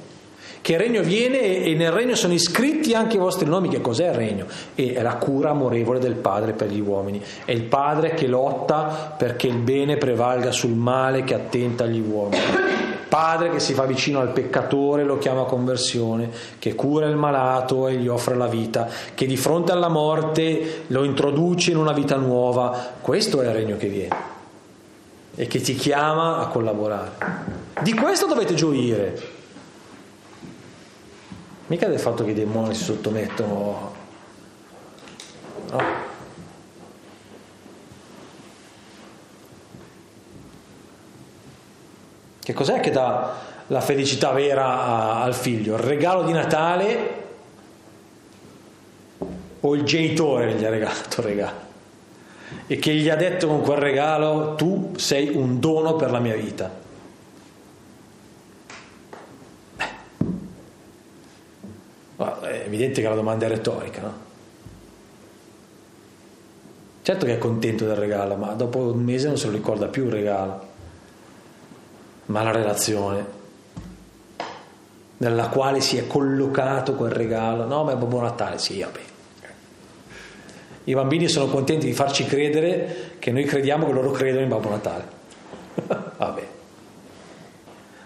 Che 0.60 0.72
il 0.72 0.78
regno 0.78 1.02
viene 1.02 1.62
e 1.62 1.74
nel 1.74 1.92
regno 1.92 2.16
sono 2.16 2.32
iscritti 2.32 2.94
anche 2.94 3.14
i 3.14 3.20
vostri 3.20 3.48
nomi. 3.48 3.68
Che 3.68 3.80
cos'è 3.80 4.08
il 4.08 4.14
regno? 4.14 4.46
È 4.74 5.00
la 5.00 5.14
cura 5.14 5.50
amorevole 5.50 6.00
del 6.00 6.16
Padre 6.16 6.50
per 6.52 6.68
gli 6.70 6.80
uomini. 6.80 7.22
È 7.44 7.52
il 7.52 7.62
Padre 7.62 8.14
che 8.14 8.26
lotta 8.26 9.14
perché 9.16 9.46
il 9.46 9.58
bene 9.58 9.96
prevalga 9.96 10.50
sul 10.50 10.74
male 10.74 11.22
che 11.22 11.34
attenta 11.34 11.84
agli 11.84 12.00
uomini. 12.00 12.42
Padre 13.08 13.50
che 13.50 13.60
si 13.60 13.74
fa 13.74 13.84
vicino 13.84 14.20
al 14.20 14.32
peccatore, 14.32 15.02
lo 15.02 15.18
chiama 15.18 15.42
a 15.42 15.46
conversione, 15.46 16.30
che 16.58 16.74
cura 16.74 17.06
il 17.06 17.16
malato 17.16 17.88
e 17.88 17.94
gli 17.94 18.08
offre 18.08 18.36
la 18.36 18.46
vita, 18.46 18.88
che 19.14 19.26
di 19.26 19.36
fronte 19.36 19.72
alla 19.72 19.88
morte 19.88 20.84
lo 20.88 21.04
introduce 21.04 21.70
in 21.70 21.78
una 21.78 21.92
vita 21.92 22.16
nuova. 22.16 22.92
Questo 23.00 23.40
è 23.40 23.46
il 23.46 23.52
regno 23.52 23.76
che 23.76 23.88
viene 23.88 24.36
e 25.34 25.46
che 25.46 25.60
ti 25.60 25.74
chiama 25.74 26.38
a 26.38 26.48
collaborare. 26.48 27.10
Di 27.80 27.94
questo 27.94 28.26
dovete 28.26 28.54
gioire. 28.54 29.36
Mica 31.68 31.86
del 31.86 32.00
fatto 32.00 32.24
che 32.24 32.30
i 32.30 32.34
demoni 32.34 32.74
si 32.74 32.82
sottomettono. 32.82 33.92
No? 35.70 36.07
Che 42.48 42.54
cos'è 42.54 42.80
che 42.80 42.90
dà 42.90 43.34
la 43.66 43.82
felicità 43.82 44.32
vera 44.32 44.64
a, 44.64 45.22
al 45.22 45.34
figlio? 45.34 45.74
Il 45.74 45.82
regalo 45.82 46.22
di 46.22 46.32
Natale 46.32 47.24
o 49.60 49.74
il 49.74 49.82
genitore 49.82 50.54
gli 50.54 50.64
ha 50.64 50.70
regalato 50.70 51.20
il 51.20 51.26
regalo? 51.26 51.56
E 52.66 52.76
che 52.78 52.94
gli 52.94 53.10
ha 53.10 53.16
detto 53.16 53.48
con 53.48 53.60
quel 53.60 53.76
regalo 53.76 54.54
tu 54.54 54.94
sei 54.96 55.28
un 55.28 55.60
dono 55.60 55.96
per 55.96 56.10
la 56.10 56.20
mia 56.20 56.36
vita. 56.36 56.70
È 62.16 62.62
evidente 62.64 63.02
che 63.02 63.08
la 63.08 63.14
domanda 63.14 63.44
è 63.44 63.48
retorica, 63.50 64.00
no? 64.00 64.14
Certo 67.02 67.26
che 67.26 67.34
è 67.34 67.38
contento 67.38 67.84
del 67.84 67.96
regalo, 67.96 68.36
ma 68.36 68.54
dopo 68.54 68.78
un 68.78 69.04
mese 69.04 69.26
non 69.26 69.36
se 69.36 69.48
lo 69.48 69.52
ricorda 69.52 69.88
più 69.88 70.06
il 70.06 70.12
regalo 70.12 70.67
ma 72.28 72.42
la 72.42 72.50
relazione 72.50 73.36
nella 75.18 75.48
quale 75.48 75.80
si 75.80 75.96
è 75.96 76.06
collocato 76.06 76.94
quel 76.94 77.10
regalo. 77.10 77.64
No, 77.64 77.84
ma 77.84 77.92
è 77.92 77.96
Babbo 77.96 78.20
Natale, 78.20 78.58
sì, 78.58 78.80
vabbè. 78.80 79.00
I 80.84 80.94
bambini 80.94 81.28
sono 81.28 81.48
contenti 81.48 81.86
di 81.86 81.92
farci 81.92 82.24
credere 82.24 83.16
che 83.18 83.30
noi 83.30 83.44
crediamo 83.44 83.86
che 83.86 83.92
loro 83.92 84.10
credono 84.10 84.42
in 84.42 84.48
Babbo 84.48 84.70
Natale. 84.70 85.04
vabbè. 86.16 86.46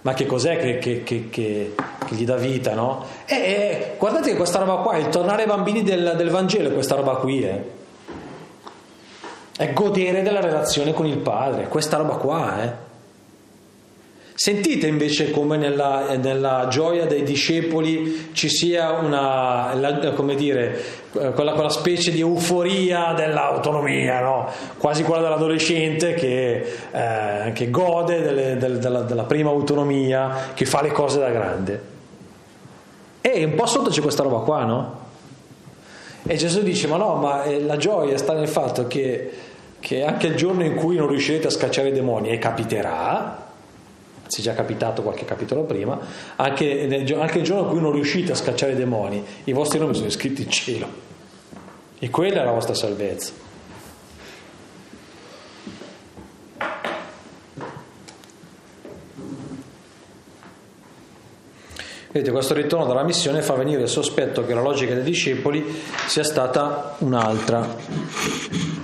Ma 0.03 0.15
che 0.15 0.27
cos'è 0.27 0.57
che, 0.59 0.79
che, 0.79 1.05
che, 1.05 1.29
che, 1.31 1.75
gli 2.09 2.25
dà 2.25 2.37
vita, 2.37 2.75
no? 2.75 3.05
E, 3.25 3.35
eh, 3.37 3.95
guardate 3.99 4.31
che 4.31 4.37
questa 4.37 4.59
roba 4.59 4.83
qua, 4.83 4.97
il 4.97 5.09
tornare 5.11 5.43
ai 5.43 5.49
bambini 5.49 5.83
del, 5.85 6.15
del 6.17 6.31
Vangelo 6.31 6.71
questa 6.71 6.97
roba 6.97 7.17
qui, 7.17 7.43
eh. 7.45 7.81
È 9.57 9.73
godere 9.73 10.23
della 10.23 10.41
relazione 10.41 10.93
con 10.93 11.07
il 11.07 11.19
Padre, 11.19 11.69
questa 11.69 11.99
roba 11.99 12.17
qua, 12.17 12.65
eh. 12.65 12.91
Sentite 14.35 14.87
invece 14.87 15.31
come 15.31 15.59
nella, 15.59 16.17
nella, 16.17 16.67
gioia 16.71 17.05
dei 17.05 17.23
discepoli 17.23 18.31
ci 18.33 18.49
sia 18.49 18.93
una, 18.93 19.75
la, 19.75 20.13
come 20.15 20.35
dire, 20.35 20.81
quella, 21.11 21.53
quella, 21.53 21.69
specie 21.69 22.11
di 22.11 22.21
euforia 22.21 23.13
dell'autonomia, 23.13 24.21
no? 24.21 24.49
quasi 24.79 25.03
quella 25.03 25.21
dell'adolescente 25.21 26.15
che, 26.15 26.65
eh, 26.91 27.53
che 27.53 27.71
gode 27.71 28.23
delle, 28.23 28.57
del, 28.57 28.79
della, 28.79 29.03
della, 29.03 29.25
prima 29.25 29.51
autonomia, 29.51 30.49
che 30.55 30.65
fa 30.65 30.81
le 30.81 30.93
cose 30.93 31.19
da 31.19 31.29
grande. 31.29 31.83
E 33.21 33.45
un 33.45 33.55
po' 33.55 33.67
sotto 33.67 33.91
c'è 33.91 34.01
questa 34.01 34.23
roba 34.23 34.39
qua, 34.39 34.65
no? 34.65 35.01
E 36.25 36.37
Gesù 36.37 36.63
dice, 36.63 36.87
ma 36.87 36.97
no, 36.97 37.17
ma 37.17 37.43
eh, 37.45 37.61
la 37.61 37.77
gioia 37.77 38.17
sta 38.17 38.33
nel 38.33 38.49
fatto 38.49 38.87
che, 38.87 39.31
che 39.79 40.05
anche 40.05 40.29
il 40.29 40.37
giorno 40.37 40.65
in 40.65 40.75
cui 40.75 40.97
non 40.97 41.09
riuscirete 41.09 41.49
a 41.49 41.51
scacciare 41.51 41.89
i 41.89 41.93
demoni, 41.93 42.31
e 42.31 42.39
capiterà, 42.39 43.52
si 44.33 44.41
è 44.41 44.45
già 44.45 44.55
capitato 44.55 45.03
qualche 45.03 45.27
capitolo 45.27 45.65
prima, 45.65 46.01
anche, 46.37 46.87
nel, 46.87 47.21
anche 47.21 47.37
il 47.37 47.45
giorno 47.45 47.65
in 47.65 47.69
cui 47.69 47.81
non 47.83 47.93
riuscite 47.93 48.33
a 48.33 48.35
scacciare 48.35 48.73
i 48.73 48.77
demoni, 48.77 49.23
i 49.45 49.53
vostri 49.53 49.79
nomi 49.79 49.95
sono 49.95 50.07
iscritti 50.07 50.41
in 50.41 50.49
cielo. 50.49 50.89
E 51.99 52.09
quella 52.09 52.41
è 52.41 52.45
la 52.47 52.53
vostra 52.53 52.73
salvezza. 52.73 53.33
Vedete, 62.11 62.31
questo 62.31 62.55
ritorno 62.55 62.87
dalla 62.87 63.05
missione 63.05 63.43
fa 63.43 63.53
venire 63.53 63.83
il 63.83 63.89
sospetto 63.89 64.47
che 64.47 64.55
la 64.55 64.63
logica 64.63 64.95
dei 64.95 65.03
discepoli 65.03 65.63
sia 66.07 66.25
stata 66.25 66.97
un'altra 67.01 68.81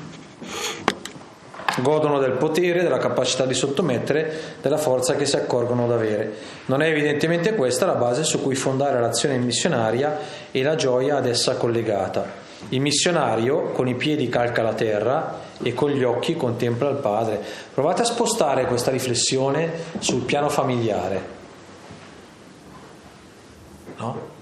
godono 1.80 2.18
del 2.18 2.32
potere, 2.32 2.82
della 2.82 2.98
capacità 2.98 3.46
di 3.46 3.54
sottomettere, 3.54 4.56
della 4.60 4.76
forza 4.76 5.14
che 5.14 5.26
si 5.26 5.36
accorgono 5.36 5.86
d'avere. 5.86 6.32
Non 6.66 6.82
è 6.82 6.88
evidentemente 6.88 7.54
questa 7.54 7.86
la 7.86 7.94
base 7.94 8.24
su 8.24 8.42
cui 8.42 8.54
fondare 8.54 9.00
l'azione 9.00 9.38
missionaria 9.38 10.18
e 10.50 10.62
la 10.62 10.74
gioia 10.74 11.16
ad 11.16 11.26
essa 11.26 11.56
collegata. 11.56 12.46
Il 12.70 12.80
missionario 12.80 13.70
con 13.70 13.86
i 13.88 13.94
piedi 13.94 14.28
calca 14.28 14.62
la 14.62 14.74
terra 14.74 15.40
e 15.62 15.74
con 15.74 15.90
gli 15.90 16.02
occhi 16.02 16.36
contempla 16.36 16.90
il 16.90 16.96
Padre. 16.96 17.40
Provate 17.72 18.02
a 18.02 18.06
spostare 18.06 18.66
questa 18.66 18.90
riflessione 18.90 19.70
sul 19.98 20.22
piano 20.22 20.48
familiare. 20.48 21.36
No? 23.96 24.36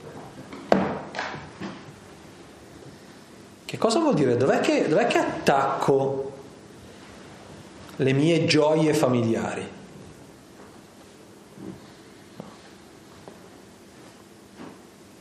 Che 3.65 3.79
cosa 3.79 3.99
vuol 3.99 4.15
dire? 4.15 4.37
Dov'è 4.37 4.61
che, 4.61 4.87
dov'è 4.89 5.07
che 5.07 5.19
attacco 5.19 6.26
le 7.97 8.13
mie 8.13 8.45
gioie 8.45 8.93
familiari. 8.95 9.75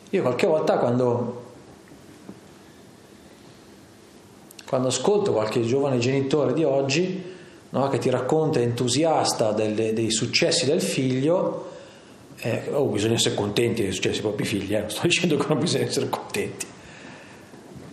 Io 0.09 0.21
qualche 0.21 0.47
volta 0.47 0.77
quando, 0.77 1.43
quando 4.65 4.87
ascolto 4.87 5.33
qualche 5.33 5.61
giovane 5.63 5.97
genitore 5.97 6.53
di 6.53 6.63
oggi 6.63 7.33
no, 7.69 7.89
che 7.89 7.97
ti 7.97 8.09
racconta 8.09 8.59
entusiasta 8.59 9.51
delle, 9.51 9.93
dei 9.93 10.11
successi 10.11 10.65
del 10.65 10.81
figlio, 10.81 11.73
Eh, 12.37 12.69
oh, 12.73 12.87
bisogna 12.87 13.13
essere 13.13 13.33
contenti 13.33 13.81
che 13.81 13.93
successi 13.93 14.17
ai 14.17 14.21
propri 14.21 14.43
figli, 14.43 14.75
eh. 14.75 14.81
non 14.81 14.89
sto 14.89 15.01
dicendo 15.07 15.37
che 15.37 15.45
non 15.47 15.59
bisogna 15.59 15.85
essere 15.85 16.09
contenti. 16.09 16.65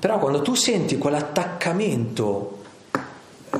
Però 0.00 0.18
quando 0.18 0.42
tu 0.42 0.54
senti 0.54 0.98
quell'attaccamento 0.98 2.61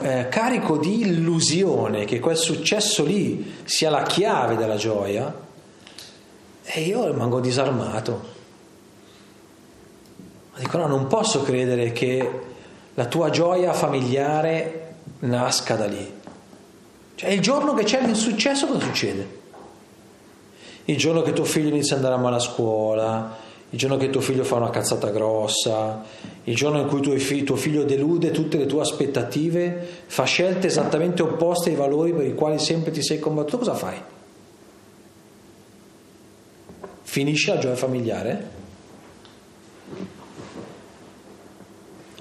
eh, 0.01 0.29
carico 0.29 0.79
di 0.79 1.01
illusione 1.01 2.05
che 2.05 2.19
quel 2.19 2.37
successo 2.37 3.05
lì 3.05 3.61
sia 3.65 3.91
la 3.91 4.03
chiave 4.03 4.57
della 4.57 4.77
gioia, 4.77 5.35
e 6.65 6.81
io 6.81 7.07
rimango 7.07 7.41
disarmato. 7.41 8.31
Dico 10.57 10.77
no, 10.77 10.87
non 10.87 11.07
posso 11.07 11.43
credere 11.43 11.93
che 11.93 12.31
la 12.95 13.07
tua 13.07 13.31
gioia 13.31 13.73
familiare 13.73 14.95
nasca 15.21 15.75
da 15.75 15.87
lì. 15.87 16.21
Cioè 17.15 17.31
il 17.31 17.41
giorno 17.41 17.75
che 17.75 17.85
c'è 17.85 18.05
l'insuccesso 18.05 18.67
cosa 18.67 18.81
succede? 18.81 19.41
Il 20.85 20.97
giorno 20.97 21.23
che 21.23 21.33
tuo 21.33 21.45
figlio 21.45 21.69
inizia 21.69 21.97
ad 21.97 22.03
andare 22.03 22.21
a 22.21 22.23
male 22.23 22.37
a 22.37 22.41
scuola, 22.41 23.37
il 23.73 23.79
giorno 23.79 23.97
che 23.97 24.11
tuo 24.11 24.21
figlio 24.21 24.45
fa 24.45 24.57
una 24.57 24.69
cazzata 24.69 25.09
grossa, 25.09 26.05
il 26.45 26.55
giorno 26.55 26.79
in 26.79 26.89
cui 26.89 27.01
tuo 27.01 27.17
figlio, 27.17 27.45
tuo 27.45 27.57
figlio 27.57 27.85
delude 27.85 28.31
tutte 28.31 28.59
le 28.59 28.67
tue 28.67 28.83
aspettative, 28.83 29.89
fa 30.07 30.25
scelte 30.25 30.67
esattamente 30.67 31.23
opposte 31.23 31.71
ai 31.71 31.77
valori 31.77 32.13
per 32.13 32.27
i 32.27 32.35
quali 32.35 32.59
sempre 32.59 32.91
ti 32.91 33.03
sei 33.03 33.19
combattuto, 33.19 33.59
cosa 33.59 33.75
fai? 33.75 33.97
Finisce 37.01 37.55
la 37.55 37.61
gioia 37.61 37.77
familiare? 37.77 38.51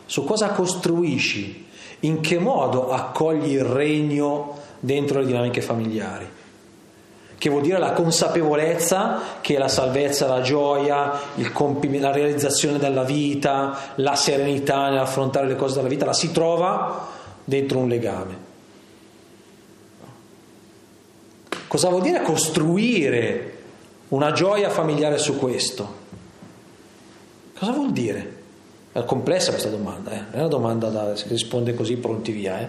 Su 0.06 0.24
cosa 0.24 0.52
costruisci? 0.52 1.68
In 2.02 2.22
che 2.22 2.40
modo 2.40 2.92
accogli 2.92 3.52
il 3.52 3.66
regno 3.66 4.58
dentro 4.80 5.20
le 5.20 5.26
dinamiche 5.26 5.62
familiari? 5.62 6.40
Che 7.42 7.50
vuol 7.50 7.64
dire 7.64 7.80
la 7.80 7.94
consapevolezza 7.94 9.40
che 9.42 9.58
la 9.58 9.68
salvezza, 9.68 10.28
la 10.28 10.42
gioia, 10.42 11.12
compi- 11.52 11.98
la 11.98 12.12
realizzazione 12.12 12.78
della 12.78 13.02
vita, 13.02 13.94
la 13.96 14.14
serenità 14.14 14.90
nell'affrontare 14.90 15.48
le 15.48 15.56
cose 15.56 15.78
della 15.78 15.88
vita 15.88 16.06
la 16.06 16.14
si 16.14 16.32
trova 16.32 17.08
dentro 17.44 17.80
un 17.80 17.88
legame. 17.88 18.38
Cosa 21.68 21.90
vuol 21.90 22.04
dire 22.04 22.22
costruire 22.22 23.58
una 24.10 24.34
gioia 24.34 24.70
familiare 24.70 25.18
su 25.18 25.40
questo? 25.40 25.96
Cosa 27.58 27.72
vuol 27.72 27.92
dire? 27.92 28.38
È 28.92 29.04
complessa 29.04 29.50
questa 29.50 29.70
domanda, 29.70 30.12
eh? 30.12 30.18
non 30.18 30.34
è 30.34 30.38
una 30.38 30.48
domanda 30.48 30.90
da 30.90 31.16
si 31.16 31.28
risponde 31.28 31.74
così 31.74 31.96
pronti 31.98 32.34
via. 32.34 32.60
Eh? 32.60 32.68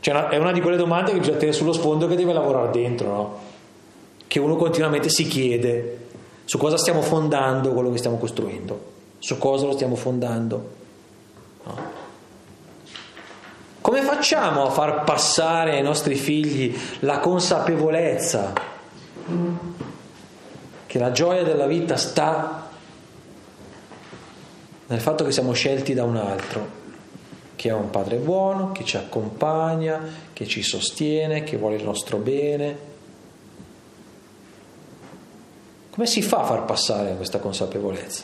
Cioè 0.00 0.28
è 0.28 0.38
una 0.38 0.52
di 0.52 0.62
quelle 0.62 0.78
domande 0.78 1.12
che 1.12 1.18
bisogna 1.18 1.36
tenere 1.36 1.54
sullo 1.54 1.74
sfondo 1.74 2.06
che 2.06 2.16
deve 2.16 2.32
lavorare 2.32 2.70
dentro, 2.70 3.08
no? 3.10 3.47
Che 4.28 4.38
uno 4.38 4.56
continuamente 4.56 5.08
si 5.08 5.26
chiede 5.26 6.06
su 6.44 6.56
cosa 6.58 6.76
stiamo 6.76 7.02
fondando 7.02 7.72
quello 7.72 7.90
che 7.90 7.98
stiamo 7.98 8.18
costruendo, 8.18 8.92
su 9.18 9.36
cosa 9.38 9.66
lo 9.66 9.72
stiamo 9.72 9.96
fondando. 9.96 10.70
No? 11.64 12.06
Come 13.80 14.02
facciamo 14.02 14.66
a 14.66 14.70
far 14.70 15.04
passare 15.04 15.72
ai 15.72 15.82
nostri 15.82 16.14
figli 16.14 16.76
la 17.00 17.18
consapevolezza 17.20 18.52
che 20.86 20.98
la 20.98 21.10
gioia 21.10 21.42
della 21.42 21.66
vita 21.66 21.96
sta 21.96 22.68
nel 24.86 25.00
fatto 25.00 25.24
che 25.24 25.32
siamo 25.32 25.52
scelti 25.52 25.92
da 25.92 26.04
un 26.04 26.16
altro, 26.16 26.66
che 27.56 27.68
è 27.68 27.72
un 27.72 27.90
padre 27.90 28.16
buono, 28.16 28.72
che 28.72 28.84
ci 28.84 28.96
accompagna, 28.96 30.00
che 30.32 30.46
ci 30.46 30.62
sostiene, 30.62 31.44
che 31.44 31.58
vuole 31.58 31.76
il 31.76 31.84
nostro 31.84 32.16
bene. 32.16 32.96
Come 35.98 36.10
si 36.10 36.22
fa 36.22 36.42
a 36.42 36.44
far 36.44 36.64
passare 36.64 37.16
questa 37.16 37.40
consapevolezza? 37.40 38.22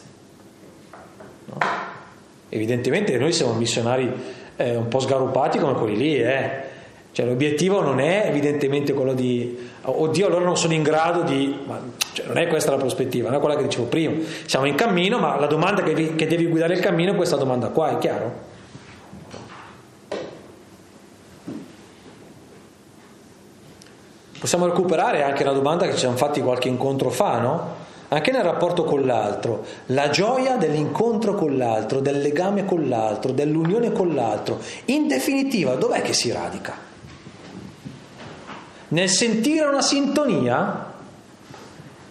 No? 1.46 1.58
Evidentemente 2.48 3.18
noi 3.18 3.32
siamo 3.32 3.52
missionari 3.54 4.12
eh, 4.54 4.76
un 4.76 4.86
po' 4.86 5.00
sgaruppati 5.00 5.58
come 5.58 5.72
quelli 5.72 5.96
lì, 5.96 6.22
eh? 6.22 6.50
Cioè, 7.10 7.26
l'obiettivo 7.26 7.80
non 7.80 7.98
è 7.98 8.26
evidentemente 8.28 8.92
quello 8.92 9.12
di, 9.12 9.58
oddio, 9.82 10.26
allora 10.28 10.44
non 10.44 10.56
sono 10.56 10.72
in 10.72 10.84
grado 10.84 11.22
di, 11.22 11.62
ma, 11.66 11.80
cioè, 12.12 12.26
non 12.26 12.38
è 12.38 12.46
questa 12.46 12.70
la 12.70 12.76
prospettiva, 12.76 13.28
non 13.28 13.38
è 13.38 13.40
quella 13.40 13.56
che 13.56 13.64
dicevo 13.64 13.86
prima. 13.86 14.22
Siamo 14.46 14.66
in 14.66 14.76
cammino, 14.76 15.18
ma 15.18 15.36
la 15.36 15.46
domanda 15.46 15.82
che, 15.82 16.14
che 16.14 16.26
devi 16.28 16.46
guidare 16.46 16.74
il 16.74 16.80
cammino 16.80 17.10
è 17.10 17.16
questa 17.16 17.34
domanda 17.34 17.70
qua, 17.70 17.90
è 17.90 17.98
chiaro? 17.98 18.52
Possiamo 24.44 24.66
recuperare 24.66 25.22
anche 25.22 25.42
la 25.42 25.52
domanda 25.52 25.86
che 25.86 25.92
ci 25.92 26.00
siamo 26.00 26.18
fatti 26.18 26.42
qualche 26.42 26.68
incontro 26.68 27.08
fa, 27.08 27.38
no? 27.38 27.76
Anche 28.08 28.30
nel 28.30 28.42
rapporto 28.42 28.84
con 28.84 29.06
l'altro, 29.06 29.64
la 29.86 30.10
gioia 30.10 30.56
dell'incontro 30.56 31.34
con 31.34 31.56
l'altro, 31.56 32.00
del 32.00 32.20
legame 32.20 32.66
con 32.66 32.86
l'altro, 32.86 33.32
dell'unione 33.32 33.90
con 33.90 34.14
l'altro, 34.14 34.60
in 34.84 35.08
definitiva, 35.08 35.76
dov'è 35.76 36.02
che 36.02 36.12
si 36.12 36.30
radica? 36.30 36.76
Nel 38.88 39.08
sentire 39.08 39.64
una 39.64 39.80
sintonia? 39.80 40.92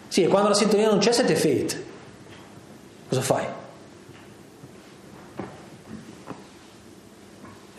Sì, 0.07 0.23
e 0.23 0.27
quando 0.27 0.49
la 0.49 0.55
sintonia 0.55 0.89
non 0.89 0.97
c'è 0.97 1.11
siete 1.11 1.35
fate. 1.35 1.85
Cosa 3.09 3.21
fai? 3.21 3.45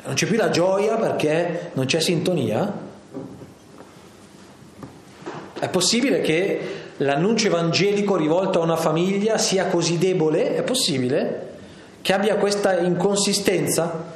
Non 0.04 0.14
c'è 0.14 0.26
più 0.26 0.36
la 0.36 0.50
gioia 0.50 0.94
perché 0.94 1.72
non 1.72 1.86
c'è 1.86 1.98
sintonia? 1.98 2.83
È 5.64 5.70
possibile 5.70 6.20
che 6.20 6.60
l'annuncio 6.98 7.46
evangelico 7.46 8.16
rivolto 8.16 8.60
a 8.60 8.64
una 8.64 8.76
famiglia 8.76 9.38
sia 9.38 9.68
così 9.68 9.96
debole? 9.96 10.56
È 10.56 10.62
possibile? 10.62 11.52
Che 12.02 12.12
abbia 12.12 12.36
questa 12.36 12.80
inconsistenza? 12.80 14.12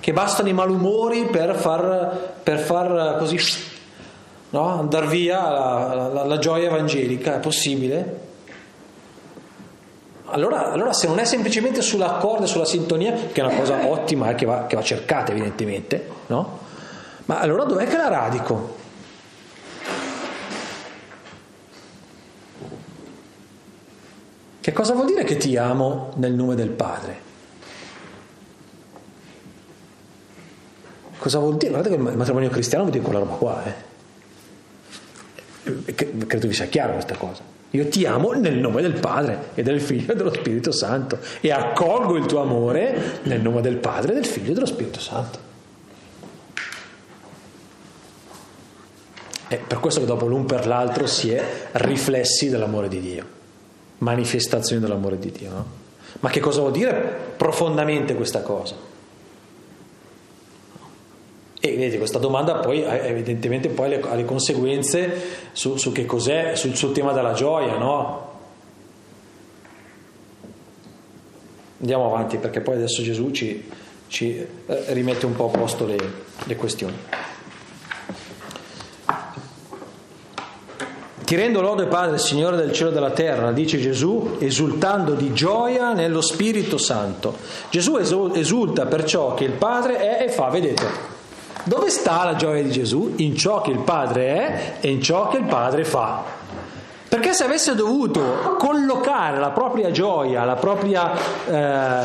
Che 0.00 0.12
bastano 0.12 0.48
i 0.48 0.52
malumori 0.52 1.26
per 1.26 1.54
far, 1.54 2.32
per 2.42 2.58
far 2.58 3.18
così 3.18 3.38
no? 4.50 4.80
andare 4.80 5.06
via 5.06 5.48
la, 5.48 6.08
la, 6.12 6.24
la, 6.24 6.38
gioia 6.38 6.66
evangelica, 6.66 7.36
è 7.36 7.38
possibile? 7.38 8.20
Allora, 10.24 10.72
allora, 10.72 10.92
se 10.92 11.06
non 11.06 11.20
è 11.20 11.24
semplicemente 11.24 11.82
sull'accordo 11.82 12.42
e 12.42 12.46
sulla 12.48 12.64
sintonia, 12.64 13.12
che 13.12 13.40
è 13.40 13.44
una 13.44 13.54
cosa 13.54 13.86
ottima 13.86 14.30
e 14.30 14.34
che 14.34 14.44
va, 14.44 14.66
che 14.66 14.74
va 14.74 14.82
cercata 14.82 15.30
evidentemente, 15.30 16.04
no? 16.26 16.58
ma 17.26 17.38
allora 17.38 17.62
dov'è 17.62 17.86
che 17.86 17.96
la 17.96 18.08
radico? 18.08 18.77
Che 24.68 24.74
cosa 24.74 24.92
vuol 24.92 25.06
dire 25.06 25.24
che 25.24 25.38
ti 25.38 25.56
amo 25.56 26.12
nel 26.16 26.34
nome 26.34 26.54
del 26.54 26.68
Padre? 26.68 27.16
Cosa 31.16 31.38
vuol 31.38 31.56
dire? 31.56 31.70
Guardate 31.70 31.96
che 31.96 32.02
il 32.02 32.16
matrimonio 32.18 32.50
cristiano 32.50 32.84
vuol 32.84 32.94
dire 32.94 33.08
quella 33.08 33.24
roba 33.24 33.36
qua, 33.36 33.64
eh? 35.64 35.94
Credo 35.94 36.48
vi 36.48 36.52
sia 36.52 36.66
chiaro 36.66 36.92
questa 36.92 37.16
cosa. 37.16 37.40
Io 37.70 37.88
ti 37.88 38.04
amo 38.04 38.32
nel 38.32 38.58
nome 38.58 38.82
del 38.82 39.00
Padre 39.00 39.52
e 39.54 39.62
del 39.62 39.80
Figlio 39.80 40.12
e 40.12 40.16
dello 40.16 40.34
Spirito 40.34 40.70
Santo 40.70 41.18
e 41.40 41.50
accolgo 41.50 42.16
il 42.16 42.26
tuo 42.26 42.42
amore 42.42 43.20
nel 43.22 43.40
nome 43.40 43.62
del 43.62 43.78
Padre, 43.78 44.12
del 44.12 44.26
Figlio 44.26 44.50
e 44.50 44.52
dello 44.52 44.66
Spirito 44.66 45.00
Santo. 45.00 45.38
È 49.48 49.56
per 49.56 49.80
questo 49.80 50.00
che 50.00 50.06
dopo 50.06 50.26
l'un 50.26 50.44
per 50.44 50.66
l'altro 50.66 51.06
si 51.06 51.30
è 51.30 51.68
riflessi 51.72 52.50
dell'amore 52.50 52.88
di 52.88 53.00
Dio, 53.00 53.36
manifestazione 53.98 54.80
dell'amore 54.80 55.18
di 55.18 55.30
Dio. 55.30 55.50
No? 55.50 55.66
Ma 56.20 56.30
che 56.30 56.40
cosa 56.40 56.60
vuol 56.60 56.72
dire 56.72 57.34
profondamente 57.36 58.14
questa 58.14 58.42
cosa? 58.42 58.74
E 61.60 61.70
vedete, 61.70 61.98
questa 61.98 62.18
domanda 62.18 62.56
poi 62.56 62.82
evidentemente 62.82 63.68
poi 63.68 63.94
ha 63.94 64.14
le 64.14 64.24
conseguenze 64.24 65.50
su, 65.52 65.76
su, 65.76 65.92
che 65.92 66.06
cos'è, 66.06 66.54
sul, 66.54 66.76
sul 66.76 66.92
tema 66.92 67.12
della 67.12 67.32
gioia, 67.32 67.76
no? 67.76 68.26
Andiamo 71.80 72.06
avanti 72.06 72.38
perché 72.38 72.60
poi 72.60 72.76
adesso 72.76 73.02
Gesù 73.02 73.30
ci, 73.32 73.68
ci 74.06 74.36
eh, 74.38 74.48
rimette 74.88 75.26
un 75.26 75.34
po' 75.34 75.46
a 75.46 75.58
posto 75.58 75.86
le, 75.86 75.96
le 76.44 76.56
questioni. 76.56 76.96
Ti 81.28 81.36
rendo 81.36 81.60
lode 81.60 81.84
Padre, 81.84 82.16
Signore 82.16 82.56
del 82.56 82.72
cielo 82.72 82.88
e 82.88 82.92
della 82.94 83.10
terra, 83.10 83.52
dice 83.52 83.78
Gesù, 83.78 84.36
esultando 84.38 85.12
di 85.12 85.34
gioia 85.34 85.92
nello 85.92 86.22
Spirito 86.22 86.78
Santo. 86.78 87.36
Gesù 87.68 87.98
esulta 87.98 88.86
per 88.86 89.04
ciò 89.04 89.34
che 89.34 89.44
il 89.44 89.50
Padre 89.50 89.98
è 89.98 90.24
e 90.24 90.30
fa, 90.30 90.48
vedete, 90.48 90.86
dove 91.64 91.90
sta 91.90 92.24
la 92.24 92.34
gioia 92.34 92.62
di 92.62 92.70
Gesù? 92.70 93.12
In 93.16 93.36
ciò 93.36 93.60
che 93.60 93.72
il 93.72 93.80
Padre 93.80 94.24
è 94.24 94.76
e 94.80 94.88
in 94.88 95.02
ciò 95.02 95.28
che 95.28 95.36
il 95.36 95.44
Padre 95.44 95.84
fa. 95.84 96.22
Perché 97.06 97.34
se 97.34 97.44
avesse 97.44 97.74
dovuto 97.74 98.56
collocare 98.58 99.38
la 99.38 99.50
propria 99.50 99.90
gioia, 99.90 100.44
la 100.44 100.56
propria 100.56 101.12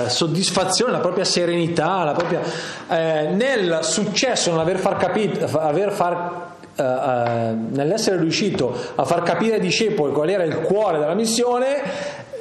eh, 0.05 0.09
soddisfazione, 0.09 0.91
la 0.91 0.99
propria 0.99 1.23
serenità, 1.23 2.03
la 2.03 2.11
propria, 2.11 2.41
eh, 2.89 3.29
nel 3.31 3.79
successo, 3.83 4.51
nell'aver 4.51 4.79
far, 4.79 4.97
capito, 4.97 5.45
aver 5.57 5.93
far 5.93 6.51
eh, 6.75 7.53
nell'essere 7.71 8.17
riuscito 8.17 8.75
a 8.95 9.05
far 9.05 9.23
capire 9.23 9.55
ai 9.55 9.61
discepoli 9.61 10.11
qual 10.11 10.29
era 10.29 10.43
il 10.43 10.55
cuore 10.55 10.99
della 10.99 11.13
missione, 11.13 11.81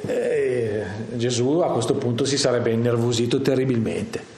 eh, 0.05 0.83
Gesù 1.13 1.59
a 1.59 1.71
questo 1.71 1.95
punto 1.95 2.25
si 2.25 2.37
sarebbe 2.37 2.71
innervosito 2.71 3.41
terribilmente. 3.41 4.32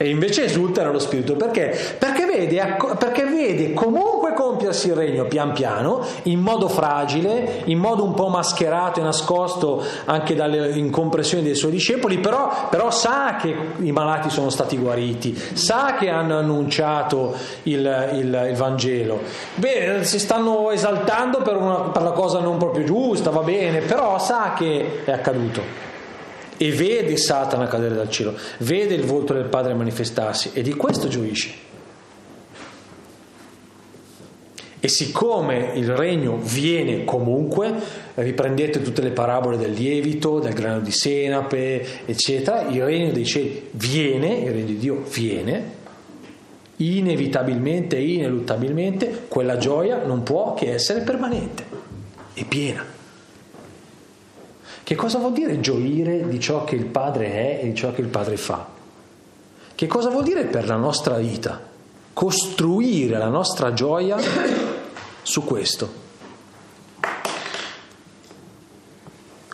E 0.00 0.08
invece 0.08 0.44
esulta 0.44 0.84
nello 0.84 1.00
spirito 1.00 1.34
perché? 1.34 1.76
Perché 1.98 2.24
vede, 2.24 2.76
perché 2.96 3.24
vede, 3.24 3.74
comunque 3.74 4.32
compiersi 4.32 4.86
il 4.86 4.94
regno 4.94 5.24
pian 5.24 5.50
piano, 5.52 6.06
in 6.22 6.38
modo 6.38 6.68
fragile, 6.68 7.62
in 7.64 7.78
modo 7.78 8.04
un 8.04 8.14
po' 8.14 8.28
mascherato 8.28 9.00
e 9.00 9.02
nascosto 9.02 9.82
anche 10.04 10.36
dalle 10.36 10.68
incompressioni 10.70 11.42
dei 11.42 11.56
suoi 11.56 11.72
discepoli, 11.72 12.18
però, 12.18 12.68
però 12.70 12.92
sa 12.92 13.38
che 13.40 13.52
i 13.78 13.90
malati 13.90 14.30
sono 14.30 14.50
stati 14.50 14.76
guariti, 14.76 15.34
sa 15.34 15.96
che 15.98 16.08
hanno 16.08 16.38
annunciato 16.38 17.34
il, 17.64 18.10
il, 18.12 18.46
il 18.50 18.54
Vangelo. 18.56 19.18
Beh, 19.56 20.04
si 20.04 20.20
stanno 20.20 20.70
esaltando 20.70 21.42
per, 21.42 21.56
una, 21.56 21.90
per 21.90 22.02
la 22.02 22.12
cosa 22.12 22.38
non 22.38 22.56
proprio 22.56 22.84
giusta, 22.84 23.30
va 23.30 23.42
bene, 23.42 23.80
però 23.80 24.16
sa 24.20 24.54
che 24.56 25.02
è 25.04 25.10
accaduto 25.10 25.87
e 26.58 26.72
vede 26.72 27.16
Satana 27.16 27.66
cadere 27.66 27.94
dal 27.94 28.10
cielo, 28.10 28.34
vede 28.58 28.94
il 28.94 29.04
volto 29.04 29.32
del 29.32 29.46
Padre 29.46 29.72
manifestarsi 29.72 30.50
e 30.52 30.60
di 30.60 30.74
questo 30.74 31.08
gioisce. 31.08 31.66
E 34.80 34.86
siccome 34.86 35.72
il 35.74 35.90
regno 35.96 36.36
viene 36.36 37.04
comunque, 37.04 37.72
riprendete 38.14 38.80
tutte 38.80 39.02
le 39.02 39.10
parabole 39.10 39.56
del 39.56 39.72
lievito, 39.72 40.38
del 40.38 40.52
grano 40.52 40.80
di 40.80 40.92
senape, 40.92 42.04
eccetera, 42.06 42.68
il 42.68 42.84
regno 42.84 43.10
dei 43.10 43.24
cieli 43.24 43.70
viene, 43.72 44.34
il 44.34 44.52
regno 44.52 44.66
di 44.66 44.78
Dio 44.78 45.02
viene, 45.12 45.76
inevitabilmente 46.76 47.98
ineluttabilmente, 47.98 49.24
quella 49.26 49.56
gioia 49.56 50.04
non 50.04 50.22
può 50.22 50.54
che 50.54 50.72
essere 50.72 51.00
permanente 51.00 51.64
e 52.34 52.44
piena. 52.44 52.97
Che 54.88 54.94
cosa 54.94 55.18
vuol 55.18 55.34
dire 55.34 55.60
gioire 55.60 56.26
di 56.26 56.40
ciò 56.40 56.64
che 56.64 56.74
il 56.74 56.86
Padre 56.86 57.30
è 57.30 57.60
e 57.60 57.66
di 57.66 57.74
ciò 57.74 57.92
che 57.92 58.00
il 58.00 58.06
Padre 58.06 58.38
fa? 58.38 58.66
Che 59.74 59.86
cosa 59.86 60.08
vuol 60.08 60.24
dire 60.24 60.44
per 60.46 60.66
la 60.66 60.76
nostra 60.76 61.18
vita? 61.18 61.60
Costruire 62.14 63.18
la 63.18 63.28
nostra 63.28 63.74
gioia 63.74 64.16
su 65.20 65.44
questo. 65.44 65.92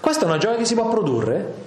Questa 0.00 0.22
è 0.22 0.28
una 0.28 0.38
gioia 0.38 0.56
che 0.56 0.64
si 0.64 0.74
può 0.74 0.88
produrre? 0.88 1.63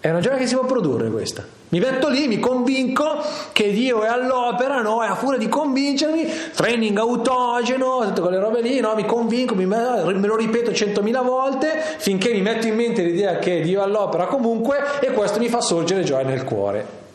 È 0.00 0.08
una 0.10 0.20
gioia 0.20 0.36
che 0.36 0.46
si 0.46 0.54
può 0.54 0.64
produrre 0.64 1.10
questa. 1.10 1.44
Mi 1.70 1.80
metto 1.80 2.08
lì, 2.08 2.28
mi 2.28 2.38
convinco 2.38 3.04
che 3.50 3.72
Dio 3.72 4.02
è 4.02 4.06
all'opera, 4.06 4.80
no? 4.80 5.02
E 5.02 5.08
a 5.08 5.16
furia 5.16 5.38
di 5.38 5.48
convincermi, 5.48 6.24
training 6.54 6.96
autogeno, 6.96 8.04
tutte 8.06 8.20
quelle 8.20 8.38
robe 8.38 8.60
lì, 8.60 8.78
no? 8.78 8.94
Mi 8.94 9.04
convinco, 9.04 9.56
mi, 9.56 9.66
me 9.66 10.04
lo 10.04 10.36
ripeto 10.36 10.72
centomila 10.72 11.22
volte 11.22 11.82
finché 11.98 12.32
mi 12.32 12.42
metto 12.42 12.68
in 12.68 12.76
mente 12.76 13.02
l'idea 13.02 13.38
che 13.38 13.60
Dio 13.60 13.80
è 13.80 13.82
all'opera 13.82 14.26
comunque 14.26 14.78
e 15.00 15.10
questo 15.10 15.40
mi 15.40 15.48
fa 15.48 15.60
sorgere 15.60 16.04
gioia 16.04 16.24
nel 16.24 16.44
cuore. 16.44 17.06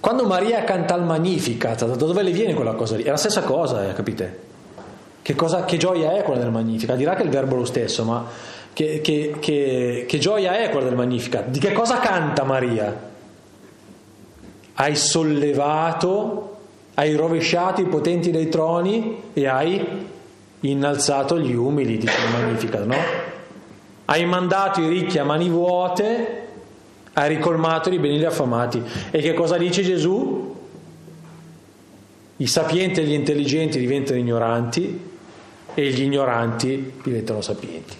Quando 0.00 0.24
Maria 0.24 0.64
canta 0.64 0.96
il 0.96 1.02
Magnificat, 1.02 1.86
da 1.86 1.94
dove 1.94 2.22
le 2.22 2.32
viene 2.32 2.54
quella 2.54 2.72
cosa 2.72 2.96
lì? 2.96 3.04
È 3.04 3.10
la 3.10 3.16
stessa 3.16 3.42
cosa, 3.42 3.88
eh, 3.88 3.92
capite? 3.92 4.48
Che, 5.30 5.36
cosa, 5.36 5.64
che 5.64 5.76
gioia 5.76 6.16
è 6.16 6.24
quella 6.24 6.40
del 6.40 6.50
Magnifica? 6.50 6.96
Dirà 6.96 7.14
che 7.14 7.22
il 7.22 7.28
verbo 7.28 7.54
lo 7.54 7.64
stesso, 7.64 8.02
ma 8.02 8.26
che, 8.72 9.00
che, 9.00 9.36
che, 9.38 10.04
che 10.08 10.18
gioia 10.18 10.58
è 10.58 10.70
quella 10.70 10.88
del 10.88 10.96
Magnifica? 10.96 11.40
Di 11.46 11.60
che 11.60 11.70
cosa 11.70 12.00
canta 12.00 12.42
Maria? 12.42 13.10
Hai 14.74 14.96
sollevato, 14.96 16.56
hai 16.94 17.14
rovesciato 17.14 17.80
i 17.80 17.84
potenti 17.84 18.32
dei 18.32 18.48
troni 18.48 19.22
e 19.32 19.46
hai 19.46 20.08
innalzato 20.58 21.38
gli 21.38 21.54
umili, 21.54 21.96
dice 21.96 22.16
il 22.26 22.32
Magnificat, 22.32 22.84
no? 22.84 22.96
Hai 24.06 24.24
mandato 24.24 24.80
i 24.80 24.88
ricchi 24.88 25.20
a 25.20 25.24
mani 25.24 25.48
vuote, 25.48 26.48
hai 27.12 27.28
ricolmato 27.28 27.88
i 27.88 28.00
beni 28.00 28.18
gli 28.18 28.24
affamati. 28.24 28.82
E 29.12 29.20
che 29.20 29.34
cosa 29.34 29.56
dice 29.56 29.82
Gesù? 29.84 30.56
I 32.38 32.46
sapienti 32.48 32.98
e 32.98 33.04
gli 33.04 33.12
intelligenti 33.12 33.78
diventano 33.78 34.18
ignoranti 34.18 35.09
e 35.74 35.90
gli 35.90 36.02
ignoranti 36.02 37.00
diventano 37.02 37.40
sapienti. 37.40 37.96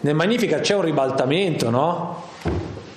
Nel 0.00 0.14
Magnifica 0.14 0.60
c'è 0.60 0.74
un 0.74 0.82
ribaltamento, 0.82 1.70
no? 1.70 2.22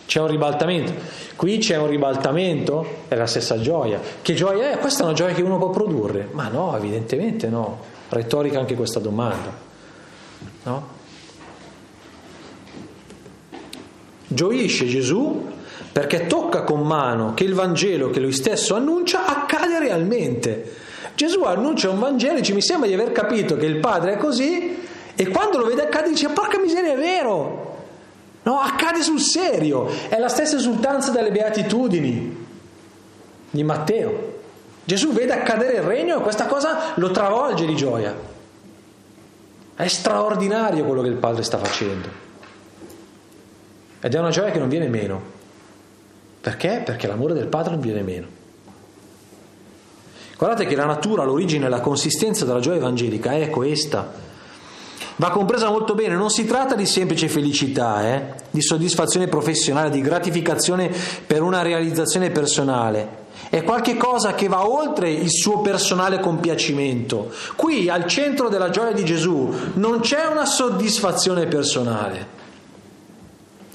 C'è 0.06 0.20
un 0.20 0.28
ribaltamento. 0.28 0.94
Qui 1.36 1.58
c'è 1.60 1.78
un 1.78 1.88
ribaltamento, 1.88 3.04
è 3.08 3.16
la 3.16 3.28
stessa 3.28 3.60
gioia. 3.62 4.00
Che 4.22 4.34
gioia 4.34 4.72
è? 4.72 4.78
Questa 4.80 5.04
è 5.04 5.06
una 5.06 5.14
gioia 5.14 5.34
che 5.34 5.42
uno 5.42 5.58
può 5.58 5.70
produrre? 5.70 6.28
Ma 6.32 6.48
no, 6.48 6.76
evidentemente 6.76 7.48
no. 7.48 7.80
Retorica 8.10 8.60
anche 8.60 8.76
questa 8.76 9.00
domanda. 9.00 9.52
No? 10.64 10.88
Gioisce 14.28 14.88
Gesù 14.88 15.50
perché 15.92 16.28
tocca 16.28 16.64
con 16.64 16.82
mano 16.82 17.34
che 17.34 17.44
il 17.44 17.54
Vangelo 17.54 18.10
che 18.10 18.20
lui 18.20 18.34
stesso 18.34 18.76
annuncia 18.76 19.26
accade 19.26 19.80
realmente. 19.80 20.86
Gesù 21.18 21.42
annuncia 21.42 21.90
un 21.90 21.98
Vangelo 21.98 22.36
e 22.36 22.42
dice 22.42 22.54
mi 22.54 22.62
sembra 22.62 22.88
di 22.88 22.94
aver 22.94 23.12
capito 23.12 23.58
che 23.58 23.66
il 23.66 23.80
Padre 23.80 24.14
è 24.14 24.18
così 24.18 24.78
e 25.16 25.28
quando 25.30 25.58
lo 25.58 25.66
vede 25.66 25.82
accade 25.82 26.10
dice 26.10 26.30
porca 26.30 26.60
miseria 26.60 26.94
è 26.94 26.96
vero. 26.96 27.86
No, 28.44 28.60
accade 28.60 29.02
sul 29.02 29.20
serio. 29.20 29.88
È 30.10 30.20
la 30.20 30.30
stessa 30.30 30.58
esultanza 30.58 31.10
delle 31.10 31.32
beatitudini 31.32 32.46
di 33.50 33.64
Matteo. 33.64 34.36
Gesù 34.84 35.12
vede 35.12 35.34
accadere 35.34 35.78
il 35.78 35.82
regno 35.82 36.20
e 36.20 36.22
questa 36.22 36.46
cosa 36.46 36.94
lo 36.98 37.10
travolge 37.10 37.66
di 37.66 37.76
gioia. 37.76 38.16
È 39.74 39.88
straordinario 39.88 40.86
quello 40.86 41.02
che 41.02 41.10
il 41.10 41.16
Padre 41.16 41.42
sta 41.42 41.58
facendo. 41.58 42.10
Ed 44.02 44.14
è 44.14 44.20
una 44.20 44.30
gioia 44.30 44.52
che 44.52 44.60
non 44.60 44.70
viene 44.70 44.88
meno. 44.88 45.20
Perché? 46.42 46.84
Perché 46.86 47.08
l'amore 47.08 47.34
del 47.34 47.48
Padre 47.48 47.72
non 47.72 47.82
viene 47.82 48.04
meno. 48.04 48.28
Guardate 50.38 50.68
che 50.68 50.76
la 50.76 50.86
natura, 50.86 51.24
l'origine 51.24 51.66
e 51.66 51.70
la 51.70 51.80
consistenza 51.80 52.46
della 52.46 52.60
gioia 52.60 52.78
evangelica 52.78 53.32
è 53.32 53.50
questa. 53.50 54.26
Va 55.16 55.32
compresa 55.32 55.70
molto 55.70 55.96
bene, 55.96 56.14
non 56.14 56.30
si 56.30 56.46
tratta 56.46 56.76
di 56.76 56.86
semplice 56.86 57.28
felicità, 57.28 58.08
eh? 58.08 58.34
di 58.52 58.62
soddisfazione 58.62 59.28
professionale, 59.28 59.90
di 59.90 60.00
gratificazione 60.02 60.94
per 61.26 61.42
una 61.42 61.64
realizzazione 61.64 62.30
personale. 62.30 63.26
È 63.50 63.64
qualcosa 63.64 64.36
che 64.36 64.48
va 64.48 64.70
oltre 64.70 65.10
il 65.10 65.32
suo 65.32 65.62
personale 65.62 66.20
compiacimento. 66.20 67.32
Qui, 67.56 67.90
al 67.90 68.06
centro 68.06 68.48
della 68.48 68.70
gioia 68.70 68.92
di 68.92 69.04
Gesù, 69.04 69.52
non 69.74 70.02
c'è 70.02 70.28
una 70.28 70.46
soddisfazione 70.46 71.48
personale. 71.48 72.28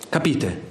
Capite? 0.09 0.63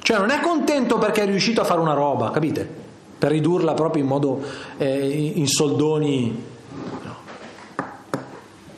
Cioè 0.00 0.16
non 0.16 0.30
è 0.30 0.40
contento 0.40 0.96
perché 0.96 1.24
è 1.24 1.26
riuscito 1.26 1.60
a 1.60 1.64
fare 1.64 1.80
una 1.80 1.92
roba, 1.92 2.30
capite? 2.30 2.84
Per 3.18 3.30
ridurla 3.30 3.74
proprio 3.74 4.02
in 4.02 4.08
modo 4.08 4.42
eh, 4.76 5.32
in 5.34 5.46
soldoni. 5.46 6.44
No. 7.02 7.16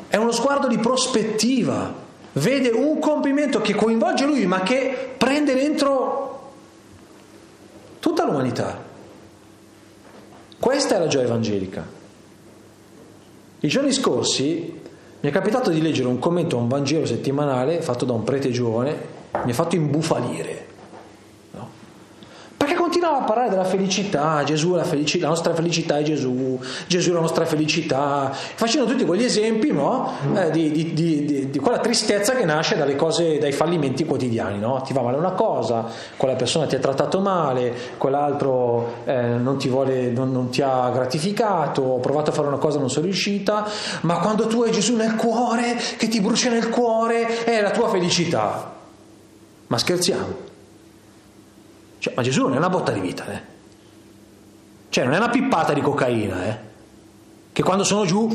È 0.06 0.16
uno 0.16 0.32
sguardo 0.32 0.68
di 0.68 0.78
prospettiva, 0.78 1.92
vede 2.32 2.68
un 2.68 2.98
compimento 2.98 3.60
che 3.60 3.74
coinvolge 3.74 4.26
lui, 4.26 4.46
ma 4.46 4.60
che 4.60 5.14
prende 5.16 5.54
dentro 5.54 6.52
tutta 7.98 8.24
l'umanità. 8.24 8.86
Questa 10.58 10.96
è 10.96 10.98
la 10.98 11.08
gioia 11.08 11.24
evangelica. 11.24 11.86
I 13.60 13.68
giorni 13.68 13.92
scorsi 13.92 14.80
mi 15.20 15.28
è 15.28 15.32
capitato 15.32 15.70
di 15.70 15.82
leggere 15.82 16.06
un 16.06 16.20
commento 16.20 16.56
a 16.56 16.60
un 16.60 16.68
Vangelo 16.68 17.06
settimanale 17.06 17.82
fatto 17.82 18.04
da 18.04 18.12
un 18.12 18.22
prete 18.22 18.50
giovane, 18.50 19.16
mi 19.44 19.50
ha 19.50 19.54
fatto 19.54 19.74
imbufalire 19.74 20.67
continuava 22.88 23.18
a 23.18 23.24
parlare 23.24 23.50
della 23.50 23.64
felicità, 23.64 24.42
Gesù 24.44 24.74
la 24.74 24.82
felicità, 24.82 25.24
la 25.24 25.32
nostra 25.32 25.54
felicità 25.54 25.98
è 25.98 26.02
Gesù, 26.02 26.58
Gesù 26.86 27.10
è 27.10 27.12
la 27.12 27.20
nostra 27.20 27.44
felicità, 27.44 28.30
facendo 28.32 28.90
tutti 28.90 29.04
quegli 29.04 29.24
esempi 29.24 29.70
no? 29.70 30.10
eh, 30.34 30.50
di, 30.50 30.70
di, 30.70 30.94
di, 30.94 31.50
di, 31.50 31.58
quella 31.58 31.80
tristezza 31.80 32.34
che 32.34 32.46
nasce 32.46 32.78
dalle 32.78 32.96
cose, 32.96 33.36
dai 33.36 33.52
fallimenti 33.52 34.06
quotidiani, 34.06 34.58
no? 34.58 34.80
ti 34.80 34.94
va 34.94 35.02
male 35.02 35.18
una 35.18 35.32
cosa, 35.32 35.84
quella 36.16 36.34
persona 36.34 36.64
ti 36.64 36.76
ha 36.76 36.78
trattato 36.78 37.20
male, 37.20 37.74
quell'altro 37.98 38.94
eh, 39.04 39.20
non, 39.22 39.58
ti 39.58 39.68
vuole, 39.68 40.08
non, 40.08 40.32
non 40.32 40.48
ti 40.48 40.62
ha 40.62 40.88
gratificato, 40.88 41.82
ho 41.82 41.98
provato 41.98 42.30
a 42.30 42.32
fare 42.32 42.48
una 42.48 42.56
cosa 42.56 42.78
non 42.78 42.88
sono 42.88 43.04
riuscita, 43.04 43.66
ma 44.02 44.18
quando 44.20 44.46
tu 44.46 44.62
hai 44.62 44.72
Gesù 44.72 44.96
nel 44.96 45.14
cuore, 45.14 45.76
che 45.98 46.08
ti 46.08 46.22
brucia 46.22 46.48
nel 46.48 46.70
cuore, 46.70 47.44
è 47.44 47.60
la 47.60 47.70
tua 47.70 47.88
felicità. 47.88 48.76
Ma 49.66 49.76
scherziamo. 49.76 50.47
Cioè, 51.98 52.14
ma 52.14 52.22
Gesù 52.22 52.42
non 52.42 52.54
è 52.54 52.56
una 52.58 52.68
botta 52.68 52.92
di 52.92 53.00
vita, 53.00 53.26
eh? 53.32 53.40
Cioè, 54.88 55.04
non 55.04 55.14
è 55.14 55.16
una 55.16 55.30
pippata 55.30 55.72
di 55.72 55.80
cocaina, 55.80 56.46
eh? 56.46 56.58
Che 57.52 57.62
quando 57.62 57.84
sono 57.84 58.04
giù... 58.04 58.28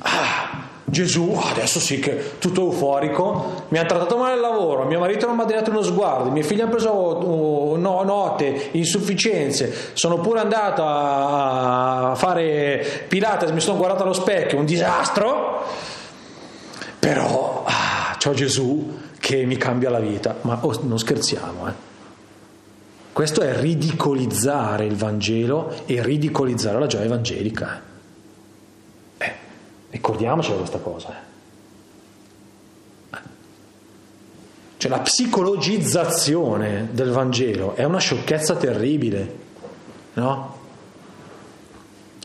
Ah, 0.00 0.46
Gesù, 0.88 1.36
adesso 1.50 1.80
sì 1.80 1.98
che 1.98 2.38
tutto 2.38 2.60
euforico, 2.60 3.64
mi 3.68 3.78
ha 3.78 3.84
trattato 3.84 4.16
male 4.16 4.34
al 4.34 4.40
lavoro, 4.40 4.84
mio 4.84 5.00
marito 5.00 5.26
non 5.26 5.34
mi 5.34 5.42
ha 5.42 5.44
dato 5.44 5.70
uno 5.70 5.82
sguardo, 5.82 6.28
i 6.28 6.30
miei 6.30 6.44
figli 6.44 6.60
hanno 6.60 6.70
preso 6.70 6.92
uh, 6.92 7.76
no, 7.76 8.02
note, 8.04 8.68
insufficienze, 8.70 9.90
sono 9.94 10.18
pure 10.18 10.38
andato 10.38 10.84
a 10.86 12.12
fare 12.14 13.04
Pilates, 13.08 13.50
mi 13.50 13.58
sono 13.60 13.78
guardato 13.78 14.04
allo 14.04 14.12
specchio, 14.12 14.58
un 14.58 14.64
disastro, 14.64 15.64
però 17.00 17.64
ah, 17.66 18.16
c'ho 18.16 18.32
Gesù 18.32 18.96
che 19.26 19.44
mi 19.44 19.56
cambia 19.56 19.90
la 19.90 19.98
vita, 19.98 20.36
ma 20.42 20.56
oh, 20.64 20.78
non 20.84 21.00
scherziamo, 21.00 21.66
eh. 21.66 21.72
Questo 23.12 23.40
è 23.40 23.58
ridicolizzare 23.58 24.84
il 24.84 24.94
Vangelo 24.94 25.84
e 25.84 26.00
ridicolizzare 26.00 26.78
la 26.78 26.86
gioia 26.86 27.06
evangelica. 27.06 27.82
Eh, 29.18 29.34
ricordiamoci 29.90 30.52
questa 30.54 30.78
cosa. 30.78 31.08
Eh. 33.10 33.18
Cioè 34.76 34.90
la 34.92 35.00
psicologizzazione 35.00 36.90
del 36.92 37.10
Vangelo 37.10 37.74
è 37.74 37.82
una 37.82 37.98
sciocchezza 37.98 38.54
terribile, 38.54 39.38
no? 40.12 40.56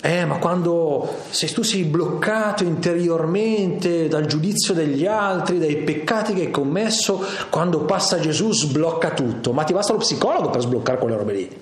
Eh, 0.03 0.25
ma 0.25 0.39
quando 0.39 1.07
se 1.29 1.45
tu 1.53 1.61
sei 1.61 1.83
bloccato 1.83 2.63
interiormente 2.63 4.07
dal 4.07 4.25
giudizio 4.25 4.73
degli 4.73 5.05
altri, 5.05 5.59
dai 5.59 5.77
peccati 5.77 6.33
che 6.33 6.41
hai 6.41 6.51
commesso, 6.51 7.23
quando 7.51 7.81
passa 7.81 8.19
Gesù 8.19 8.51
sblocca 8.51 9.11
tutto. 9.11 9.53
Ma 9.53 9.63
ti 9.63 9.73
basta 9.73 9.93
lo 9.93 9.99
psicologo 9.99 10.49
per 10.49 10.61
sbloccare 10.61 10.97
quelle 10.97 11.15
robe 11.15 11.33
lì. 11.33 11.61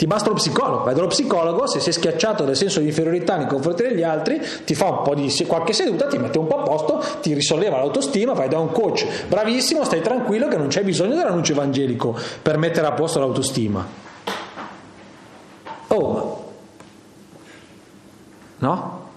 Ti 0.00 0.06
basta 0.06 0.30
lo 0.30 0.36
psicologo, 0.36 0.84
vai 0.84 0.94
dallo 0.94 1.08
psicologo, 1.08 1.66
se 1.66 1.78
sei 1.78 1.92
schiacciato 1.92 2.44
dal 2.44 2.56
senso 2.56 2.80
di 2.80 2.86
inferiorità 2.86 3.36
nei 3.36 3.46
confronti 3.46 3.82
degli 3.82 4.02
altri, 4.02 4.40
ti 4.64 4.74
fa 4.74 4.86
un 4.86 5.02
po' 5.02 5.14
di 5.14 5.30
qualche 5.46 5.74
seduta, 5.74 6.06
ti 6.06 6.16
mette 6.16 6.38
un 6.38 6.46
po' 6.46 6.60
a 6.60 6.62
posto, 6.62 7.04
ti 7.20 7.34
risolleva 7.34 7.76
l'autostima, 7.76 8.32
vai 8.32 8.48
da 8.48 8.58
un 8.58 8.72
coach 8.72 9.06
bravissimo, 9.28 9.84
stai 9.84 10.00
tranquillo 10.00 10.48
che 10.48 10.56
non 10.56 10.68
c'è 10.68 10.82
bisogno 10.84 11.16
dell'annuncio 11.16 11.52
evangelico 11.52 12.16
per 12.40 12.56
mettere 12.56 12.86
a 12.86 12.92
posto 12.92 13.18
l'autostima. 13.18 13.86
Oh, 15.88 16.39
No? 18.60 19.08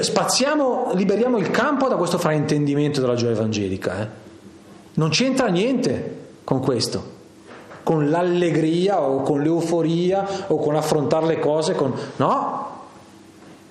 Spaziamo, 0.00 0.92
liberiamo 0.94 1.38
il 1.38 1.50
campo 1.50 1.88
da 1.88 1.96
questo 1.96 2.18
fraintendimento 2.18 3.00
della 3.00 3.14
gioia 3.14 3.32
evangelica. 3.32 4.00
Eh? 4.00 4.08
Non 4.94 5.08
c'entra 5.08 5.48
niente 5.48 6.22
con 6.44 6.60
questo, 6.60 7.12
con 7.82 8.08
l'allegria 8.08 9.00
o 9.00 9.22
con 9.22 9.42
l'euforia 9.42 10.46
o 10.48 10.58
con 10.58 10.76
affrontare 10.76 11.26
le 11.26 11.38
cose 11.38 11.74
con... 11.74 11.92
No, 12.16 12.68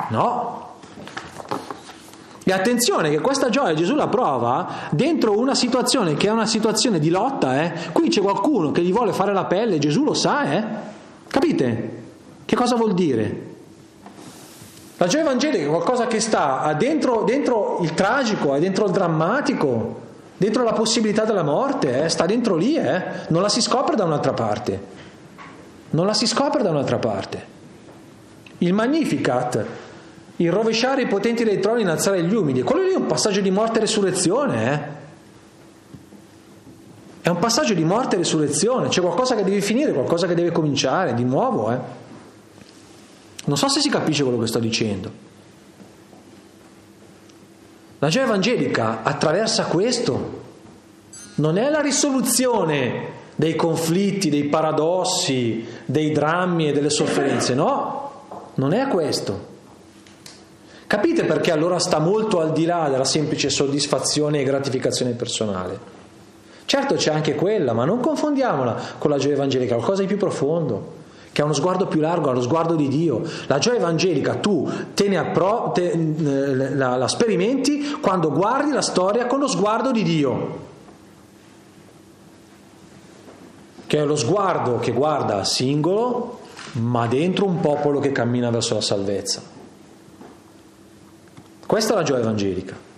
no. 0.09 0.61
E 2.45 2.51
attenzione 2.51 3.09
che 3.09 3.21
questa 3.21 3.47
gioia 3.47 3.73
Gesù 3.73 3.95
la 3.95 4.09
prova 4.09 4.67
dentro 4.89 5.39
una 5.39 5.55
situazione 5.55 6.15
che 6.15 6.27
è 6.27 6.31
una 6.31 6.45
situazione 6.45 6.99
di 6.99 7.09
lotta. 7.09 7.63
Eh? 7.63 7.71
Qui 7.93 8.09
c'è 8.09 8.21
qualcuno 8.21 8.71
che 8.71 8.81
gli 8.81 8.91
vuole 8.91 9.13
fare 9.13 9.31
la 9.31 9.45
pelle, 9.45 9.79
Gesù 9.79 10.03
lo 10.03 10.13
sa, 10.13 10.51
eh? 10.51 10.63
Capite? 11.27 11.92
Che 12.53 12.59
cosa 12.59 12.75
vuol 12.75 12.93
dire? 12.93 13.41
La 14.97 15.07
gioia 15.07 15.23
evangelica 15.23 15.63
è 15.63 15.67
qualcosa 15.67 16.05
che 16.05 16.19
sta 16.19 16.71
dentro, 16.77 17.23
dentro 17.23 17.79
il 17.81 17.95
tragico, 17.95 18.53
è 18.53 18.59
dentro 18.59 18.85
il 18.85 18.91
drammatico, 18.91 20.01
dentro 20.37 20.61
la 20.61 20.73
possibilità 20.73 21.25
della 21.25 21.41
morte, 21.41 22.03
eh? 22.03 22.09
sta 22.09 22.27
dentro 22.27 22.55
lì, 22.55 22.75
eh? 22.75 23.03
non 23.29 23.41
la 23.41 23.49
si 23.49 23.59
scopre 23.59 23.95
da 23.95 24.03
un'altra 24.03 24.33
parte. 24.33 24.79
Non 25.89 26.05
la 26.05 26.13
si 26.13 26.27
scopre 26.27 26.61
da 26.61 26.69
un'altra 26.69 26.99
parte. 26.99 27.43
Il 28.59 28.73
Magnificat, 28.73 29.65
il 30.35 30.51
rovesciare 30.51 31.01
i 31.01 31.07
potenti 31.07 31.43
dei 31.43 31.59
troni, 31.59 31.81
innalzare 31.81 32.21
gli 32.21 32.35
umili, 32.35 32.61
quello 32.61 32.83
lì 32.83 32.93
è 32.93 32.97
un 32.97 33.07
passaggio 33.07 33.41
di 33.41 33.49
morte 33.49 33.79
e 33.79 33.81
resurrezione. 33.81 34.71
Eh? 34.71 34.79
È 37.23 37.29
un 37.29 37.39
passaggio 37.39 37.73
di 37.73 37.83
morte 37.83 38.13
e 38.13 38.19
resurrezione, 38.19 38.89
c'è 38.89 39.01
qualcosa 39.01 39.33
che 39.33 39.43
deve 39.43 39.61
finire, 39.61 39.91
qualcosa 39.91 40.27
che 40.27 40.35
deve 40.35 40.51
cominciare 40.51 41.15
di 41.15 41.23
nuovo. 41.23 41.71
Eh? 41.71 42.01
Non 43.45 43.57
so 43.57 43.67
se 43.67 43.81
si 43.81 43.89
capisce 43.89 44.23
quello 44.23 44.39
che 44.39 44.47
sto 44.47 44.59
dicendo. 44.59 45.11
La 47.99 48.09
gioia 48.09 48.25
evangelica 48.25 49.03
attraversa 49.03 49.65
questo. 49.65 50.41
Non 51.35 51.57
è 51.57 51.69
la 51.69 51.81
risoluzione 51.81 53.21
dei 53.35 53.55
conflitti, 53.55 54.29
dei 54.29 54.45
paradossi, 54.45 55.65
dei 55.85 56.11
drammi 56.11 56.69
e 56.69 56.71
delle 56.71 56.89
sofferenze, 56.89 57.53
no, 57.53 58.11
non 58.55 58.73
è 58.73 58.87
questo. 58.87 59.51
Capite 60.85 61.23
perché 61.23 61.51
allora 61.51 61.79
sta 61.79 61.97
molto 61.99 62.39
al 62.39 62.51
di 62.51 62.65
là 62.65 62.87
della 62.89 63.05
semplice 63.05 63.49
soddisfazione 63.49 64.41
e 64.41 64.43
gratificazione 64.43 65.13
personale? 65.13 65.79
Certo 66.65 66.95
c'è 66.95 67.11
anche 67.11 67.35
quella, 67.35 67.73
ma 67.73 67.83
non 67.83 67.99
confondiamola 67.99 68.79
con 68.99 69.09
la 69.09 69.17
gioia 69.17 69.33
evangelica, 69.33 69.75
qualcosa 69.75 70.01
di 70.01 70.07
più 70.07 70.17
profondo 70.17 71.01
che 71.33 71.41
ha 71.41 71.45
uno 71.45 71.53
sguardo 71.53 71.87
più 71.87 71.99
largo, 71.99 72.29
ha 72.29 72.33
lo 72.33 72.41
sguardo 72.41 72.75
di 72.75 72.87
Dio. 72.87 73.23
La 73.47 73.57
gioia 73.57 73.79
evangelica 73.79 74.35
tu 74.35 74.69
te 74.93 75.09
ne 75.09 75.17
appro- 75.17 75.71
te, 75.73 75.91
la, 76.75 76.95
la 76.95 77.07
sperimenti 77.07 77.97
quando 77.99 78.31
guardi 78.31 78.71
la 78.71 78.83
storia 78.83 79.25
con 79.25 79.39
lo 79.39 79.47
sguardo 79.47 79.91
di 79.91 80.03
Dio, 80.03 80.59
che 83.87 83.97
è 83.97 84.05
lo 84.05 84.15
sguardo 84.15 84.77
che 84.77 84.91
guarda 84.91 85.43
singolo, 85.43 86.39
ma 86.73 87.07
dentro 87.07 87.45
un 87.45 87.59
popolo 87.59 87.99
che 87.99 88.11
cammina 88.11 88.51
verso 88.51 88.75
la 88.75 88.81
salvezza. 88.81 89.41
Questa 91.65 91.93
è 91.93 91.95
la 91.95 92.03
gioia 92.03 92.21
evangelica. 92.21 92.91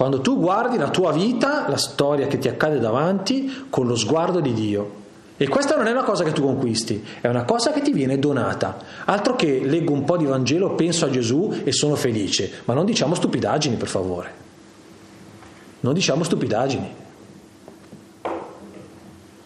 Quando 0.00 0.22
tu 0.22 0.38
guardi 0.38 0.78
la 0.78 0.88
tua 0.88 1.12
vita, 1.12 1.68
la 1.68 1.76
storia 1.76 2.26
che 2.26 2.38
ti 2.38 2.48
accade 2.48 2.78
davanti, 2.78 3.66
con 3.68 3.86
lo 3.86 3.94
sguardo 3.94 4.40
di 4.40 4.54
Dio. 4.54 4.92
E 5.36 5.46
questa 5.46 5.76
non 5.76 5.88
è 5.88 5.90
una 5.90 6.04
cosa 6.04 6.24
che 6.24 6.32
tu 6.32 6.40
conquisti, 6.40 7.04
è 7.20 7.28
una 7.28 7.44
cosa 7.44 7.70
che 7.70 7.82
ti 7.82 7.92
viene 7.92 8.18
donata. 8.18 8.78
Altro 9.04 9.36
che 9.36 9.60
leggo 9.62 9.92
un 9.92 10.04
po' 10.04 10.16
di 10.16 10.24
Vangelo, 10.24 10.70
penso 10.70 11.04
a 11.04 11.10
Gesù 11.10 11.54
e 11.64 11.72
sono 11.72 11.96
felice. 11.96 12.50
Ma 12.64 12.72
non 12.72 12.86
diciamo 12.86 13.14
stupidaggini, 13.14 13.76
per 13.76 13.88
favore. 13.88 14.32
Non 15.80 15.92
diciamo 15.92 16.24
stupidaggini. 16.24 16.94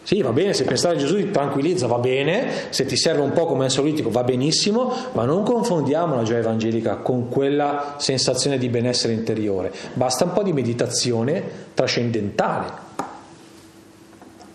Sì, 0.05 0.21
va 0.21 0.31
bene, 0.31 0.53
se 0.53 0.65
pensare 0.65 0.93
a 0.93 0.99
Gesù 0.99 1.15
ti 1.15 1.31
tranquillizza, 1.31 1.87
va 1.87 1.97
bene, 1.97 2.47
se 2.69 2.85
ti 2.85 2.95
serve 2.95 3.21
un 3.21 3.31
po' 3.31 3.47
come 3.47 3.63
ansiolitico 3.63 4.11
va 4.11 4.23
benissimo, 4.23 4.93
ma 5.13 5.25
non 5.25 5.41
confondiamo 5.41 6.15
la 6.15 6.21
gioia 6.21 6.41
evangelica 6.41 6.97
con 6.97 7.27
quella 7.27 7.95
sensazione 7.97 8.59
di 8.59 8.69
benessere 8.69 9.13
interiore. 9.13 9.73
Basta 9.93 10.25
un 10.25 10.33
po' 10.33 10.43
di 10.43 10.53
meditazione 10.53 11.41
trascendentale 11.73 12.67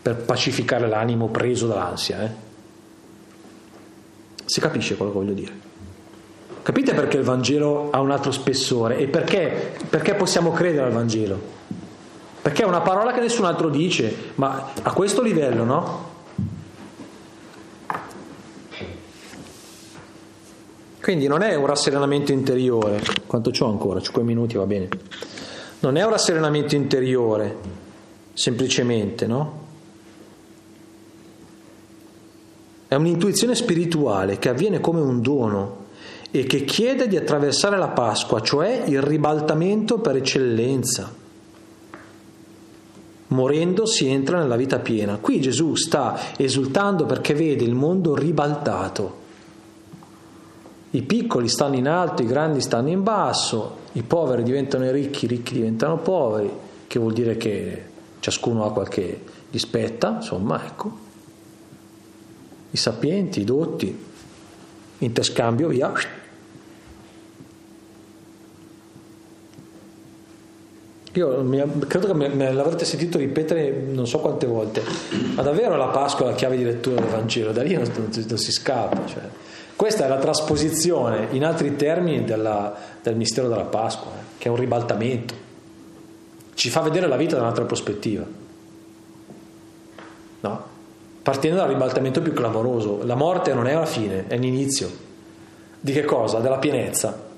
per 0.00 0.18
pacificare 0.18 0.86
l'animo 0.86 1.26
preso 1.26 1.66
dall'ansia. 1.66 2.22
Eh? 2.22 2.30
Si 4.44 4.60
capisce 4.60 4.94
quello 4.94 5.10
che 5.10 5.18
voglio 5.18 5.32
dire? 5.32 5.52
Capite 6.62 6.94
perché 6.94 7.16
il 7.16 7.24
Vangelo 7.24 7.90
ha 7.90 7.98
un 7.98 8.12
altro 8.12 8.30
spessore 8.30 8.98
e 8.98 9.08
perché, 9.08 9.72
perché 9.88 10.14
possiamo 10.14 10.52
credere 10.52 10.86
al 10.86 10.92
Vangelo? 10.92 11.58
Perché 12.50 12.64
è 12.64 12.66
una 12.66 12.80
parola 12.80 13.12
che 13.12 13.20
nessun 13.20 13.44
altro 13.44 13.68
dice, 13.68 14.32
ma 14.34 14.72
a 14.82 14.92
questo 14.92 15.22
livello, 15.22 15.62
no? 15.62 16.08
Quindi 21.00 21.28
non 21.28 21.42
è 21.42 21.54
un 21.54 21.66
rasserenamento 21.66 22.32
interiore, 22.32 23.00
quanto 23.28 23.52
c'ho 23.52 23.66
ancora? 23.66 24.00
5 24.00 24.24
minuti 24.24 24.56
va 24.56 24.66
bene. 24.66 24.88
Non 25.78 25.96
è 25.96 26.02
un 26.02 26.10
rasserenamento 26.10 26.74
interiore, 26.74 27.56
semplicemente, 28.32 29.28
no? 29.28 29.66
È 32.88 32.96
un'intuizione 32.96 33.54
spirituale 33.54 34.40
che 34.40 34.48
avviene 34.48 34.80
come 34.80 35.00
un 35.00 35.22
dono 35.22 35.84
e 36.32 36.42
che 36.46 36.64
chiede 36.64 37.06
di 37.06 37.16
attraversare 37.16 37.78
la 37.78 37.90
Pasqua, 37.90 38.40
cioè 38.40 38.82
il 38.86 39.00
ribaltamento 39.00 40.00
per 40.00 40.16
eccellenza. 40.16 41.19
Morendo 43.30 43.86
si 43.86 44.08
entra 44.08 44.38
nella 44.38 44.56
vita 44.56 44.78
piena. 44.80 45.18
Qui 45.18 45.40
Gesù 45.40 45.74
sta 45.74 46.18
esultando 46.36 47.06
perché 47.06 47.34
vede 47.34 47.64
il 47.64 47.74
mondo 47.74 48.14
ribaltato. 48.14 49.18
I 50.90 51.02
piccoli 51.02 51.48
stanno 51.48 51.76
in 51.76 51.86
alto, 51.86 52.22
i 52.22 52.26
grandi 52.26 52.60
stanno 52.60 52.88
in 52.88 53.04
basso, 53.04 53.76
i 53.92 54.02
poveri 54.02 54.42
diventano 54.42 54.84
i 54.84 54.90
ricchi, 54.90 55.26
i 55.26 55.28
ricchi 55.28 55.54
diventano 55.54 55.98
poveri, 55.98 56.50
che 56.88 56.98
vuol 56.98 57.12
dire 57.12 57.36
che 57.36 57.84
ciascuno 58.18 58.64
ha 58.64 58.72
qualche 58.72 59.22
dispetta, 59.48 60.16
insomma, 60.16 60.64
ecco. 60.66 61.08
I 62.72 62.76
sapienti, 62.76 63.40
i 63.40 63.44
dotti, 63.44 64.06
interscambio, 64.98 65.68
via, 65.68 65.92
Io 71.14 71.48
credo 71.88 72.06
che 72.06 72.12
me, 72.14 72.52
l'avrete 72.52 72.84
sentito 72.84 73.18
ripetere 73.18 73.70
non 73.70 74.06
so 74.06 74.20
quante 74.20 74.46
volte, 74.46 74.80
ma 75.34 75.42
davvero 75.42 75.76
la 75.76 75.88
Pasqua 75.88 76.26
è 76.26 76.30
la 76.30 76.36
chiave 76.36 76.56
di 76.56 76.62
lettura 76.62 77.00
del 77.00 77.10
Vangelo, 77.10 77.50
da 77.50 77.62
lì 77.62 77.74
non, 77.74 77.90
non, 77.96 78.10
non 78.28 78.38
si 78.38 78.52
scappa. 78.52 79.06
Cioè. 79.06 79.22
Questa 79.74 80.04
è 80.04 80.08
la 80.08 80.18
trasposizione 80.18 81.28
in 81.30 81.42
altri 81.44 81.74
termini 81.74 82.22
della, 82.22 82.76
del 83.02 83.16
mistero 83.16 83.48
della 83.48 83.64
Pasqua, 83.64 84.12
eh, 84.12 84.24
che 84.36 84.48
è 84.48 84.50
un 84.50 84.56
ribaltamento. 84.56 85.34
Ci 86.52 86.68
fa 86.68 86.80
vedere 86.82 87.08
la 87.08 87.16
vita 87.16 87.34
da 87.34 87.42
un'altra 87.42 87.64
prospettiva. 87.64 88.24
No? 90.40 90.64
Partendo 91.22 91.56
dal 91.56 91.68
ribaltamento 91.68 92.20
più 92.20 92.34
clamoroso. 92.34 93.00
La 93.04 93.14
morte 93.14 93.54
non 93.54 93.66
è 93.66 93.74
la 93.74 93.86
fine, 93.86 94.26
è 94.28 94.36
l'inizio. 94.36 94.90
Di 95.80 95.92
che 95.92 96.04
cosa? 96.04 96.40
Della 96.40 96.58
pienezza. 96.58 97.28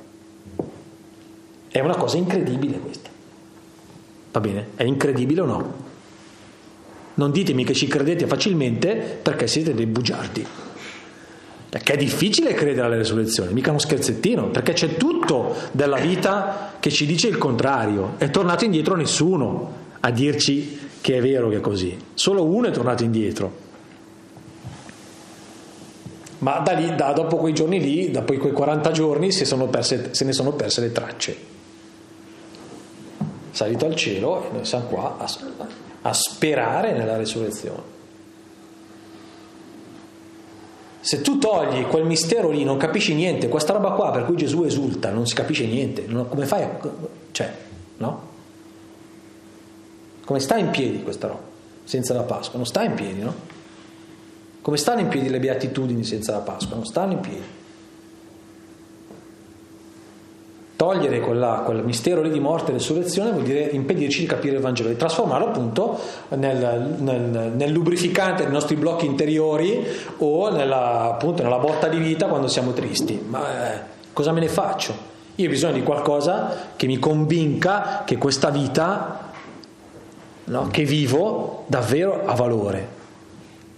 È 1.69 1.79
una 1.79 1.97
cosa 1.97 2.17
incredibile 2.17 2.79
questa. 2.81 3.12
Va 4.33 4.41
bene? 4.41 4.69
È 4.75 4.83
incredibile 4.83 5.43
o 5.43 5.45
no? 5.45 5.75
Non 7.15 7.31
ditemi 7.31 7.65
che 7.65 7.75
ci 7.75 7.87
credete 7.87 8.27
facilmente 8.27 9.19
perché 9.23 9.47
siete 9.47 9.75
dei 9.75 9.85
bugiardi. 9.85 10.47
Perché 11.69 11.93
è 11.93 11.97
difficile 11.97 12.55
credere 12.55 12.87
alla 12.87 12.97
resurrezione, 12.97 13.53
mica 13.53 13.71
uno 13.71 13.79
scherzettino, 13.79 14.49
perché 14.49 14.73
c'è 14.73 14.97
tutto 14.97 15.55
della 15.73 15.99
vita 15.99 16.75
che 16.81 16.91
ci 16.91 17.05
dice 17.05 17.29
il 17.29 17.37
contrario. 17.37 18.15
È 18.17 18.31
tornato 18.31 18.65
indietro 18.65 18.95
nessuno 18.97 19.81
a 20.01 20.11
dirci 20.11 20.79
che 21.01 21.19
è 21.19 21.21
vero 21.21 21.51
che 21.51 21.57
è 21.57 21.61
così. 21.61 21.97
Solo 22.15 22.45
uno 22.45 22.69
è 22.69 22.71
tornato 22.71 23.05
indietro. 23.05 23.71
Ma 26.39 26.59
da 26.59 26.73
lì, 26.73 26.95
da, 26.95 27.13
dopo 27.13 27.37
quei 27.37 27.53
giorni 27.53 27.81
lì, 27.81 28.11
dopo 28.11 28.35
quei 28.35 28.53
40 28.53 28.91
giorni, 28.91 29.31
perse, 29.71 30.09
se 30.13 30.25
ne 30.25 30.33
sono 30.33 30.53
perse 30.53 30.81
le 30.81 30.93
tracce 30.93 31.52
salito 33.53 33.87
al 33.87 33.95
cielo 33.95 34.49
e 34.49 34.53
noi 34.53 34.65
siamo 34.65 34.87
qua 34.87 35.17
a, 35.19 35.31
a 36.03 36.13
sperare 36.13 36.93
nella 36.93 37.17
risurrezione. 37.17 37.91
Se 41.01 41.21
tu 41.21 41.39
togli 41.39 41.85
quel 41.87 42.05
mistero 42.05 42.51
lì, 42.51 42.65
non 42.65 42.77
capisci 42.77 43.15
niente, 43.15 43.49
questa 43.49 43.73
roba 43.73 43.91
qua 43.91 44.11
per 44.11 44.25
cui 44.25 44.37
Gesù 44.37 44.63
esulta, 44.63 45.11
non 45.11 45.27
si 45.27 45.35
capisce 45.35 45.67
niente, 45.67 46.05
non, 46.07 46.29
come 46.29 46.47
fai? 46.47 46.63
A, 46.63 46.79
cioè, 47.33 47.53
no? 47.99 48.31
Come 50.25 50.39
sta 50.39 50.57
in 50.57 50.71
piedi 50.71 51.03
questa 51.03 51.27
roba 51.27 51.43
senza 51.85 52.15
la 52.15 52.23
Pasqua? 52.23 52.57
Non 52.57 52.67
sta 52.67 52.85
in 52.85 52.95
piedi, 52.95 53.21
no? 53.21 53.35
Come 54.63 54.77
stanno 54.77 55.01
in 55.01 55.09
piedi 55.09 55.29
le 55.29 55.41
beatitudini 55.41 56.05
senza 56.05 56.33
la 56.33 56.39
Pasqua? 56.39 56.77
Non 56.77 56.87
stanno 56.87 57.13
in 57.13 57.21
piedi. 57.21 57.61
Togliere 60.83 61.21
quella, 61.21 61.63
quel 61.65 61.85
mistero 61.85 62.23
lì 62.23 62.31
di 62.33 62.41
morte 62.41 62.73
e 62.73 62.75
resurrezione 62.75 63.31
vuol 63.31 63.45
dire 63.45 63.61
impedirci 63.61 64.23
di 64.23 64.27
capire 64.27 64.57
il 64.57 64.61
Vangelo 64.61 64.89
e 64.89 64.97
trasformarlo 64.97 65.47
appunto 65.47 65.97
nel, 66.31 66.97
nel, 66.99 67.53
nel 67.55 67.71
lubrificante 67.71 68.43
dei 68.43 68.51
nostri 68.53 68.75
blocchi 68.75 69.07
interiori 69.07 69.87
o 70.19 70.51
nella, 70.51 71.03
appunto, 71.05 71.45
nella 71.45 71.59
botta 71.59 71.87
di 71.87 71.99
vita 71.99 72.27
quando 72.27 72.49
siamo 72.49 72.73
tristi. 72.73 73.25
Ma 73.29 73.75
eh, 73.75 73.81
cosa 74.13 74.33
me 74.33 74.41
ne 74.41 74.49
faccio? 74.49 74.93
Io 75.37 75.47
ho 75.47 75.51
bisogno 75.51 75.75
di 75.75 75.85
qualcosa 75.85 76.71
che 76.75 76.89
mi 76.89 76.99
convinca 76.99 78.03
che 78.05 78.19
questa 78.19 78.51
vita 78.51 79.31
no, 80.47 80.67
che 80.67 80.83
vivo 80.83 81.63
davvero 81.69 82.23
ha 82.27 82.35
valore. 82.35 82.89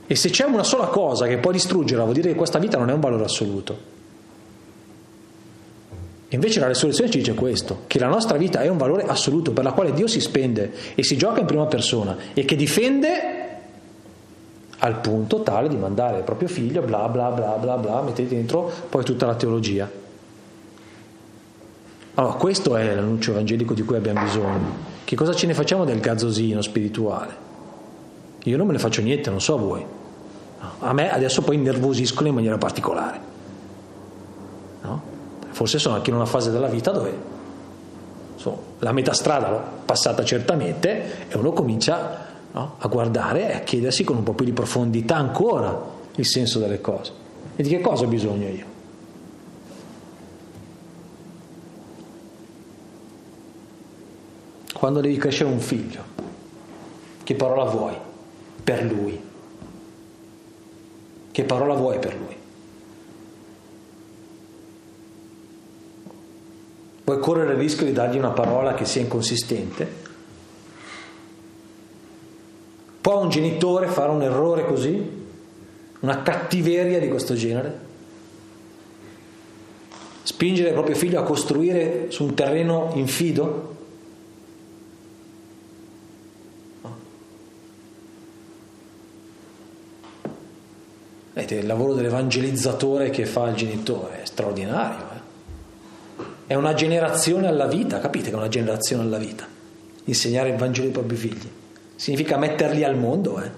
E 0.07 0.15
se 0.15 0.31
c'è 0.31 0.47
una 0.47 0.65
sola 0.65 0.87
cosa 0.87 1.27
che 1.27 1.37
può 1.37 1.53
distruggerla, 1.53 2.05
vuol 2.05 2.15
dire 2.15 2.31
che 2.31 2.35
questa 2.35 2.59
vita 2.59 2.79
non 2.79 2.89
è 2.89 2.95
un 2.95 3.01
valore 3.01 3.25
assoluto. 3.25 3.93
Invece 6.35 6.59
la 6.59 6.67
resurrezione 6.67 7.11
ci 7.11 7.19
dice 7.19 7.35
questo, 7.35 7.83
che 7.87 8.01
la 8.01 8.09
nostra 8.09 8.37
vita 8.37 8.61
è 8.61 8.69
un 8.69 8.77
valore 8.77 9.05
assoluto 9.05 9.53
per 9.53 9.63
la 9.63 9.71
quale 9.71 9.93
Dio 9.93 10.09
si 10.09 10.21
spende 10.21 10.73
e 10.97 11.05
si 11.05 11.17
gioca 11.17 11.39
in 11.39 11.47
prima 11.47 11.67
persona 11.67 12.17
e 12.35 12.45
che 12.45 12.57
difende 12.57 13.09
al 14.79 15.01
punto 15.01 15.43
tale 15.43 15.69
di 15.69 15.77
mandare 15.77 16.19
il 16.19 16.25
proprio 16.25 16.49
figlio, 16.49 16.83
bla 16.83 17.09
bla 17.09 17.31
bla 17.31 17.53
bla 17.53 17.77
bla, 17.77 18.03
mettete 18.03 18.35
dentro 18.35 18.71
poi 18.89 19.05
tutta 19.05 19.27
la 19.27 19.37
teologia. 19.37 19.89
Allora, 22.15 22.35
questo 22.35 22.77
è 22.77 22.95
l'annuncio 22.95 23.31
evangelico 23.31 23.73
di 23.73 23.83
cui 23.83 23.97
abbiamo 23.97 24.23
bisogno. 24.23 24.93
Che 25.05 25.15
cosa 25.15 25.35
ce 25.35 25.47
ne 25.47 25.55
facciamo 25.55 25.85
del 25.85 26.01
gazzosino 26.01 26.61
spirituale? 26.63 27.43
Io 28.43 28.57
non 28.57 28.67
me 28.67 28.73
ne 28.73 28.79
faccio 28.81 29.03
niente, 29.03 29.31
non 29.31 29.41
so 29.41 29.57
voi. 29.57 29.85
A 30.81 30.93
me 30.93 31.13
adesso 31.13 31.43
poi 31.43 31.55
innervosiscono 31.55 32.29
in 32.29 32.35
maniera 32.35 32.59
particolare. 32.59 33.21
No? 34.83 35.14
Forse 35.55 35.79
sono 35.79 35.95
anche 35.95 36.11
in 36.11 36.17
una 36.17 36.27
fase 36.27 36.51
della 36.51 36.67
vita 36.67 36.91
dove 36.91 37.17
insomma, 38.35 38.57
la 38.81 38.91
metà 38.91 39.13
strada 39.13 39.51
l'ho 39.51 39.63
passata 39.85 40.25
certamente 40.25 41.29
e 41.29 41.39
uno 41.39 41.53
comincia 41.53 42.27
no, 42.51 42.75
a 42.77 42.89
guardare 42.89 43.51
e 43.51 43.55
a 43.55 43.61
chiedersi 43.61 44.03
con 44.03 44.17
un 44.17 44.25
po' 44.25 44.33
più 44.33 44.45
di 44.45 44.53
profondità 44.53 45.15
ancora 45.15 45.81
il 46.17 46.27
senso 46.27 46.59
delle 46.59 46.81
cose. 46.81 47.13
E 47.55 47.63
di 47.63 47.69
che 47.69 47.81
cosa 47.81 48.03
ho 48.03 48.09
bisogno 48.09 48.49
io? 48.49 48.65
Quando 54.73 55.01
devi 55.01 55.17
crescere 55.19 55.51
un 55.51 55.61
figlio, 55.61 56.03
che 57.23 57.35
parola 57.37 57.63
vuoi 57.63 57.97
per 58.65 58.83
lui? 58.83 59.23
Che 61.31 61.45
parola 61.45 61.75
vuoi 61.75 62.01
per 62.01 62.17
lui? 62.17 62.43
Vuoi 67.05 67.21
correre 67.21 67.53
il 67.53 67.59
rischio 67.59 67.85
di 67.85 67.93
dargli 67.93 68.17
una 68.17 68.31
parola 68.31 68.73
che 68.73 68.87
sia 68.87 69.03
inconsistente? 69.03 70.03
Può 73.01 73.21
un 73.21 73.29
genitore 73.29 73.89
fare 73.89 74.11
un 74.11 74.23
errore 74.23 74.65
così? 74.65 75.23
Una 76.01 76.23
cattiveria 76.23 76.99
di 76.99 77.09
questo 77.09 77.35
genere? 77.35 77.79
Spingere 80.23 80.69
il 80.69 80.75
proprio 80.75 80.97
figlio 80.97 81.21
a 81.21 81.25
costruire 81.25 82.11
su 82.11 82.25
un 82.25 82.35
terreno 82.35 82.91
infido? 82.95 83.73
Vedete, 91.35 91.57
il 91.57 91.67
lavoro 91.67 91.93
dell'evangelizzatore 91.93 93.11
che 93.11 93.27
fa 93.27 93.49
il 93.49 93.57
genitore 93.57 94.23
è 94.23 94.25
straordinario. 94.25 95.14
Eh? 96.47 96.53
È 96.53 96.55
una 96.55 96.75
generazione 96.75 97.47
alla 97.47 97.67
vita, 97.67 98.01
capite 98.01 98.29
che 98.29 98.35
è 98.35 98.39
una 98.39 98.49
generazione 98.49 99.03
alla 99.03 99.19
vita? 99.19 99.47
Insegnare 100.05 100.51
il 100.51 100.57
Vangelo 100.57 100.89
ai 100.89 100.93
propri 100.93 101.17
figli. 101.17 101.51
Significa 101.97 102.37
metterli 102.37 102.85
al 102.85 102.97
mondo, 102.97 103.41
eh? 103.41 103.51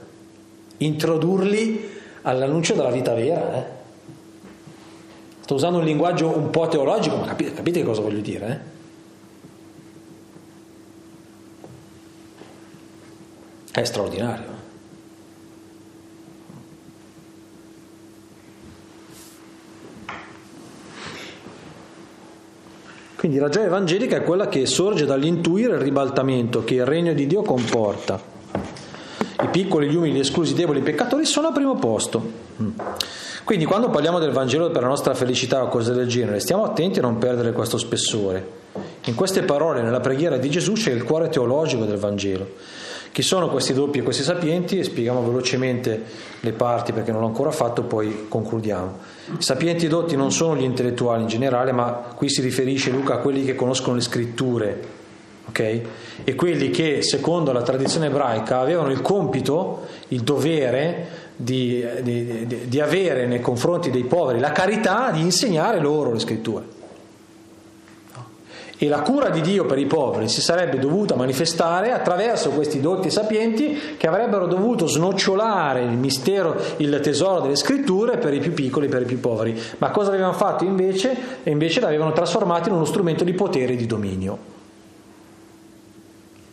introdurli 0.79 1.89
all'annuncio 2.23 2.75
della 2.75 2.91
vita 2.91 3.15
vera. 3.15 3.55
Eh? 3.55 3.65
Sto 5.41 5.55
usando 5.55 5.79
un 5.79 5.85
linguaggio 5.85 6.37
un 6.37 6.51
po' 6.51 6.69
teologico, 6.69 7.17
ma 7.17 7.27
capite, 7.27 7.55
capite 7.55 7.83
cosa 7.83 8.01
voglio 8.01 8.21
dire? 8.21 8.61
Eh? 13.73 13.81
È 13.81 13.85
straordinario. 13.85 14.56
Quindi 23.17 23.39
la 23.39 23.49
gioia 23.49 23.67
evangelica 23.67 24.17
è 24.17 24.23
quella 24.23 24.49
che 24.49 24.67
sorge 24.67 25.07
dall'intuire 25.07 25.75
il 25.75 25.81
ribaltamento 25.81 26.65
che 26.65 26.75
il 26.75 26.85
regno 26.85 27.15
di 27.15 27.27
Dio 27.27 27.43
comporta. 27.43 28.21
I 29.43 29.49
piccoli, 29.51 29.89
gli 29.89 29.95
umili, 29.95 30.17
gli 30.17 30.21
esclusi, 30.21 30.53
i 30.53 30.55
deboli, 30.55 30.81
i 30.81 30.83
peccatori 30.83 31.25
sono 31.25 31.49
al 31.49 31.53
primo 31.55 31.77
posto. 31.77 32.23
Mm. 32.63 32.71
Quindi 33.45 33.65
quando 33.65 33.91
parliamo 33.91 34.19
del 34.19 34.33
Vangelo 34.33 34.71
per 34.71 34.83
la 34.83 34.89
nostra 34.89 35.15
felicità 35.15 35.63
o 35.63 35.69
cose 35.69 35.93
del 35.93 36.09
genere, 36.09 36.41
stiamo 36.41 36.65
attenti 36.65 36.99
a 36.99 37.03
non 37.03 37.17
perdere 37.19 37.53
questo 37.53 37.79
spessore. 37.79 38.65
In 39.05 39.15
queste 39.15 39.43
parole, 39.43 39.83
nella 39.83 40.01
preghiera 40.01 40.37
di 40.37 40.51
Gesù, 40.51 40.73
c'è 40.73 40.91
il 40.91 41.05
cuore 41.05 41.29
teologico 41.29 41.85
del 41.85 41.97
Vangelo. 41.97 42.47
Chi 43.13 43.23
sono 43.23 43.49
questi 43.49 43.73
doppi 43.73 44.01
e 44.01 44.03
questi 44.03 44.25
sapienti? 44.25 44.83
Spieghiamo 44.85 45.25
velocemente 45.25 46.03
le 46.41 46.53
parti 46.53 46.93
perché 46.93 47.13
non 47.13 47.23
l'ho 47.23 47.29
ancora 47.29 47.51
fatto, 47.51 47.85
poi 47.85 48.27
concludiamo. 48.29 48.99
Sapienti 49.39 49.89
dotti 49.89 50.15
non 50.15 50.31
sono 50.31 50.57
gli 50.57 50.63
intellettuali 50.63 51.23
in 51.23 51.29
generale, 51.29 51.73
ma 51.73 52.15
qui 52.15 52.29
si 52.29 52.41
riferisce 52.41 52.91
Luca 52.91 53.15
a 53.15 53.19
quelli 53.19 53.45
che 53.45 53.55
conoscono 53.55 53.97
le 53.97 54.03
scritture, 54.03 54.81
ok? 55.49 55.81
E 56.25 56.35
quelli 56.35 56.71
che, 56.71 57.03
secondo 57.03 57.53
la 57.53 57.63
tradizione 57.63 58.07
ebraica, 58.07 58.61
avevano 58.61 58.91
il 58.91 59.03
compito, 59.03 59.87
il 60.09 60.21
dovere 60.21 61.25
di, 61.37 61.85
di, 62.03 62.47
di 62.67 62.81
avere 62.81 63.27
nei 63.27 63.41
confronti 63.41 63.91
dei 63.91 64.05
poveri 64.05 64.39
la 64.39 64.53
carità 64.53 65.11
di 65.11 65.21
insegnare 65.21 65.81
loro 65.81 66.13
le 66.13 66.19
scritture 66.19 66.76
e 68.79 68.89
la 68.89 69.01
cura 69.01 69.31
di 69.31 69.41
Dio 69.41 69.65
per 69.65 69.79
i 69.79 69.87
poveri 69.87 70.29
si 70.29 70.41
sarebbe 70.41 70.79
dovuta 70.79 71.15
manifestare 71.15 71.93
attraverso 71.93 72.51
questi 72.51 72.81
dotti 72.81 73.11
sapienti 73.11 73.97
che 73.97 74.07
avrebbero 74.07 74.47
dovuto 74.47 74.87
snocciolare 74.87 75.83
il 75.83 75.97
mistero, 75.97 76.57
il 76.77 77.01
tesoro 77.03 77.41
delle 77.41 77.57
scritture 77.57 78.19
per 78.19 78.35
i 78.35 78.41
più 78.41 78.53
piccoli, 78.53 78.89
per 78.89 79.03
i 79.03 79.07
più 79.07 79.21
poveri. 79.21 79.59
Ma 79.79 79.91
cosa 79.91 80.11
avevano 80.11 80.35
fatto 80.35 80.65
invece? 80.65 81.17
E 81.43 81.51
invece 81.51 81.81
l'avevano 81.81 82.13
trasformato 82.13 82.69
in 82.69 82.75
uno 82.75 82.85
strumento 82.85 83.25
di 83.25 83.33
potere 83.33 83.73
e 83.73 83.77
di 83.77 83.87
dominio. 83.87 84.56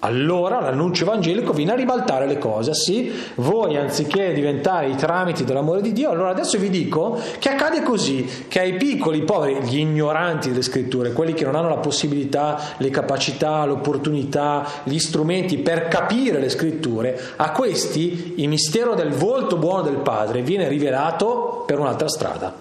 Allora 0.05 0.59
l'annuncio 0.59 1.03
evangelico 1.03 1.53
viene 1.53 1.71
a 1.71 1.75
ribaltare 1.75 2.27
le 2.27 2.37
cose, 2.37 2.73
sì, 2.73 3.09
voi 3.35 3.77
anziché 3.77 4.33
diventare 4.33 4.89
i 4.89 4.95
tramiti 4.95 5.45
dell'amore 5.45 5.81
di 5.81 5.93
Dio, 5.93 6.09
allora 6.09 6.29
adesso 6.29 6.57
vi 6.57 6.69
dico 6.69 7.17
che 7.39 7.49
accade 7.49 7.83
così, 7.83 8.45
che 8.49 8.59
ai 8.59 8.75
piccoli, 8.75 9.19
i 9.19 9.23
poveri, 9.23 9.65
gli 9.65 9.77
ignoranti 9.77 10.49
delle 10.49 10.61
scritture, 10.61 11.13
quelli 11.13 11.33
che 11.33 11.45
non 11.45 11.55
hanno 11.55 11.69
la 11.69 11.77
possibilità, 11.77 12.75
le 12.77 12.89
capacità, 12.89 13.63
l'opportunità, 13.63 14.67
gli 14.83 14.99
strumenti 14.99 15.59
per 15.59 15.87
capire 15.87 16.39
le 16.39 16.49
scritture, 16.49 17.17
a 17.37 17.51
questi 17.51 18.33
il 18.37 18.49
mistero 18.49 18.95
del 18.95 19.11
volto 19.11 19.55
buono 19.55 19.83
del 19.83 19.97
Padre 19.97 20.41
viene 20.41 20.67
rivelato 20.67 21.63
per 21.65 21.79
un'altra 21.79 22.09
strada. 22.09 22.53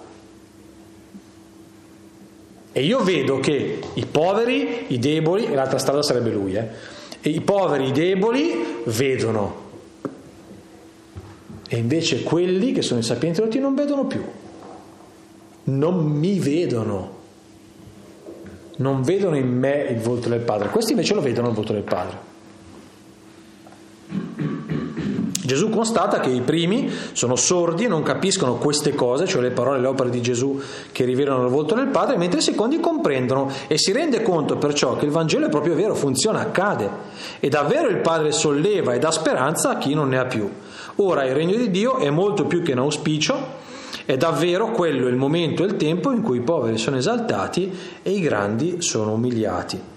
E 2.71 2.85
io 2.85 3.01
vedo 3.01 3.41
che 3.41 3.81
i 3.95 4.07
poveri, 4.07 4.87
i 4.89 5.01
deboli, 5.01 5.47
e 5.47 5.55
l'altra 5.57 5.79
strada 5.79 6.03
sarebbe 6.03 6.31
lui, 6.31 6.55
eh, 6.55 7.01
e 7.23 7.31
i 7.31 7.41
poveri, 7.41 7.89
i 7.89 7.93
deboli 7.93 8.83
vedono. 8.87 9.61
E 11.69 11.77
invece 11.77 12.23
quelli 12.23 12.73
che 12.73 12.83
sono 12.83 13.01
i 13.01 13.05
sapienti 13.05 13.41
rotti 13.41 13.59
non 13.59 13.75
vedono 13.75 14.05
più. 14.05 14.23
Non 15.65 16.05
mi 16.05 16.39
vedono. 16.39 17.21
Non 18.77 19.03
vedono 19.03 19.37
in 19.37 19.49
me 19.49 19.87
il 19.89 20.01
volto 20.01 20.29
del 20.29 20.41
Padre. 20.41 20.69
Questi 20.69 20.91
invece 20.91 21.15
lo 21.15 21.21
vedono 21.21 21.49
il 21.49 21.55
volto 21.55 21.73
del 21.73 21.83
Padre. 21.83 22.31
Gesù 25.45 25.71
constata 25.71 26.21
che 26.21 26.31
i 26.31 26.41
primi 26.41 26.89
sono 27.13 27.35
sordi 27.35 27.85
e 27.85 27.89
non 27.89 28.05
capiscono 28.05 28.55
queste 28.55 28.95
cose, 28.95 29.27
cioè 29.27 29.43
le 29.43 29.51
parole 29.51 29.79
e 29.79 29.81
le 29.81 29.89
opere 29.89 30.09
di 30.09 30.23
Gesù 30.23 30.61
che 30.93 31.05
rivelano 31.05 31.45
il 31.45 31.51
volto 31.51 31.75
del 31.75 31.89
Padre, 31.89 32.17
mentre 32.17 32.39
i 32.39 32.43
secondi 32.43 32.79
comprendono 32.79 33.51
e 33.67 33.77
si 33.77 33.91
rende 33.91 34.23
conto 34.23 34.57
perciò 34.57 34.97
che 34.97 35.05
il 35.05 35.11
Vangelo 35.11 35.47
è 35.47 35.49
proprio 35.49 35.75
vero, 35.75 35.97
funziona, 35.97 36.39
accade. 36.39 36.89
E 37.41 37.49
davvero 37.49 37.89
il 37.89 37.97
Padre 37.97 38.31
solleva 38.31 38.93
e 38.93 39.01
dà 39.01 39.11
speranza 39.11 39.71
a 39.71 39.79
chi 39.79 39.95
non 39.95 40.11
ne 40.11 40.19
ha 40.19 40.27
più. 40.27 40.49
Ora 40.97 41.25
il 41.25 41.35
regno 41.35 41.57
di 41.57 41.73
Dio 41.73 41.97
è 41.97 42.11
molto 42.11 42.45
più 42.45 42.63
che 42.63 42.73
un 42.73 42.79
auspicio, 42.79 43.61
è 44.05 44.17
davvero 44.17 44.71
quello 44.71 45.09
il 45.09 45.17
momento 45.17 45.65
e 45.65 45.67
il 45.67 45.77
tempo 45.77 46.13
in 46.13 46.23
cui 46.23 46.37
i 46.37 46.43
poveri 46.43 46.79
sono 46.79 46.99
esaltati 46.99 47.77
e 48.01 48.11
i 48.11 48.21
grandi 48.21 48.77
sono 48.81 49.13
umiliati. 49.13 49.92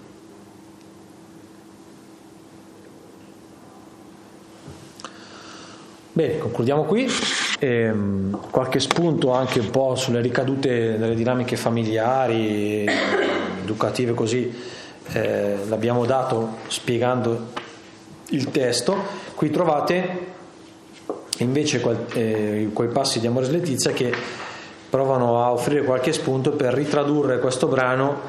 Bene, 6.16 6.38
concludiamo 6.38 6.84
qui. 6.84 7.06
Ehm, 7.58 8.48
qualche 8.50 8.80
spunto 8.80 9.32
anche 9.32 9.58
un 9.58 9.68
po' 9.68 9.96
sulle 9.96 10.22
ricadute 10.22 10.96
delle 10.96 11.14
dinamiche 11.14 11.56
familiari, 11.56 12.88
educative 13.60 14.14
così, 14.14 14.50
eh, 15.12 15.56
l'abbiamo 15.68 16.06
dato 16.06 16.56
spiegando 16.68 17.48
il 18.30 18.50
testo. 18.50 18.96
Qui 19.34 19.50
trovate 19.50 20.18
invece 21.40 21.80
quel, 21.80 22.06
eh, 22.14 22.70
quei 22.72 22.88
passi 22.88 23.20
di 23.20 23.26
Amore 23.26 23.48
e 23.48 23.50
Letizia 23.50 23.92
che 23.92 24.10
provano 24.88 25.44
a 25.44 25.52
offrire 25.52 25.84
qualche 25.84 26.14
spunto 26.14 26.52
per 26.52 26.72
ritradurre 26.72 27.40
questo 27.40 27.66
brano 27.66 28.20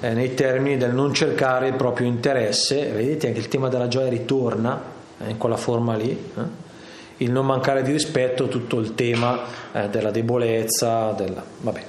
eh, 0.00 0.14
nei 0.14 0.32
termini 0.32 0.78
del 0.78 0.94
non 0.94 1.12
cercare 1.12 1.68
il 1.68 1.74
proprio 1.74 2.06
interesse. 2.06 2.86
Vedete 2.86 3.26
anche 3.26 3.38
il 3.38 3.48
tema 3.48 3.68
della 3.68 3.88
gioia 3.88 4.08
ritorna 4.08 4.80
eh, 5.18 5.28
in 5.28 5.36
quella 5.36 5.58
forma 5.58 5.94
lì. 5.94 6.63
Il 7.24 7.32
non 7.32 7.46
mancare 7.46 7.82
di 7.82 7.90
rispetto, 7.90 8.48
tutto 8.48 8.78
il 8.78 8.94
tema 8.94 9.40
eh, 9.72 9.88
della 9.88 10.10
debolezza, 10.10 11.12
della... 11.12 11.42
vabbè, 11.60 11.84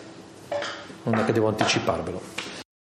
non 1.04 1.16
è 1.16 1.26
che 1.26 1.34
devo 1.34 1.50
anticiparvelo. 1.50 2.35